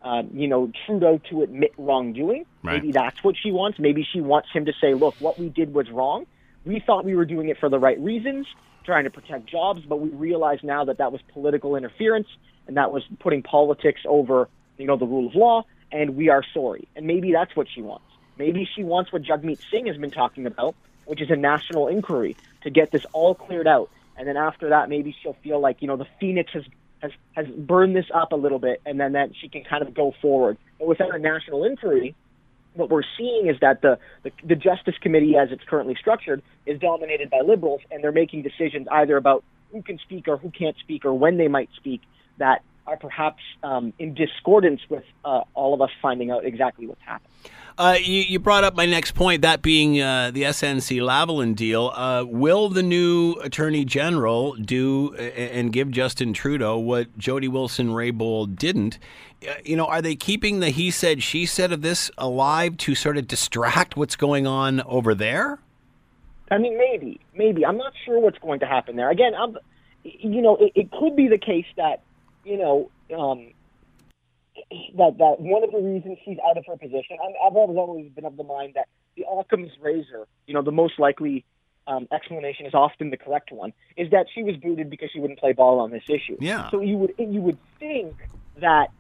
um, 0.02 0.30
you 0.32 0.48
know, 0.48 0.70
Trudeau 0.86 1.18
to 1.30 1.42
admit 1.42 1.72
wrongdoing. 1.76 2.46
Right. 2.62 2.82
Maybe 2.82 2.92
that's 2.92 3.22
what 3.22 3.36
she 3.36 3.50
wants. 3.50 3.78
Maybe 3.78 4.06
she 4.10 4.20
wants 4.20 4.48
him 4.52 4.64
to 4.66 4.72
say, 4.80 4.94
"Look, 4.94 5.14
what 5.18 5.38
we 5.38 5.48
did 5.48 5.74
was 5.74 5.90
wrong. 5.90 6.26
We 6.64 6.80
thought 6.80 7.04
we 7.04 7.16
were 7.16 7.24
doing 7.24 7.48
it 7.48 7.58
for 7.58 7.68
the 7.68 7.78
right 7.78 7.98
reasons, 7.98 8.46
trying 8.84 9.04
to 9.04 9.10
protect 9.10 9.46
jobs, 9.46 9.82
but 9.86 9.96
we 9.96 10.10
realize 10.10 10.60
now 10.62 10.84
that 10.84 10.98
that 10.98 11.10
was 11.10 11.20
political 11.32 11.76
interference 11.76 12.28
and 12.68 12.76
that 12.76 12.92
was 12.92 13.02
putting 13.18 13.42
politics 13.42 14.00
over, 14.08 14.48
you 14.78 14.86
know, 14.86 14.96
the 14.96 15.06
rule 15.06 15.26
of 15.26 15.34
law." 15.34 15.64
and 15.92 16.16
we 16.16 16.30
are 16.30 16.42
sorry. 16.54 16.88
And 16.96 17.06
maybe 17.06 17.32
that's 17.32 17.54
what 17.54 17.68
she 17.72 17.82
wants. 17.82 18.06
Maybe 18.38 18.68
she 18.74 18.82
wants 18.82 19.12
what 19.12 19.22
Jagmeet 19.22 19.58
Singh 19.70 19.86
has 19.86 19.96
been 19.96 20.10
talking 20.10 20.46
about, 20.46 20.74
which 21.04 21.20
is 21.20 21.30
a 21.30 21.36
national 21.36 21.88
inquiry 21.88 22.36
to 22.62 22.70
get 22.70 22.90
this 22.90 23.04
all 23.12 23.34
cleared 23.34 23.68
out. 23.68 23.90
And 24.22 24.28
then 24.28 24.36
after 24.36 24.68
that, 24.68 24.88
maybe 24.88 25.12
she'll 25.20 25.36
feel 25.42 25.58
like, 25.58 25.78
you 25.82 25.88
know, 25.88 25.96
the 25.96 26.06
phoenix 26.20 26.52
has, 26.52 26.62
has, 27.00 27.10
has 27.32 27.46
burned 27.48 27.96
this 27.96 28.04
up 28.14 28.30
a 28.30 28.36
little 28.36 28.60
bit, 28.60 28.80
and 28.86 29.00
then 29.00 29.14
that 29.14 29.30
she 29.40 29.48
can 29.48 29.64
kind 29.64 29.82
of 29.82 29.92
go 29.94 30.14
forward. 30.22 30.58
But 30.78 30.86
without 30.86 31.12
a 31.12 31.18
national 31.18 31.64
inquiry, 31.64 32.14
what 32.74 32.88
we're 32.88 33.02
seeing 33.18 33.48
is 33.48 33.56
that 33.62 33.82
the, 33.82 33.98
the, 34.22 34.30
the 34.46 34.54
Justice 34.54 34.94
Committee, 35.02 35.34
as 35.36 35.48
it's 35.50 35.64
currently 35.68 35.96
structured, 35.98 36.40
is 36.66 36.78
dominated 36.78 37.30
by 37.30 37.40
liberals, 37.40 37.80
and 37.90 38.04
they're 38.04 38.12
making 38.12 38.42
decisions 38.42 38.86
either 38.92 39.16
about 39.16 39.42
who 39.72 39.82
can 39.82 39.98
speak 39.98 40.28
or 40.28 40.36
who 40.36 40.52
can't 40.52 40.76
speak 40.78 41.04
or 41.04 41.12
when 41.12 41.36
they 41.36 41.48
might 41.48 41.70
speak 41.74 42.02
that 42.38 42.62
are 42.87 42.97
perhaps 42.97 43.43
um, 43.62 43.93
in 43.99 44.14
discordance 44.14 44.80
with 44.89 45.05
uh, 45.24 45.43
all 45.55 45.74
of 45.74 45.80
us 45.80 45.91
finding 46.01 46.30
out 46.30 46.45
exactly 46.45 46.87
what's 46.87 47.03
happened. 47.03 47.28
Uh, 47.78 47.97
you, 47.99 48.20
you 48.20 48.39
brought 48.39 48.64
up 48.64 48.76
my 48.76 48.85
next 48.85 49.12
point, 49.12 49.43
that 49.43 49.62
being 49.62 50.01
uh, 50.01 50.30
the 50.30 50.43
SNC 50.43 51.01
Lavalin 51.01 51.57
deal. 51.57 51.91
Uh, 51.95 52.22
will 52.26 52.68
the 52.68 52.83
new 52.83 53.33
Attorney 53.43 53.85
General 53.85 54.55
do 54.57 55.14
and 55.14 55.72
give 55.72 55.91
Justin 55.91 56.35
Trudeau 56.35 56.78
what 56.78 57.16
Jody 57.16 57.49
Wilson 57.49 57.89
Raybould 57.89 58.57
didn't? 58.57 58.99
Uh, 59.49 59.55
you 59.64 59.76
know, 59.76 59.87
are 59.87 60.03
they 60.03 60.14
keeping 60.14 60.61
the 60.61 60.68
he 60.68 60.91
said, 60.91 61.22
she 61.22 61.47
said 61.47 61.72
of 61.72 61.83
this 61.83 62.11
alive 62.18 62.76
to 62.78 62.95
sort 62.95 63.16
of 63.16 63.26
distract 63.26 63.97
what's 63.97 64.16
going 64.16 64.47
on 64.47 64.83
over 64.83 65.14
there? 65.14 65.59
I 66.51 66.59
mean, 66.59 66.76
maybe, 66.76 67.18
maybe. 67.35 67.64
I'm 67.64 67.78
not 67.78 67.95
sure 68.05 68.20
what's 68.20 68.39
going 68.39 68.61
to 68.61 68.66
happen 68.66 68.97
there. 68.97 69.11
Again, 69.11 69.33
I'm, 69.35 69.57
you 70.05 70.43
know, 70.43 70.57
it, 70.57 70.72
it 70.74 70.91
could 70.91 71.16
be 71.16 71.28
the 71.28 71.39
case 71.39 71.66
that, 71.76 72.03
you 72.45 72.59
know, 72.59 72.90
um, 73.16 73.53
that 74.97 75.18
that 75.18 75.40
one 75.40 75.64
of 75.64 75.70
the 75.70 75.78
reasons 75.78 76.18
she's 76.24 76.38
out 76.49 76.57
of 76.57 76.64
her 76.66 76.76
position. 76.76 77.16
I'm, 77.22 77.32
I've 77.45 77.57
always 77.57 78.11
been 78.12 78.24
of 78.24 78.36
the 78.36 78.45
mind 78.45 78.74
that 78.74 78.88
the 79.16 79.24
Occam's 79.30 79.72
razor, 79.80 80.26
you 80.47 80.55
know, 80.55 80.62
the 80.62 80.72
most 80.72 80.99
likely 80.99 81.45
um, 81.86 82.07
explanation 82.12 82.66
is 82.66 82.74
often 82.74 83.11
the 83.11 83.16
correct 83.16 83.53
one, 83.53 83.72
is 83.97 84.11
that 84.11 84.26
she 84.34 84.43
was 84.43 84.57
booted 84.57 84.90
because 84.90 85.11
she 85.12 85.20
wouldn't 85.20 85.38
play 85.38 85.53
ball 85.53 85.80
on 85.80 85.90
this 85.90 86.05
issue. 86.09 86.36
Yeah. 86.40 86.70
So 86.70 86.80
you 86.80 86.97
would 86.99 87.14
you 87.18 87.40
would 87.40 87.59
think 87.78 88.14
that 88.59 88.90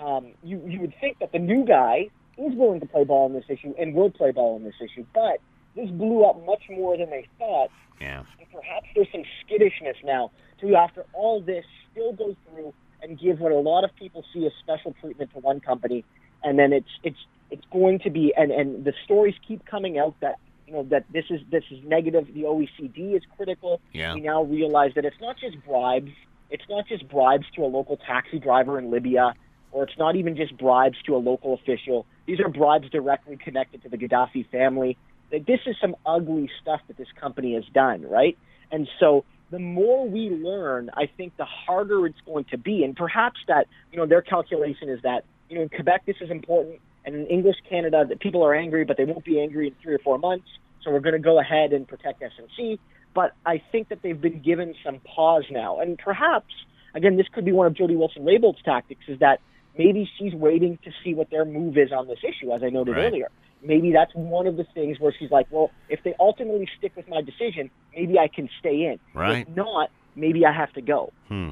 um, 0.00 0.32
you 0.42 0.62
you 0.66 0.80
would 0.80 0.94
think 1.00 1.18
that 1.20 1.32
the 1.32 1.38
new 1.38 1.64
guy 1.64 2.08
is 2.38 2.54
willing 2.54 2.80
to 2.80 2.86
play 2.86 3.04
ball 3.04 3.26
on 3.26 3.32
this 3.32 3.44
issue 3.48 3.74
and 3.78 3.94
will 3.94 4.10
play 4.10 4.30
ball 4.30 4.54
on 4.56 4.64
this 4.64 4.74
issue, 4.80 5.04
but 5.14 5.40
this 5.76 5.90
blew 5.90 6.24
up 6.24 6.44
much 6.46 6.62
more 6.70 6.96
than 6.96 7.10
they 7.10 7.26
thought. 7.38 7.70
Yeah. 8.00 8.24
And 8.38 8.50
perhaps 8.52 8.86
there's 8.94 9.08
some 9.12 9.24
skittishness 9.44 9.96
now 10.04 10.30
to, 10.60 10.74
after 10.74 11.04
all 11.12 11.40
this, 11.40 11.64
still 11.92 12.12
go 12.12 12.36
through 12.48 12.72
and 13.02 13.18
give 13.18 13.40
what 13.40 13.52
a 13.52 13.56
lot 13.56 13.84
of 13.84 13.94
people 13.96 14.24
see 14.32 14.46
as 14.46 14.52
special 14.62 14.94
treatment 15.00 15.32
to 15.32 15.38
one 15.38 15.60
company, 15.60 16.04
and 16.42 16.58
then 16.58 16.72
it's 16.72 16.88
it's 17.02 17.18
it's 17.50 17.64
going 17.72 17.98
to 18.00 18.10
be 18.10 18.32
and 18.36 18.50
and 18.50 18.84
the 18.84 18.92
stories 19.04 19.34
keep 19.46 19.64
coming 19.66 19.98
out 19.98 20.14
that 20.20 20.38
you 20.66 20.72
know 20.74 20.82
that 20.84 21.04
this 21.12 21.24
is 21.30 21.40
this 21.50 21.64
is 21.70 21.78
negative. 21.84 22.26
The 22.32 22.42
OECD 22.42 23.16
is 23.16 23.22
critical. 23.36 23.80
Yeah. 23.92 24.14
We 24.14 24.20
now 24.20 24.42
realize 24.42 24.92
that 24.94 25.04
it's 25.04 25.20
not 25.20 25.36
just 25.38 25.56
bribes. 25.66 26.10
It's 26.50 26.64
not 26.68 26.86
just 26.88 27.08
bribes 27.08 27.46
to 27.56 27.64
a 27.64 27.68
local 27.68 27.96
taxi 27.96 28.38
driver 28.38 28.78
in 28.78 28.90
Libya, 28.90 29.34
or 29.72 29.84
it's 29.84 29.98
not 29.98 30.16
even 30.16 30.36
just 30.36 30.56
bribes 30.56 30.96
to 31.06 31.16
a 31.16 31.18
local 31.18 31.54
official. 31.54 32.06
These 32.26 32.40
are 32.40 32.48
bribes 32.48 32.90
directly 32.90 33.36
connected 33.36 33.82
to 33.82 33.88
the 33.88 33.96
Gaddafi 33.96 34.48
family. 34.50 34.96
This 35.30 35.60
is 35.66 35.76
some 35.80 35.96
ugly 36.04 36.50
stuff 36.60 36.80
that 36.88 36.96
this 36.96 37.08
company 37.20 37.54
has 37.54 37.64
done, 37.72 38.02
right? 38.02 38.36
And 38.70 38.88
so 38.98 39.24
the 39.50 39.58
more 39.58 40.08
we 40.08 40.30
learn, 40.30 40.90
I 40.94 41.06
think 41.06 41.36
the 41.36 41.44
harder 41.44 42.06
it's 42.06 42.20
going 42.24 42.44
to 42.46 42.58
be. 42.58 42.84
And 42.84 42.96
perhaps 42.96 43.40
that, 43.48 43.66
you 43.90 43.98
know, 43.98 44.06
their 44.06 44.22
calculation 44.22 44.88
is 44.88 45.00
that, 45.02 45.24
you 45.48 45.56
know, 45.56 45.62
in 45.62 45.68
Quebec 45.68 46.02
this 46.06 46.16
is 46.20 46.30
important, 46.30 46.80
and 47.04 47.14
in 47.14 47.26
English 47.26 47.56
Canada 47.68 48.04
that 48.08 48.20
people 48.20 48.44
are 48.44 48.54
angry, 48.54 48.84
but 48.84 48.96
they 48.96 49.04
won't 49.04 49.24
be 49.24 49.40
angry 49.40 49.68
in 49.68 49.74
three 49.82 49.94
or 49.94 49.98
four 49.98 50.18
months. 50.18 50.46
So 50.82 50.90
we're 50.90 51.00
going 51.00 51.14
to 51.14 51.18
go 51.18 51.38
ahead 51.40 51.72
and 51.72 51.86
protect 51.86 52.22
SNC. 52.22 52.78
But 53.14 53.32
I 53.44 53.60
think 53.72 53.88
that 53.88 54.02
they've 54.02 54.20
been 54.20 54.40
given 54.40 54.74
some 54.84 55.00
pause 55.00 55.44
now, 55.50 55.80
and 55.80 55.98
perhaps 55.98 56.54
again 56.94 57.16
this 57.16 57.26
could 57.32 57.44
be 57.44 57.52
one 57.52 57.66
of 57.66 57.74
Jody 57.74 57.96
Wilson 57.96 58.24
Raybould's 58.24 58.62
tactics 58.64 59.02
is 59.08 59.18
that 59.18 59.40
maybe 59.76 60.08
she's 60.18 60.34
waiting 60.34 60.78
to 60.84 60.90
see 61.02 61.14
what 61.14 61.30
their 61.30 61.44
move 61.44 61.76
is 61.76 61.90
on 61.92 62.06
this 62.06 62.20
issue, 62.22 62.52
as 62.52 62.62
I 62.62 62.68
noted 62.68 62.96
Right. 62.96 63.06
earlier. 63.06 63.30
Maybe 63.62 63.92
that's 63.92 64.12
one 64.14 64.46
of 64.46 64.56
the 64.56 64.64
things 64.74 64.98
where 64.98 65.14
she's 65.16 65.30
like, 65.30 65.46
well, 65.50 65.70
if 65.88 66.02
they 66.02 66.14
ultimately 66.18 66.68
stick 66.78 66.92
with 66.96 67.08
my 67.08 67.20
decision, 67.20 67.70
maybe 67.94 68.18
I 68.18 68.28
can 68.28 68.48
stay 68.58 68.86
in. 68.86 68.98
Right. 69.14 69.46
If 69.48 69.56
not, 69.56 69.90
maybe 70.16 70.46
I 70.46 70.52
have 70.52 70.72
to 70.74 70.80
go. 70.80 71.12
Hmm. 71.28 71.50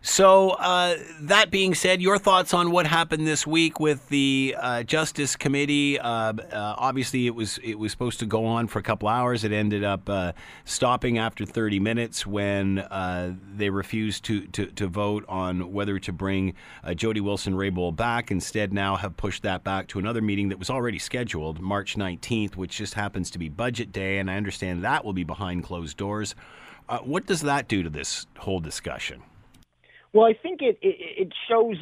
So, 0.00 0.50
uh, 0.50 0.96
that 1.22 1.50
being 1.50 1.74
said, 1.74 2.00
your 2.00 2.18
thoughts 2.18 2.54
on 2.54 2.70
what 2.70 2.86
happened 2.86 3.26
this 3.26 3.44
week 3.44 3.80
with 3.80 4.08
the 4.10 4.54
uh, 4.56 4.82
Justice 4.84 5.34
Committee? 5.34 5.98
Uh, 5.98 6.34
uh, 6.34 6.74
obviously, 6.78 7.26
it 7.26 7.34
was 7.34 7.58
it 7.64 7.80
was 7.80 7.90
supposed 7.90 8.20
to 8.20 8.26
go 8.26 8.46
on 8.46 8.68
for 8.68 8.78
a 8.78 8.82
couple 8.82 9.08
hours. 9.08 9.42
It 9.42 9.50
ended 9.50 9.82
up 9.82 10.08
uh, 10.08 10.32
stopping 10.64 11.18
after 11.18 11.44
30 11.44 11.80
minutes 11.80 12.24
when 12.24 12.78
uh, 12.78 13.34
they 13.56 13.70
refused 13.70 14.24
to, 14.26 14.46
to, 14.48 14.66
to 14.66 14.86
vote 14.86 15.24
on 15.28 15.72
whether 15.72 15.98
to 15.98 16.12
bring 16.12 16.54
Jody 16.94 17.20
Wilson 17.20 17.54
Raybould 17.54 17.96
back. 17.96 18.30
Instead, 18.30 18.72
now 18.72 18.94
have 18.94 19.16
pushed 19.16 19.42
that 19.42 19.64
back 19.64 19.88
to 19.88 19.98
another 19.98 20.22
meeting 20.22 20.48
that 20.50 20.60
was 20.60 20.70
already 20.70 21.00
scheduled, 21.00 21.60
March 21.60 21.96
19th, 21.96 22.54
which 22.54 22.76
just 22.76 22.94
happens 22.94 23.32
to 23.32 23.38
be 23.38 23.48
Budget 23.48 23.90
Day, 23.90 24.18
and 24.18 24.30
I 24.30 24.36
understand 24.36 24.84
that 24.84 25.04
will 25.04 25.12
be 25.12 25.24
behind 25.24 25.64
closed 25.64 25.96
doors. 25.96 26.36
What 27.02 27.26
does 27.26 27.40
that 27.42 27.66
do 27.66 27.82
to 27.82 27.90
this 27.90 28.26
whole 28.38 28.60
discussion? 28.60 29.22
Well, 30.18 30.26
I 30.26 30.32
think 30.32 30.62
it 30.62 30.80
it, 30.82 31.28
it 31.28 31.32
shows 31.48 31.76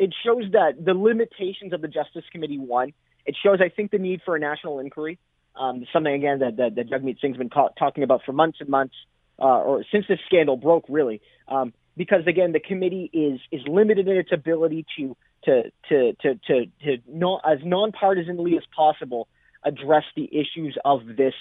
it 0.00 0.12
shows 0.26 0.50
that 0.50 0.84
the 0.84 0.92
limitations 0.92 1.72
of 1.72 1.82
the 1.82 1.86
Justice 1.86 2.24
Committee. 2.32 2.58
One, 2.58 2.92
it 3.26 3.36
shows 3.40 3.60
I 3.60 3.68
think 3.68 3.92
the 3.92 3.98
need 3.98 4.22
for 4.24 4.34
a 4.34 4.40
national 4.40 4.80
inquiry. 4.80 5.20
Um, 5.54 5.86
something 5.92 6.12
again 6.12 6.40
that 6.40 6.56
that, 6.56 6.74
that 6.74 6.90
Jagmeet 6.90 7.20
Singh's 7.20 7.36
been 7.36 7.50
ca- 7.50 7.68
talking 7.78 8.02
about 8.02 8.22
for 8.26 8.32
months 8.32 8.58
and 8.58 8.68
months, 8.68 8.96
uh, 9.38 9.44
or 9.44 9.84
since 9.92 10.04
this 10.08 10.18
scandal 10.26 10.56
broke, 10.56 10.86
really. 10.88 11.22
Um, 11.46 11.72
because 11.96 12.26
again, 12.26 12.50
the 12.50 12.58
committee 12.58 13.08
is 13.12 13.38
is 13.52 13.64
limited 13.68 14.08
in 14.08 14.16
its 14.16 14.32
ability 14.32 14.84
to 14.96 15.16
to 15.44 15.62
to 15.90 16.12
to 16.22 16.34
to, 16.48 16.66
to 16.82 16.96
not 17.06 17.42
as 17.48 17.60
nonpartisanly 17.60 18.56
as 18.56 18.64
possible 18.74 19.28
address 19.64 20.02
the 20.16 20.24
issues 20.24 20.76
of 20.84 21.02
this 21.16 21.34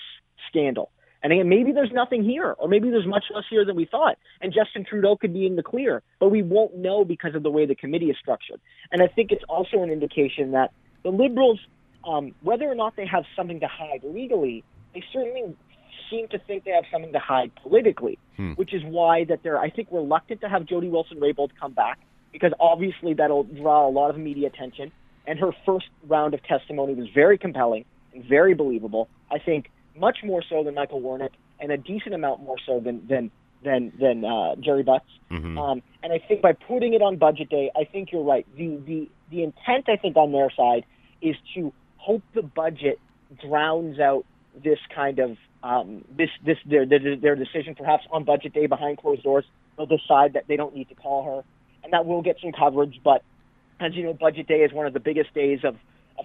scandal. 0.48 0.92
And 1.24 1.32
again, 1.32 1.48
maybe 1.48 1.72
there's 1.72 1.92
nothing 1.92 2.24
here, 2.24 2.52
or 2.60 2.68
maybe 2.68 2.90
there's 2.90 3.08
much 3.08 3.24
less 3.34 3.46
here 3.50 3.64
than 3.66 3.78
we 3.78 3.86
thought. 3.86 4.18
And 4.42 4.54
Justin 4.54 4.84
Trudeau 4.84 5.16
could 5.16 5.34
be 5.34 5.46
in 5.46 5.56
the 5.56 5.64
clear, 5.64 6.04
but 6.20 6.30
we 6.30 6.44
won't 6.44 6.76
know 6.76 7.06
because 7.06 7.34
of 7.34 7.44
the 7.44 7.50
way 7.50 7.66
the 7.66 7.76
committee 7.76 8.10
is 8.10 8.18
structured. 8.20 8.60
And 8.92 9.02
I 9.02 9.08
think 9.08 9.32
it's 9.32 9.44
also 9.48 9.82
an 9.84 9.90
indication 9.90 10.52
that 10.52 10.72
the 11.04 11.10
Liberals, 11.10 11.60
um, 12.06 12.36
whether 12.42 12.70
or 12.70 12.76
not 12.76 12.98
they 12.98 13.06
have 13.06 13.24
something 13.36 13.62
to 13.62 13.68
hide 13.68 14.02
legally, 14.04 14.66
they 14.94 15.04
certainly 15.14 15.56
seem 16.10 16.28
to 16.28 16.38
think 16.40 16.66
they 16.66 16.72
have 16.72 16.84
something 16.92 17.14
to 17.14 17.20
hide 17.20 17.52
politically, 17.56 18.20
which 18.56 18.74
is 18.74 18.84
why 18.84 19.24
that 19.26 19.44
they're, 19.44 19.60
I 19.60 19.70
think, 19.70 19.88
reluctant 19.92 20.42
to 20.42 20.50
have 20.50 20.66
Jody 20.66 20.90
Wilson-Raybould 20.90 21.52
come 21.60 21.72
back 21.72 22.00
because 22.32 22.52
obviously 22.60 23.14
that'll 23.14 23.44
draw 23.44 23.88
a 23.88 23.92
lot 23.92 24.10
of 24.10 24.18
media 24.18 24.48
attention. 24.48 24.92
And 25.26 25.40
her 25.40 25.52
first 25.66 25.86
round 26.06 26.34
of 26.34 26.44
testimony 26.44 26.94
was 26.96 27.08
very 27.14 27.38
compelling 27.38 27.86
and 28.14 28.26
very 28.26 28.54
believable. 28.54 29.08
I 29.32 29.40
think 29.40 29.70
much 29.96 30.20
more 30.24 30.44
so 30.48 30.64
than 30.64 30.76
Michael 30.76 31.02
Wernick, 31.02 31.32
and 31.60 31.72
a 31.72 31.78
decent 31.78 32.14
amount 32.14 32.42
more 32.42 32.58
so 32.66 32.80
than 32.80 33.06
than 33.08 33.32
than 33.64 33.94
than 34.00 34.26
uh, 34.26 34.56
Gerry 34.56 34.84
Butts. 34.84 35.06
Um, 35.58 35.82
and 36.02 36.14
I 36.14 36.20
think 36.20 36.42
by 36.42 36.54
putting 36.54 36.94
it 36.94 37.02
on 37.02 37.18
budget 37.18 37.50
day, 37.50 37.72
I 37.76 37.86
think 37.86 38.12
you're 38.12 38.24
right. 38.24 38.46
The 38.58 38.78
the 38.86 39.10
the 39.30 39.44
intent 39.44 39.90
I 39.90 39.96
think 39.96 40.16
on 40.18 40.32
their 40.32 40.52
side 40.52 40.86
is 41.22 41.36
to 41.56 41.74
hope 41.98 42.22
the 42.34 42.44
budget 42.44 43.00
drowns 43.42 44.00
out 44.00 44.26
this 44.64 44.80
kind 44.94 45.20
of 45.20 45.38
um, 45.64 46.04
this 46.16 46.30
this 46.46 46.58
their, 46.66 46.86
their 46.86 47.16
their 47.16 47.36
decision 47.36 47.76
perhaps 47.76 48.04
on 48.12 48.24
budget 48.24 48.54
day 48.54 48.68
behind 48.68 48.98
closed 48.98 49.24
doors. 49.24 49.46
They'll 49.78 49.86
decide 49.88 50.34
that 50.34 50.46
they 50.48 50.56
don't 50.56 50.76
need 50.76 50.90
to 50.90 50.96
call 50.96 51.24
her, 51.26 51.44
and 51.84 51.94
that 51.94 52.06
will 52.06 52.22
get 52.22 52.38
some 52.42 52.52
coverage. 52.52 53.00
But 53.04 53.24
as 53.80 53.96
you 53.96 54.04
know, 54.04 54.14
budget 54.14 54.48
day 54.48 54.62
is 54.62 54.72
one 54.72 54.86
of 54.86 54.94
the 54.94 55.00
biggest 55.00 55.34
days 55.34 55.60
of 55.64 55.76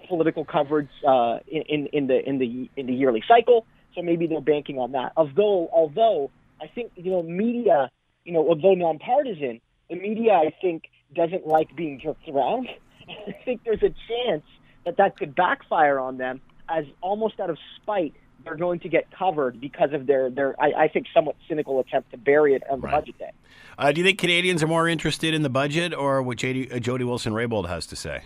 political 0.09 0.45
coverage 0.45 0.89
uh, 1.07 1.39
in, 1.49 1.87
in 1.93 2.07
the 2.07 2.29
in 2.29 2.39
the 2.39 2.71
in 2.77 2.87
the 2.87 2.95
yearly 2.95 3.23
cycle. 3.27 3.67
So 3.95 4.03
maybe 4.03 4.27
they're 4.27 4.41
banking 4.41 4.79
on 4.79 4.93
that. 4.93 5.13
Although 5.17 5.69
although 5.73 6.31
I 6.61 6.67
think 6.67 6.93
you 6.97 7.11
know 7.11 7.23
media, 7.23 7.91
you 8.25 8.33
know, 8.33 8.47
although 8.49 8.75
nonpartisan, 8.75 9.61
the 9.89 9.97
media 9.97 10.33
I 10.33 10.53
think 10.61 10.85
doesn't 11.15 11.47
like 11.47 11.75
being 11.75 11.99
jerked 12.01 12.29
around. 12.29 12.69
I 13.27 13.33
think 13.45 13.63
there's 13.65 13.83
a 13.83 13.95
chance 14.09 14.45
that 14.85 14.99
that 14.99 15.17
could 15.17 15.35
backfire 15.35 15.99
on 15.99 16.19
them 16.19 16.41
as 16.69 16.85
almost 17.01 17.41
out 17.41 17.51
of 17.51 17.59
spite 17.81 18.15
they're 18.45 18.57
going 18.57 18.81
to 18.81 18.89
get 18.89 19.11
covered 19.11 19.61
because 19.61 19.93
of 19.93 20.07
their 20.07 20.31
their 20.31 20.55
I, 20.61 20.85
I 20.85 20.89
think 20.89 21.07
somewhat 21.15 21.37
cynical 21.49 21.81
attempt 21.81 22.11
to 22.13 22.17
bury 22.19 22.55
it 22.55 22.63
on 22.71 22.81
the 22.81 22.87
Right. 22.87 23.01
budget 23.01 23.19
day. 23.19 23.31
Uh, 23.79 23.93
do 23.93 24.01
you 24.01 24.07
think 24.07 24.19
Canadians 24.19 24.63
are 24.63 24.67
more 24.67 24.89
interested 24.89 25.35
in 25.35 25.43
the 25.43 25.51
budget 25.51 25.95
or 25.95 26.23
what 26.23 26.39
JD, 26.39 26.75
uh, 26.75 26.79
Jody 26.79 27.05
Wilson-Raybould 27.05 27.69
has 27.69 27.87
to 27.87 27.97
say? 27.97 28.23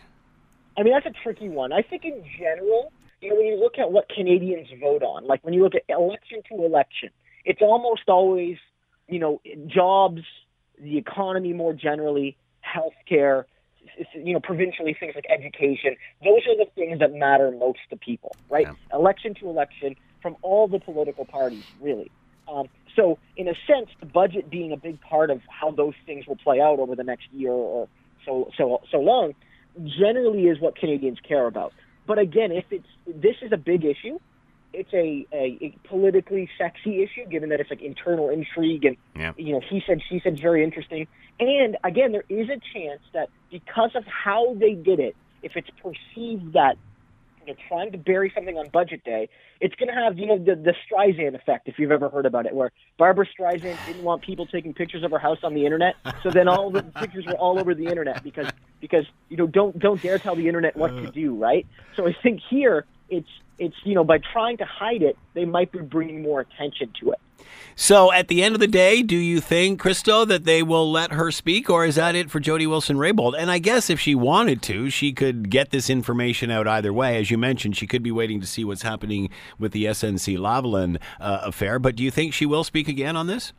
I 0.77 0.83
mean, 0.83 0.93
that's 0.93 1.07
a 1.07 1.23
tricky 1.23 1.49
one. 1.49 1.73
I 1.73 1.83
think 1.83 2.05
in 2.05 2.25
general, 2.39 2.93
you 3.21 3.31
know, 3.31 3.37
when 3.37 3.47
you 3.47 3.57
look 3.57 3.79
at 3.79 3.93
what 3.93 4.09
Canadians 4.09 4.69
vote 4.81 5.03
on, 5.03 5.27
like 5.27 5.45
when 5.45 5.55
you 5.55 5.63
look 5.63 5.75
at 5.75 5.83
election 5.89 6.43
to 6.51 6.65
election, 6.65 7.11
it's 7.45 7.61
almost 7.61 8.03
always, 8.09 8.57
you 9.09 9.19
know, 9.19 9.41
jobs, 9.67 10.23
the 10.81 10.97
economy 10.99 11.53
more 11.53 11.73
generally, 11.73 12.37
healthcare, 12.65 13.45
you 14.15 14.33
know, 14.33 14.41
provincially 14.41 14.97
things 14.99 15.15
like 15.15 15.27
education. 15.29 15.97
Those 16.25 16.41
are 16.49 16.57
the 16.57 16.71
things 16.75 17.01
that 17.01 17.13
matter 17.13 17.51
most 17.51 17.81
to 17.91 17.97
people, 17.97 18.35
right? 18.49 18.69
Election 18.93 19.35
to 19.37 19.49
election 19.49 19.97
from 20.21 20.37
all 20.43 20.69
the 20.69 20.79
political 20.79 21.25
parties, 21.25 21.65
really. 21.81 22.11
Um, 22.49 22.69
so, 22.95 23.19
in 23.37 23.49
a 23.49 23.55
sense, 23.67 23.89
the 24.01 24.07
budget 24.07 24.51
being 24.51 24.73
a 24.73 24.77
big 24.77 25.01
part 25.01 25.31
of 25.31 25.41
how 25.49 25.71
those 25.71 25.95
things 26.07 26.27
will 26.27 26.37
play 26.37 26.61
out 26.61 26.79
over 26.79 26.95
the 26.95 27.05
next 27.05 27.33
year 27.33 27.51
or 27.51 27.89
so 28.25 28.51
so 28.57 28.83
so 28.91 28.99
long, 28.99 29.35
generally 29.85 30.45
is 30.45 30.61
what 30.61 30.77
Canadians 30.77 31.19
care 31.27 31.47
about. 31.47 31.73
But 32.07 32.19
again, 32.19 32.53
if 32.53 32.65
it's 32.71 32.87
this 33.07 33.37
is 33.43 33.53
a 33.53 33.57
big 33.57 33.85
issue, 33.85 34.19
it's 34.73 34.93
a, 34.93 35.27
a, 35.33 35.59
a 35.61 35.79
politically 35.89 36.49
sexy 36.59 37.03
issue, 37.03 37.27
given 37.29 37.51
that 37.51 37.61
it's 37.61 37.71
like 37.71 37.83
internal 37.83 38.29
intrigue 38.31 38.85
and 38.85 38.97
Yeah. 39.17 39.33
you 39.37 39.53
know 39.53 39.61
he 39.61 39.83
said 39.87 40.01
she 40.09 40.21
said 40.21 40.41
very 40.41 40.65
interesting. 40.65 41.07
And 41.41 41.77
again, 41.85 42.13
there 42.13 42.25
is 42.29 42.49
a 42.49 42.61
chance 42.75 43.01
that 43.13 43.29
because 43.51 43.91
of 43.95 44.05
how 44.07 44.55
they 44.55 44.75
did 44.75 45.01
it, 45.01 45.17
if 45.43 45.57
it's 45.57 45.71
perceived 45.83 46.53
that 46.55 46.77
they're 47.47 47.55
trying 47.69 47.93
to 47.93 47.99
bury 47.99 48.33
something 48.35 48.57
on 48.57 48.69
budget 48.69 49.05
day, 49.05 49.29
it's 49.61 49.75
going 49.77 49.89
to 49.89 49.95
have 49.95 50.19
you 50.19 50.27
know 50.27 50.39
the 50.39 50.55
the 50.55 50.75
Streisand 50.87 51.35
effect, 51.35 51.69
if 51.69 51.79
you've 51.79 51.91
ever 51.91 52.09
heard 52.09 52.27
about 52.27 52.47
it, 52.47 52.55
where 52.55 52.73
Barbra 52.99 53.27
Streisand 53.27 53.85
didn't 53.87 54.03
want 54.03 54.23
people 54.23 54.47
taking 54.47 54.75
pictures 54.75 55.03
of 55.05 55.11
her 55.11 55.19
house 55.19 55.39
on 55.43 55.55
the 55.55 55.65
internet, 55.65 55.95
so 56.23 56.31
then 56.31 56.49
all 56.49 56.71
the 56.71 56.83
pictures 57.01 57.27
were 57.27 57.35
all 57.35 57.59
over 57.59 57.75
the 57.75 57.87
internet 57.87 58.23
because 58.23 58.49
because 58.81 59.05
you 59.29 59.37
know 59.37 59.47
don't 59.47 59.79
don't 59.79 60.01
dare 60.03 60.19
tell 60.19 60.37
the 60.37 60.47
internet 60.47 60.77
what 60.77 60.89
to 60.89 61.09
uh. 61.09 61.11
do, 61.11 61.35
right? 61.35 61.67
So 61.97 62.07
I 62.07 62.15
think 62.23 62.41
here 62.49 62.87
it's 63.09 63.29
it's 63.59 63.77
you 63.85 63.95
know 63.95 64.05
by 64.05 64.19
trying 64.33 64.57
to 64.59 64.65
hide 64.65 65.03
it, 65.03 65.17
they 65.35 65.45
might 65.45 65.73
be 65.73 65.81
bringing 65.81 66.23
more 66.23 66.41
attention 66.41 66.93
to 67.01 67.13
it. 67.13 67.19
So 67.75 68.13
at 68.13 68.29
the 68.29 68.43
end 68.43 68.55
of 68.55 68.61
the 68.61 68.67
day, 68.67 69.03
do 69.03 69.17
you 69.17 69.41
think, 69.41 69.81
Christo, 69.81 70.25
that 70.25 70.45
they 70.45 70.63
will 70.63 70.91
let 70.91 71.13
her 71.13 71.31
speak, 71.31 71.71
or 71.71 71.85
is 71.85 71.95
that 71.95 72.15
it 72.15 72.31
for 72.31 72.39
Jody 72.39 72.67
Wilson-Raybould? 72.67 73.35
And 73.37 73.51
I 73.51 73.59
guess 73.59 73.89
if 73.91 73.99
she 73.99 74.15
wanted 74.15 74.63
to, 74.63 74.91
she 74.91 75.13
could 75.13 75.51
get 75.51 75.71
this 75.71 75.89
information 75.89 76.51
out 76.51 76.69
either 76.69 76.93
way. 76.93 77.19
As 77.19 77.31
you 77.31 77.39
mentioned, 77.39 77.77
she 77.77 77.87
could 77.87 78.03
be 78.03 78.13
waiting 78.13 78.41
to 78.41 78.47
see 78.47 78.65
what's 78.65 78.83
happening 78.83 79.31
with 79.59 79.73
the 79.73 79.87
SNC 79.87 80.39
Lavalin 80.39 81.01
uh, 81.21 81.41
affair. 81.43 81.79
But 81.79 81.97
do 81.97 82.03
you 82.03 82.11
think 82.11 82.35
she 82.35 82.47
will 82.47 82.65
speak 82.65 82.89
again 82.89 83.17
on 83.17 83.27
this? 83.27 83.53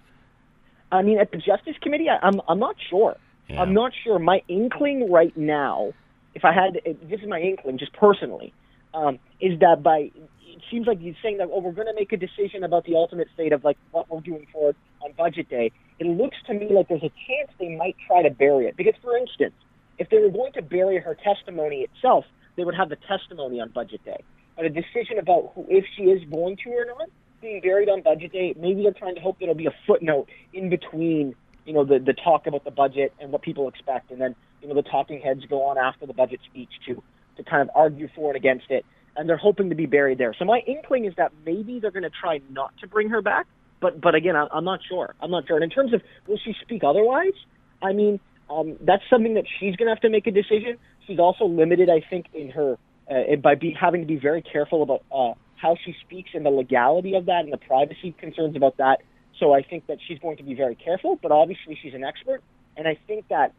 I 0.91 1.01
mean, 1.01 1.19
at 1.19 1.31
the 1.31 1.37
Justice 1.37 1.75
Committee, 1.81 2.07
I, 2.07 2.19
I'm 2.21 2.39
I'm 2.47 2.59
not 2.59 2.75
sure. 2.89 3.17
Yeah. 3.49 3.61
I'm 3.61 3.73
not 3.73 3.91
sure. 4.03 4.19
My 4.19 4.41
inkling 4.47 5.11
right 5.11 5.35
now, 5.35 5.93
if 6.35 6.45
I 6.45 6.53
had, 6.53 6.79
this 7.09 7.19
is 7.19 7.27
my 7.27 7.39
inkling, 7.39 7.77
just 7.77 7.93
personally, 7.93 8.53
um, 8.93 9.19
is 9.41 9.59
that 9.59 9.81
by 9.83 10.11
it 10.53 10.61
seems 10.69 10.87
like 10.87 10.99
he's 10.99 11.15
saying 11.21 11.37
that 11.37 11.49
oh 11.51 11.59
we're 11.59 11.71
going 11.71 11.87
to 11.87 11.93
make 11.93 12.11
a 12.11 12.17
decision 12.17 12.63
about 12.63 12.85
the 12.85 12.95
ultimate 12.95 13.27
fate 13.35 13.53
of 13.53 13.63
like 13.63 13.77
what 13.91 14.09
we're 14.09 14.21
doing 14.21 14.47
for 14.51 14.73
on 15.01 15.11
budget 15.17 15.49
day. 15.49 15.71
It 15.99 16.07
looks 16.07 16.37
to 16.47 16.53
me 16.53 16.69
like 16.71 16.87
there's 16.87 17.03
a 17.03 17.11
chance 17.27 17.51
they 17.59 17.75
might 17.75 17.95
try 18.07 18.21
to 18.21 18.29
bury 18.29 18.65
it 18.65 18.77
because, 18.77 18.93
for 19.01 19.17
instance, 19.17 19.53
if 19.97 20.09
they 20.09 20.17
were 20.19 20.29
going 20.29 20.53
to 20.53 20.61
bury 20.61 20.99
her 20.99 21.15
testimony 21.15 21.87
itself, 21.87 22.25
they 22.55 22.63
would 22.63 22.75
have 22.75 22.89
the 22.89 22.97
testimony 23.07 23.59
on 23.59 23.69
budget 23.69 24.03
day. 24.05 24.23
But 24.55 24.65
a 24.65 24.69
decision 24.69 25.17
about 25.19 25.51
who, 25.55 25.65
if 25.69 25.85
she 25.95 26.03
is 26.03 26.23
going 26.29 26.57
to 26.63 26.69
or 26.69 26.85
not 26.85 27.09
being 27.41 27.61
buried 27.61 27.89
on 27.89 28.01
budget 28.01 28.31
day, 28.31 28.53
maybe 28.57 28.83
they're 28.83 28.93
trying 28.93 29.15
to 29.15 29.21
hope 29.21 29.37
there'll 29.39 29.55
be 29.55 29.65
a 29.65 29.75
footnote 29.87 30.29
in 30.53 30.69
between, 30.69 31.35
you 31.65 31.73
know, 31.73 31.83
the, 31.83 31.99
the 31.99 32.13
talk 32.13 32.47
about 32.47 32.63
the 32.63 32.71
budget 32.71 33.13
and 33.19 33.31
what 33.31 33.41
people 33.41 33.67
expect, 33.67 34.11
and 34.11 34.21
then 34.21 34.35
you 34.61 34.69
know 34.69 34.75
the 34.75 34.83
talking 34.83 35.19
heads 35.19 35.43
go 35.49 35.63
on 35.63 35.77
after 35.77 36.05
the 36.05 36.13
budget 36.13 36.39
speech 36.49 36.69
to 36.87 37.01
to 37.37 37.43
kind 37.43 37.61
of 37.61 37.69
argue 37.75 38.07
for 38.15 38.29
and 38.29 38.37
against 38.37 38.69
it, 38.69 38.85
and 39.15 39.29
they're 39.29 39.37
hoping 39.37 39.69
to 39.69 39.75
be 39.75 39.85
buried 39.85 40.17
there. 40.17 40.33
So 40.37 40.45
my 40.45 40.61
inkling 40.65 41.05
is 41.05 41.13
that 41.17 41.31
maybe 41.45 41.79
they're 41.79 41.91
going 41.91 42.03
to 42.03 42.09
try 42.09 42.39
not 42.49 42.73
to 42.81 42.87
bring 42.87 43.09
her 43.09 43.21
back, 43.21 43.47
but 43.81 43.99
but 44.01 44.15
again, 44.15 44.35
I, 44.35 44.47
I'm 44.51 44.65
not 44.65 44.79
sure. 44.87 45.15
I'm 45.21 45.31
not 45.31 45.47
sure. 45.47 45.57
And 45.57 45.63
in 45.63 45.69
terms 45.69 45.93
of 45.93 46.01
will 46.27 46.39
she 46.43 46.55
speak 46.61 46.83
otherwise, 46.83 47.33
I 47.81 47.93
mean, 47.93 48.19
um, 48.49 48.77
that's 48.81 49.03
something 49.09 49.35
that 49.35 49.45
she's 49.59 49.75
going 49.75 49.87
to 49.87 49.93
have 49.93 50.01
to 50.01 50.09
make 50.09 50.27
a 50.27 50.31
decision. 50.31 50.77
She's 51.07 51.19
also 51.19 51.45
limited, 51.45 51.89
I 51.89 52.01
think, 52.09 52.27
in 52.33 52.49
her 52.51 52.77
uh, 53.09 53.35
by 53.41 53.55
be, 53.55 53.75
having 53.79 54.01
to 54.01 54.07
be 54.07 54.17
very 54.17 54.41
careful 54.41 54.83
about 54.83 55.03
uh, 55.11 55.37
how 55.55 55.75
she 55.85 55.95
speaks 56.05 56.31
and 56.33 56.45
the 56.45 56.49
legality 56.49 57.15
of 57.15 57.25
that 57.25 57.41
and 57.43 57.53
the 57.53 57.57
privacy 57.57 58.15
concerns 58.19 58.55
about 58.55 58.77
that. 58.77 58.99
So 59.39 59.53
I 59.53 59.61
think 59.63 59.87
that 59.87 59.97
she's 60.07 60.19
going 60.19 60.37
to 60.37 60.43
be 60.43 60.53
very 60.53 60.75
careful. 60.75 61.19
But 61.21 61.31
obviously, 61.31 61.77
she's 61.81 61.93
an 61.93 62.03
expert, 62.03 62.41
and 62.77 62.87
I 62.87 62.97
think 63.07 63.27
that 63.29 63.53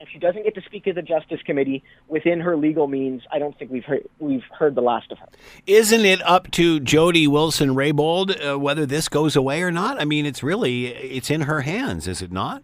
if 0.00 0.08
she 0.10 0.18
doesn't 0.18 0.44
get 0.44 0.54
to 0.54 0.62
speak 0.62 0.84
to 0.84 0.92
the 0.92 1.02
Justice 1.02 1.40
Committee 1.44 1.82
within 2.08 2.40
her 2.40 2.56
legal 2.56 2.86
means, 2.88 3.22
I 3.30 3.38
don't 3.38 3.56
think 3.58 3.70
we've 3.70 3.84
heard 3.84 4.08
we've 4.18 4.44
heard 4.58 4.74
the 4.74 4.80
last 4.80 5.12
of 5.12 5.18
her. 5.18 5.28
Isn't 5.66 6.04
it 6.04 6.22
up 6.22 6.50
to 6.52 6.80
Jody 6.80 7.26
Wilson-Raybould 7.28 8.54
uh, 8.54 8.58
whether 8.58 8.86
this 8.86 9.08
goes 9.08 9.36
away 9.36 9.62
or 9.62 9.70
not? 9.70 10.00
I 10.00 10.04
mean, 10.04 10.26
it's 10.26 10.42
really 10.42 10.86
it's 10.86 11.30
in 11.30 11.42
her 11.42 11.60
hands, 11.60 12.08
is 12.08 12.22
it 12.22 12.32
not? 12.32 12.62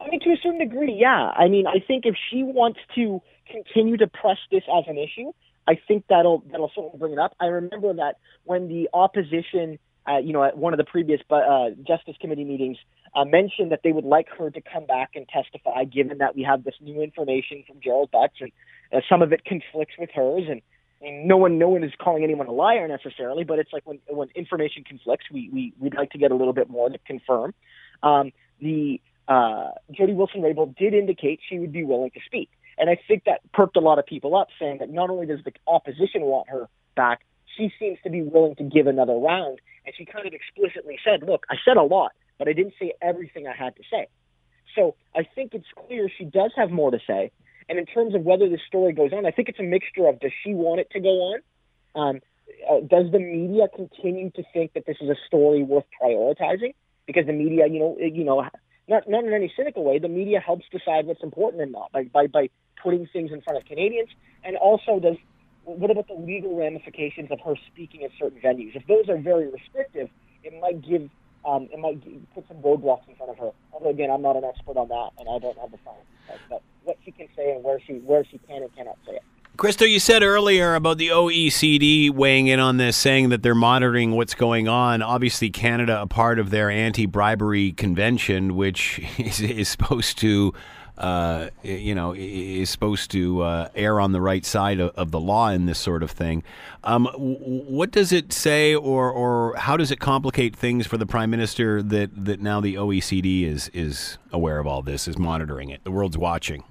I 0.00 0.08
mean, 0.08 0.20
to 0.20 0.30
a 0.30 0.36
certain 0.42 0.60
degree, 0.60 0.96
yeah. 0.98 1.32
I 1.36 1.48
mean, 1.48 1.66
I 1.66 1.80
think 1.84 2.06
if 2.06 2.14
she 2.30 2.42
wants 2.42 2.78
to 2.94 3.20
continue 3.50 3.96
to 3.96 4.06
press 4.06 4.38
this 4.52 4.62
as 4.78 4.84
an 4.86 4.98
issue, 4.98 5.32
I 5.66 5.78
think 5.88 6.04
that'll 6.08 6.44
that'll 6.50 6.70
certainly 6.74 6.98
bring 6.98 7.12
it 7.12 7.18
up. 7.18 7.34
I 7.40 7.46
remember 7.46 7.94
that 7.94 8.18
when 8.44 8.68
the 8.68 8.88
opposition, 8.92 9.78
uh, 10.08 10.18
you 10.18 10.32
know, 10.32 10.44
at 10.44 10.56
one 10.56 10.72
of 10.72 10.78
the 10.78 10.84
previous 10.84 11.20
uh, 11.30 11.70
Justice 11.86 12.16
Committee 12.20 12.44
meetings, 12.44 12.78
uh, 13.14 13.24
mentioned 13.24 13.72
that 13.72 13.80
they 13.82 13.92
would 13.92 14.04
like 14.04 14.28
her 14.38 14.50
to 14.50 14.60
come 14.60 14.86
back 14.86 15.10
and 15.14 15.26
testify, 15.28 15.84
given 15.84 16.18
that 16.18 16.36
we 16.36 16.42
have 16.42 16.64
this 16.64 16.74
new 16.80 17.00
information 17.02 17.64
from 17.66 17.80
Gerald 17.82 18.10
Butts, 18.10 18.34
and 18.40 18.52
uh, 18.92 19.00
some 19.08 19.22
of 19.22 19.32
it 19.32 19.44
conflicts 19.44 19.94
with 19.98 20.10
hers, 20.14 20.44
and, 20.48 20.62
and 21.00 21.26
no 21.26 21.36
one 21.36 21.58
no 21.58 21.68
one 21.68 21.82
is 21.82 21.92
calling 21.98 22.24
anyone 22.24 22.46
a 22.46 22.52
liar 22.52 22.86
necessarily, 22.86 23.44
but 23.44 23.58
it's 23.58 23.72
like 23.72 23.86
when 23.86 23.98
when 24.08 24.28
information 24.34 24.84
conflicts, 24.84 25.26
we 25.32 25.50
we 25.52 25.72
we'd 25.78 25.94
like 25.94 26.10
to 26.10 26.18
get 26.18 26.30
a 26.30 26.34
little 26.34 26.52
bit 26.52 26.70
more 26.70 26.88
to 26.88 26.98
confirm. 27.06 27.54
Um, 28.02 28.32
the 28.60 29.00
uh, 29.28 29.70
Jody 29.90 30.12
Wilson-Raybould 30.12 30.76
did 30.76 30.94
indicate 30.94 31.40
she 31.48 31.58
would 31.58 31.72
be 31.72 31.84
willing 31.84 32.10
to 32.10 32.20
speak. 32.24 32.48
And 32.78 32.90
I 32.90 32.98
think 33.08 33.24
that 33.24 33.40
perked 33.52 33.76
a 33.76 33.80
lot 33.80 33.98
of 33.98 34.06
people 34.06 34.36
up, 34.36 34.48
saying 34.58 34.78
that 34.80 34.90
not 34.90 35.10
only 35.10 35.26
does 35.26 35.40
the 35.44 35.52
opposition 35.66 36.22
want 36.22 36.48
her 36.48 36.68
back, 36.94 37.20
she 37.56 37.72
seems 37.78 37.98
to 38.04 38.10
be 38.10 38.22
willing 38.22 38.54
to 38.56 38.64
give 38.64 38.86
another 38.86 39.14
round. 39.14 39.60
And 39.86 39.94
she 39.96 40.04
kind 40.04 40.26
of 40.26 40.32
explicitly 40.34 40.98
said, 41.04 41.22
look, 41.26 41.46
I 41.48 41.56
said 41.64 41.76
a 41.76 41.82
lot, 41.82 42.12
but 42.38 42.48
I 42.48 42.52
didn't 42.52 42.74
say 42.78 42.92
everything 43.00 43.46
I 43.46 43.54
had 43.56 43.76
to 43.76 43.82
say. 43.90 44.08
So 44.74 44.96
I 45.14 45.22
think 45.34 45.54
it's 45.54 45.66
clear 45.86 46.08
she 46.08 46.24
does 46.24 46.52
have 46.56 46.70
more 46.70 46.90
to 46.90 46.98
say. 47.06 47.30
And 47.68 47.78
in 47.78 47.86
terms 47.86 48.14
of 48.14 48.22
whether 48.22 48.48
the 48.48 48.58
story 48.66 48.92
goes 48.92 49.12
on, 49.12 49.26
I 49.26 49.30
think 49.30 49.48
it's 49.48 49.58
a 49.58 49.64
mixture 49.64 50.06
of 50.06 50.20
does 50.20 50.32
she 50.44 50.54
want 50.54 50.80
it 50.80 50.90
to 50.90 51.00
go 51.00 51.08
on? 51.08 51.40
Um, 51.94 52.20
uh, 52.70 52.80
does 52.80 53.10
the 53.10 53.18
media 53.18 53.66
continue 53.74 54.30
to 54.30 54.42
think 54.52 54.74
that 54.74 54.86
this 54.86 54.96
is 55.00 55.08
a 55.08 55.16
story 55.26 55.62
worth 55.62 55.84
prioritizing? 56.02 56.74
Because 57.06 57.26
the 57.26 57.32
media, 57.32 57.66
you 57.66 57.78
know, 57.78 57.96
you 57.98 58.24
know, 58.24 58.44
not 58.88 59.08
not 59.08 59.24
in 59.24 59.32
any 59.32 59.52
cynical 59.56 59.84
way, 59.84 59.98
the 59.98 60.08
media 60.08 60.40
helps 60.40 60.64
decide 60.70 61.06
what's 61.06 61.22
important 61.22 61.62
and 61.62 61.72
not 61.72 61.90
by 61.92 62.04
by 62.04 62.26
by 62.26 62.48
putting 62.82 63.06
things 63.12 63.32
in 63.32 63.40
front 63.40 63.58
of 63.58 63.64
Canadians. 63.64 64.10
And 64.44 64.56
also, 64.56 65.00
does 65.00 65.16
what 65.66 65.90
about 65.90 66.06
the 66.06 66.14
legal 66.14 66.56
ramifications 66.56 67.30
of 67.30 67.40
her 67.40 67.54
speaking 67.66 68.04
at 68.04 68.10
certain 68.18 68.40
venues? 68.40 68.76
If 68.76 68.86
those 68.86 69.08
are 69.08 69.18
very 69.18 69.48
restrictive, 69.48 70.08
it 70.44 70.54
might 70.60 70.80
give 70.80 71.10
um, 71.44 71.68
it 71.72 71.78
might 71.78 72.02
put 72.34 72.46
some 72.48 72.56
roadblocks 72.58 73.08
in 73.08 73.14
front 73.16 73.30
of 73.30 73.38
her. 73.38 73.50
Although 73.72 73.90
again, 73.90 74.10
I'm 74.10 74.22
not 74.22 74.36
an 74.36 74.44
expert 74.44 74.76
on 74.76 74.88
that, 74.88 75.10
and 75.18 75.28
I 75.28 75.38
don't 75.38 75.58
have 75.58 75.70
the 75.70 75.78
science. 75.84 76.40
But 76.48 76.62
what 76.84 76.96
she 77.04 77.10
can 77.10 77.28
say 77.36 77.52
and 77.52 77.62
where 77.62 77.80
she 77.80 77.94
where 77.94 78.24
she 78.24 78.38
can 78.38 78.62
and 78.62 78.74
cannot 78.74 78.96
say 79.06 79.16
it. 79.16 79.22
Christo, 79.56 79.86
you 79.86 79.98
said 79.98 80.22
earlier 80.22 80.74
about 80.74 80.98
the 80.98 81.08
OECD 81.08 82.10
weighing 82.10 82.46
in 82.46 82.60
on 82.60 82.76
this, 82.76 82.94
saying 82.94 83.30
that 83.30 83.42
they're 83.42 83.54
monitoring 83.54 84.10
what's 84.12 84.34
going 84.34 84.68
on. 84.68 85.00
Obviously, 85.00 85.48
Canada, 85.48 86.02
a 86.02 86.06
part 86.06 86.38
of 86.38 86.50
their 86.50 86.70
anti 86.70 87.06
bribery 87.06 87.72
convention, 87.72 88.54
which 88.54 89.00
is, 89.18 89.40
is 89.40 89.68
supposed 89.68 90.18
to. 90.18 90.52
Uh, 90.98 91.50
you 91.62 91.94
know, 91.94 92.14
is 92.16 92.70
supposed 92.70 93.10
to 93.10 93.42
uh, 93.42 93.68
err 93.74 94.00
on 94.00 94.12
the 94.12 94.20
right 94.20 94.46
side 94.46 94.80
of, 94.80 94.90
of, 94.96 95.10
the 95.10 95.20
law 95.20 95.50
in 95.50 95.66
this 95.66 95.78
sort 95.78 96.02
of 96.02 96.10
thing. 96.10 96.42
Um, 96.84 97.04
what 97.16 97.90
does 97.90 98.12
it 98.12 98.32
say, 98.32 98.74
or, 98.74 99.10
or 99.10 99.54
how 99.56 99.76
does 99.76 99.90
it 99.90 100.00
complicate 100.00 100.56
things 100.56 100.86
for 100.86 100.96
the 100.96 101.04
prime 101.04 101.28
minister 101.28 101.82
that, 101.82 102.24
that 102.24 102.40
now 102.40 102.62
the 102.62 102.76
OECD 102.76 103.44
is 103.44 103.68
is 103.74 104.16
aware 104.32 104.58
of 104.58 104.66
all 104.66 104.80
this, 104.80 105.06
is 105.06 105.18
monitoring 105.18 105.68
it, 105.68 105.84
the 105.84 105.90
world's 105.90 106.16
watching? 106.16 106.64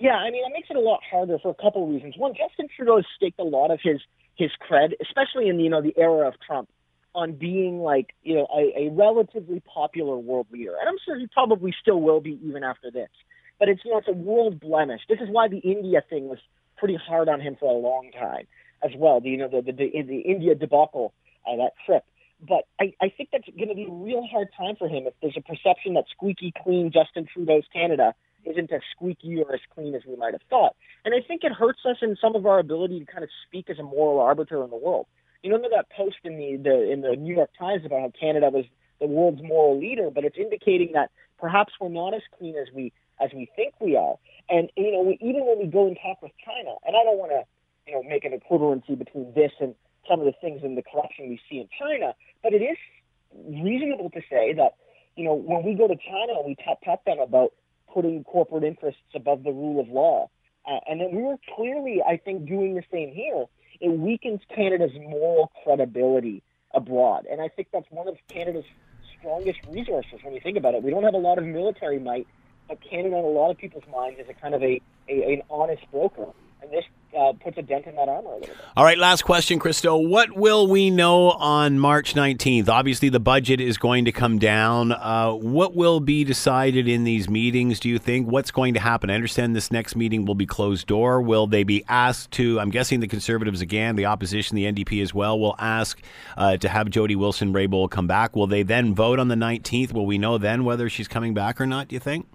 Yeah, 0.00 0.14
I 0.14 0.30
mean, 0.30 0.44
it 0.46 0.52
makes 0.52 0.68
it 0.70 0.76
a 0.76 0.80
lot 0.80 1.00
harder 1.08 1.38
for 1.40 1.50
a 1.50 1.60
couple 1.62 1.82
of 1.82 1.90
reasons. 1.90 2.14
One, 2.16 2.32
Justin 2.34 2.68
Trudeau 2.74 2.96
has 2.96 3.06
staked 3.16 3.40
a 3.40 3.44
lot 3.44 3.70
of 3.70 3.80
his 3.82 4.00
his 4.36 4.50
cred, 4.70 4.92
especially 5.02 5.48
in 5.48 5.58
you 5.58 5.68
know 5.68 5.82
the 5.82 5.94
era 5.96 6.28
of 6.28 6.34
Trump, 6.46 6.68
on 7.14 7.32
being 7.32 7.80
like 7.80 8.14
you 8.22 8.36
know 8.36 8.46
a, 8.54 8.86
a 8.86 8.90
relatively 8.92 9.60
popular 9.60 10.16
world 10.16 10.46
leader, 10.52 10.74
and 10.78 10.88
I'm 10.88 10.96
sure 11.04 11.18
he 11.18 11.26
probably 11.26 11.74
still 11.80 12.00
will 12.00 12.20
be 12.20 12.38
even 12.44 12.62
after 12.62 12.90
this. 12.90 13.08
But 13.58 13.68
it's 13.68 13.84
you 13.84 13.90
know 13.90 13.98
it's 13.98 14.08
a 14.08 14.12
world 14.12 14.60
blemish. 14.60 15.02
This 15.08 15.20
is 15.20 15.28
why 15.30 15.48
the 15.48 15.58
India 15.58 16.02
thing 16.08 16.28
was 16.28 16.38
pretty 16.76 16.96
hard 16.96 17.28
on 17.28 17.40
him 17.40 17.56
for 17.58 17.70
a 17.70 17.78
long 17.78 18.10
time 18.12 18.46
as 18.84 18.92
well. 18.96 19.20
The, 19.20 19.30
you 19.30 19.36
know 19.36 19.48
the 19.48 19.62
the, 19.62 19.72
the, 19.72 20.02
the 20.02 20.20
India 20.20 20.54
debacle, 20.54 21.12
uh, 21.46 21.56
that 21.56 21.72
trip. 21.84 22.04
But 22.40 22.66
I, 22.80 22.94
I 23.02 23.08
think 23.08 23.30
that's 23.32 23.48
going 23.56 23.68
to 23.68 23.74
be 23.74 23.86
a 23.86 23.90
real 23.90 24.24
hard 24.30 24.48
time 24.56 24.76
for 24.76 24.88
him 24.88 25.08
if 25.08 25.14
there's 25.20 25.36
a 25.36 25.40
perception 25.40 25.94
that 25.94 26.04
squeaky 26.08 26.52
clean 26.62 26.92
Justin 26.92 27.26
Trudeau's 27.26 27.64
Canada 27.72 28.14
isn't 28.44 28.72
as 28.72 28.80
squeaky 28.94 29.42
or 29.42 29.52
as 29.52 29.60
clean 29.74 29.94
as 29.96 30.02
we 30.06 30.14
might 30.14 30.34
have 30.34 30.42
thought. 30.48 30.76
And 31.04 31.14
I 31.14 31.26
think 31.26 31.42
it 31.42 31.52
hurts 31.52 31.80
us 31.84 31.96
in 32.00 32.16
some 32.20 32.36
of 32.36 32.46
our 32.46 32.60
ability 32.60 33.00
to 33.00 33.06
kind 33.06 33.24
of 33.24 33.30
speak 33.46 33.68
as 33.68 33.80
a 33.80 33.82
moral 33.82 34.20
arbiter 34.20 34.62
in 34.62 34.70
the 34.70 34.76
world. 34.76 35.06
You 35.42 35.52
remember 35.52 35.74
that 35.76 35.90
post 35.90 36.16
in 36.24 36.36
the, 36.36 36.56
the 36.56 36.92
in 36.92 37.00
the 37.00 37.16
New 37.16 37.34
York 37.34 37.50
Times 37.58 37.84
about 37.84 38.00
how 38.00 38.12
Canada 38.18 38.50
was 38.50 38.64
the 39.00 39.06
world's 39.06 39.42
moral 39.42 39.78
leader, 39.78 40.10
but 40.10 40.24
it's 40.24 40.36
indicating 40.36 40.92
that 40.94 41.10
perhaps 41.38 41.72
we're 41.80 41.88
not 41.88 42.14
as 42.14 42.22
clean 42.36 42.56
as 42.56 42.66
we 42.74 42.92
as 43.20 43.30
we 43.34 43.48
think 43.56 43.74
we 43.80 43.96
are. 43.96 44.16
And 44.48 44.70
you 44.76 44.92
know, 44.92 45.02
we, 45.02 45.18
even 45.20 45.46
when 45.46 45.58
we 45.58 45.66
go 45.66 45.86
and 45.86 45.96
talk 46.02 46.22
with 46.22 46.32
China, 46.44 46.74
and 46.86 46.96
I 46.96 47.02
don't 47.04 47.18
want 47.18 47.32
to 47.32 47.42
you 47.86 47.94
know 47.94 48.02
make 48.02 48.24
an 48.24 48.32
equivalency 48.32 48.98
between 48.98 49.32
this 49.34 49.52
and 49.60 49.74
some 50.08 50.20
of 50.20 50.26
the 50.26 50.34
things 50.40 50.62
in 50.64 50.74
the 50.74 50.82
corruption 50.82 51.28
we 51.28 51.40
see 51.50 51.58
in 51.58 51.68
China, 51.78 52.14
but 52.42 52.52
it 52.52 52.62
is 52.62 52.78
reasonable 53.34 54.10
to 54.10 54.20
say 54.30 54.54
that 54.54 54.74
you 55.16 55.24
know 55.24 55.34
when 55.34 55.64
we 55.64 55.74
go 55.74 55.86
to 55.88 55.96
China 55.96 56.38
and 56.38 56.46
we 56.46 56.56
talk, 56.56 56.78
talk 56.84 57.04
them 57.04 57.18
about 57.18 57.52
putting 57.92 58.24
corporate 58.24 58.64
interests 58.64 59.00
above 59.14 59.42
the 59.42 59.52
rule 59.52 59.80
of 59.80 59.88
law. 59.88 60.30
Uh, 60.66 60.80
and 60.86 61.00
then 61.00 61.14
we 61.14 61.22
were 61.22 61.36
clearly, 61.56 62.02
I 62.06 62.18
think, 62.18 62.46
doing 62.46 62.74
the 62.74 62.82
same 62.92 63.10
here. 63.12 63.46
It 63.80 63.88
weakens 63.88 64.40
Canada's 64.54 64.92
moral 64.94 65.50
credibility 65.64 66.42
abroad. 66.74 67.26
And 67.30 67.40
I 67.40 67.48
think 67.48 67.68
that's 67.72 67.86
one 67.90 68.06
of 68.06 68.16
Canada's 68.28 68.64
strongest 69.18 69.60
resources 69.70 70.20
when 70.22 70.34
you 70.34 70.40
think 70.40 70.58
about 70.58 70.74
it. 70.74 70.82
We 70.82 70.90
don't 70.90 71.04
have 71.04 71.14
a 71.14 71.18
lot 71.18 71.38
of 71.38 71.44
military 71.44 71.98
might, 71.98 72.26
but 72.68 72.78
Canada, 72.80 73.16
in 73.16 73.24
a 73.24 73.28
lot 73.28 73.50
of 73.50 73.58
people's 73.58 73.84
minds, 73.90 74.20
is 74.20 74.26
a 74.28 74.34
kind 74.34 74.54
of 74.54 74.62
a, 74.62 74.80
a 75.08 75.32
an 75.32 75.42
honest 75.50 75.82
broker. 75.90 76.26
And 76.60 76.72
this 76.72 76.84
uh, 77.16 77.32
puts 77.42 77.56
a 77.56 77.62
dent 77.62 77.86
in 77.86 77.94
that 77.96 78.08
armor 78.08 78.30
a 78.30 78.34
little 78.34 78.48
bit. 78.48 78.56
All 78.76 78.84
right, 78.84 78.98
last 78.98 79.22
question, 79.22 79.58
Christo. 79.58 79.96
What 79.96 80.36
will 80.36 80.66
we 80.66 80.90
know 80.90 81.30
on 81.30 81.78
March 81.78 82.14
19th? 82.14 82.68
Obviously, 82.68 83.08
the 83.08 83.20
budget 83.20 83.60
is 83.60 83.78
going 83.78 84.04
to 84.04 84.12
come 84.12 84.38
down. 84.38 84.92
Uh, 84.92 85.32
what 85.32 85.74
will 85.74 86.00
be 86.00 86.24
decided 86.24 86.88
in 86.88 87.04
these 87.04 87.28
meetings, 87.30 87.80
do 87.80 87.88
you 87.88 87.98
think? 87.98 88.28
What's 88.28 88.50
going 88.50 88.74
to 88.74 88.80
happen? 88.80 89.08
I 89.08 89.14
understand 89.14 89.56
this 89.56 89.70
next 89.70 89.96
meeting 89.96 90.24
will 90.24 90.34
be 90.34 90.46
closed 90.46 90.86
door. 90.86 91.22
Will 91.22 91.46
they 91.46 91.64
be 91.64 91.84
asked 91.88 92.32
to, 92.32 92.60
I'm 92.60 92.70
guessing 92.70 93.00
the 93.00 93.08
Conservatives 93.08 93.60
again, 93.60 93.96
the 93.96 94.06
opposition, 94.06 94.56
the 94.56 94.64
NDP 94.64 95.02
as 95.02 95.14
well, 95.14 95.38
will 95.38 95.56
ask 95.58 96.00
uh, 96.36 96.56
to 96.58 96.68
have 96.68 96.90
Jody 96.90 97.16
Wilson 97.16 97.52
Raybould 97.52 97.90
come 97.90 98.06
back. 98.06 98.36
Will 98.36 98.46
they 98.46 98.62
then 98.62 98.94
vote 98.94 99.18
on 99.18 99.28
the 99.28 99.34
19th? 99.34 99.92
Will 99.92 100.06
we 100.06 100.18
know 100.18 100.38
then 100.38 100.64
whether 100.64 100.88
she's 100.88 101.08
coming 101.08 101.34
back 101.34 101.60
or 101.60 101.66
not, 101.66 101.88
do 101.88 101.96
you 101.96 102.00
think? 102.00 102.26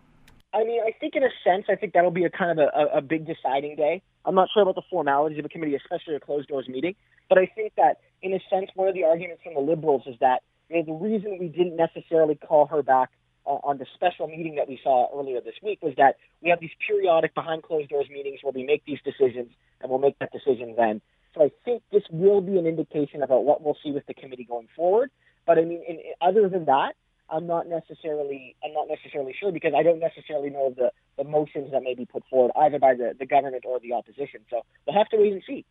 I 0.54 0.64
mean, 0.64 0.82
I 0.86 0.92
think 0.92 1.16
in 1.16 1.24
a 1.24 1.30
sense, 1.44 1.66
I 1.68 1.76
think 1.76 1.94
that'll 1.94 2.12
be 2.12 2.26
a 2.26 2.30
kind 2.30 2.60
of 2.60 2.70
a, 2.74 2.98
a 2.98 3.02
big 3.02 3.26
deciding 3.26 3.76
day. 3.76 4.02
I'm 4.24 4.36
not 4.36 4.50
sure 4.54 4.62
about 4.62 4.76
the 4.76 4.84
formalities 4.90 5.40
of 5.40 5.46
a 5.46 5.50
committee, 5.50 5.76
especially 5.76 6.16
a 6.16 6.20
closed 6.20 6.48
doors 6.48 6.68
meeting, 6.70 6.96
but 7.28 7.38
I 7.38 7.48
think 7.48 7.74
that 7.76 7.98
in 8.22 8.34
a 8.34 8.40
sense, 8.50 8.70
one 8.76 8.88
of 8.88 8.94
the 8.94 9.04
arguments 9.04 9.42
from 9.44 9.56
the 9.56 9.60
Liberals 9.60 10.04
is 10.06 10.16
that 10.20 10.44
you 10.70 10.78
know, 10.78 10.84
the 10.86 10.94
reason 10.94 11.38
we 11.40 11.48
didn't 11.48 11.76
necessarily 11.76 12.36
call 12.36 12.68
her 12.68 12.84
back 12.84 13.10
uh, 13.46 13.60
on 13.64 13.78
the 13.78 13.86
special 13.96 14.28
meeting 14.28 14.56
that 14.56 14.68
we 14.70 14.80
saw 14.84 15.10
earlier 15.18 15.42
this 15.42 15.56
week 15.62 15.80
was 15.82 15.94
that 15.98 16.16
we 16.42 16.50
have 16.50 16.60
these 16.60 16.72
periodic 16.88 17.34
behind 17.36 17.64
closed 17.64 17.90
doors 17.90 18.08
meetings 18.10 18.40
where 18.42 18.54
we 18.54 18.64
make 18.64 18.86
these 18.86 19.00
decisions 19.04 19.52
and 19.82 19.90
we'll 19.90 20.00
make 20.00 20.18
that 20.20 20.32
decision 20.32 20.76
then. 20.78 21.02
So 21.36 21.44
I 21.44 21.52
think 21.66 21.84
this 21.92 22.04
will 22.12 22.42
be 22.42 22.58
an 22.58 22.68
indication 22.68 23.24
about 23.24 23.44
what 23.44 23.62
we'll 23.62 23.78
see 23.84 23.92
with 23.92 24.06
the 24.06 24.14
committee 24.14 24.46
going 24.46 24.68
forward. 24.76 25.10
But 25.46 25.58
I 25.58 25.66
mean, 25.66 25.84
in, 25.88 26.00
other 26.22 26.48
than 26.48 26.66
that, 26.66 26.94
I'm 27.30 27.48
not 27.48 27.68
necessarily 27.68 28.56
I'm 28.64 28.74
not 28.74 28.88
necessarily 28.90 29.36
sure 29.40 29.52
because 29.52 29.74
I 29.76 29.84
don't 29.84 30.00
necessarily 30.00 30.50
know 30.50 30.74
the, 30.76 30.92
the 31.18 31.24
motions 31.24 31.72
that 31.72 31.84
may 31.84 31.96
be 31.96 32.06
put 32.06 32.24
forward 32.30 32.52
either 32.56 32.80
by 32.80 32.94
the, 32.94 33.16
the 33.18 33.26
government 33.26 33.64
or 33.66 33.80
the 33.80 33.94
opposition. 33.94 34.42
So 34.50 34.62
we'll 34.86 34.98
have 34.98 35.10
to 35.10 35.18
wait 35.18 35.34
and 35.34 35.44
see. 35.48 35.66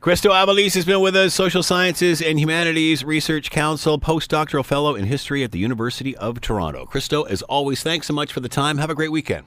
Christo 0.00 0.30
Aivalis 0.30 0.74
has 0.74 0.84
been 0.84 1.00
with 1.00 1.16
us, 1.16 1.34
Social 1.34 1.62
Sciences 1.62 2.22
and 2.22 2.38
Humanities 2.38 3.04
Research 3.04 3.50
Council, 3.50 3.98
postdoctoral 3.98 4.64
fellow 4.64 4.94
in 4.94 5.04
history 5.06 5.42
at 5.42 5.50
the 5.50 5.58
University 5.58 6.16
of 6.16 6.40
Toronto. 6.40 6.86
Christo, 6.86 7.24
as 7.24 7.42
always, 7.42 7.82
thanks 7.82 8.06
so 8.06 8.14
much 8.14 8.32
for 8.32 8.40
the 8.40 8.48
time. 8.48 8.78
Have 8.78 8.90
a 8.90 8.94
great 8.94 9.12
weekend. 9.12 9.46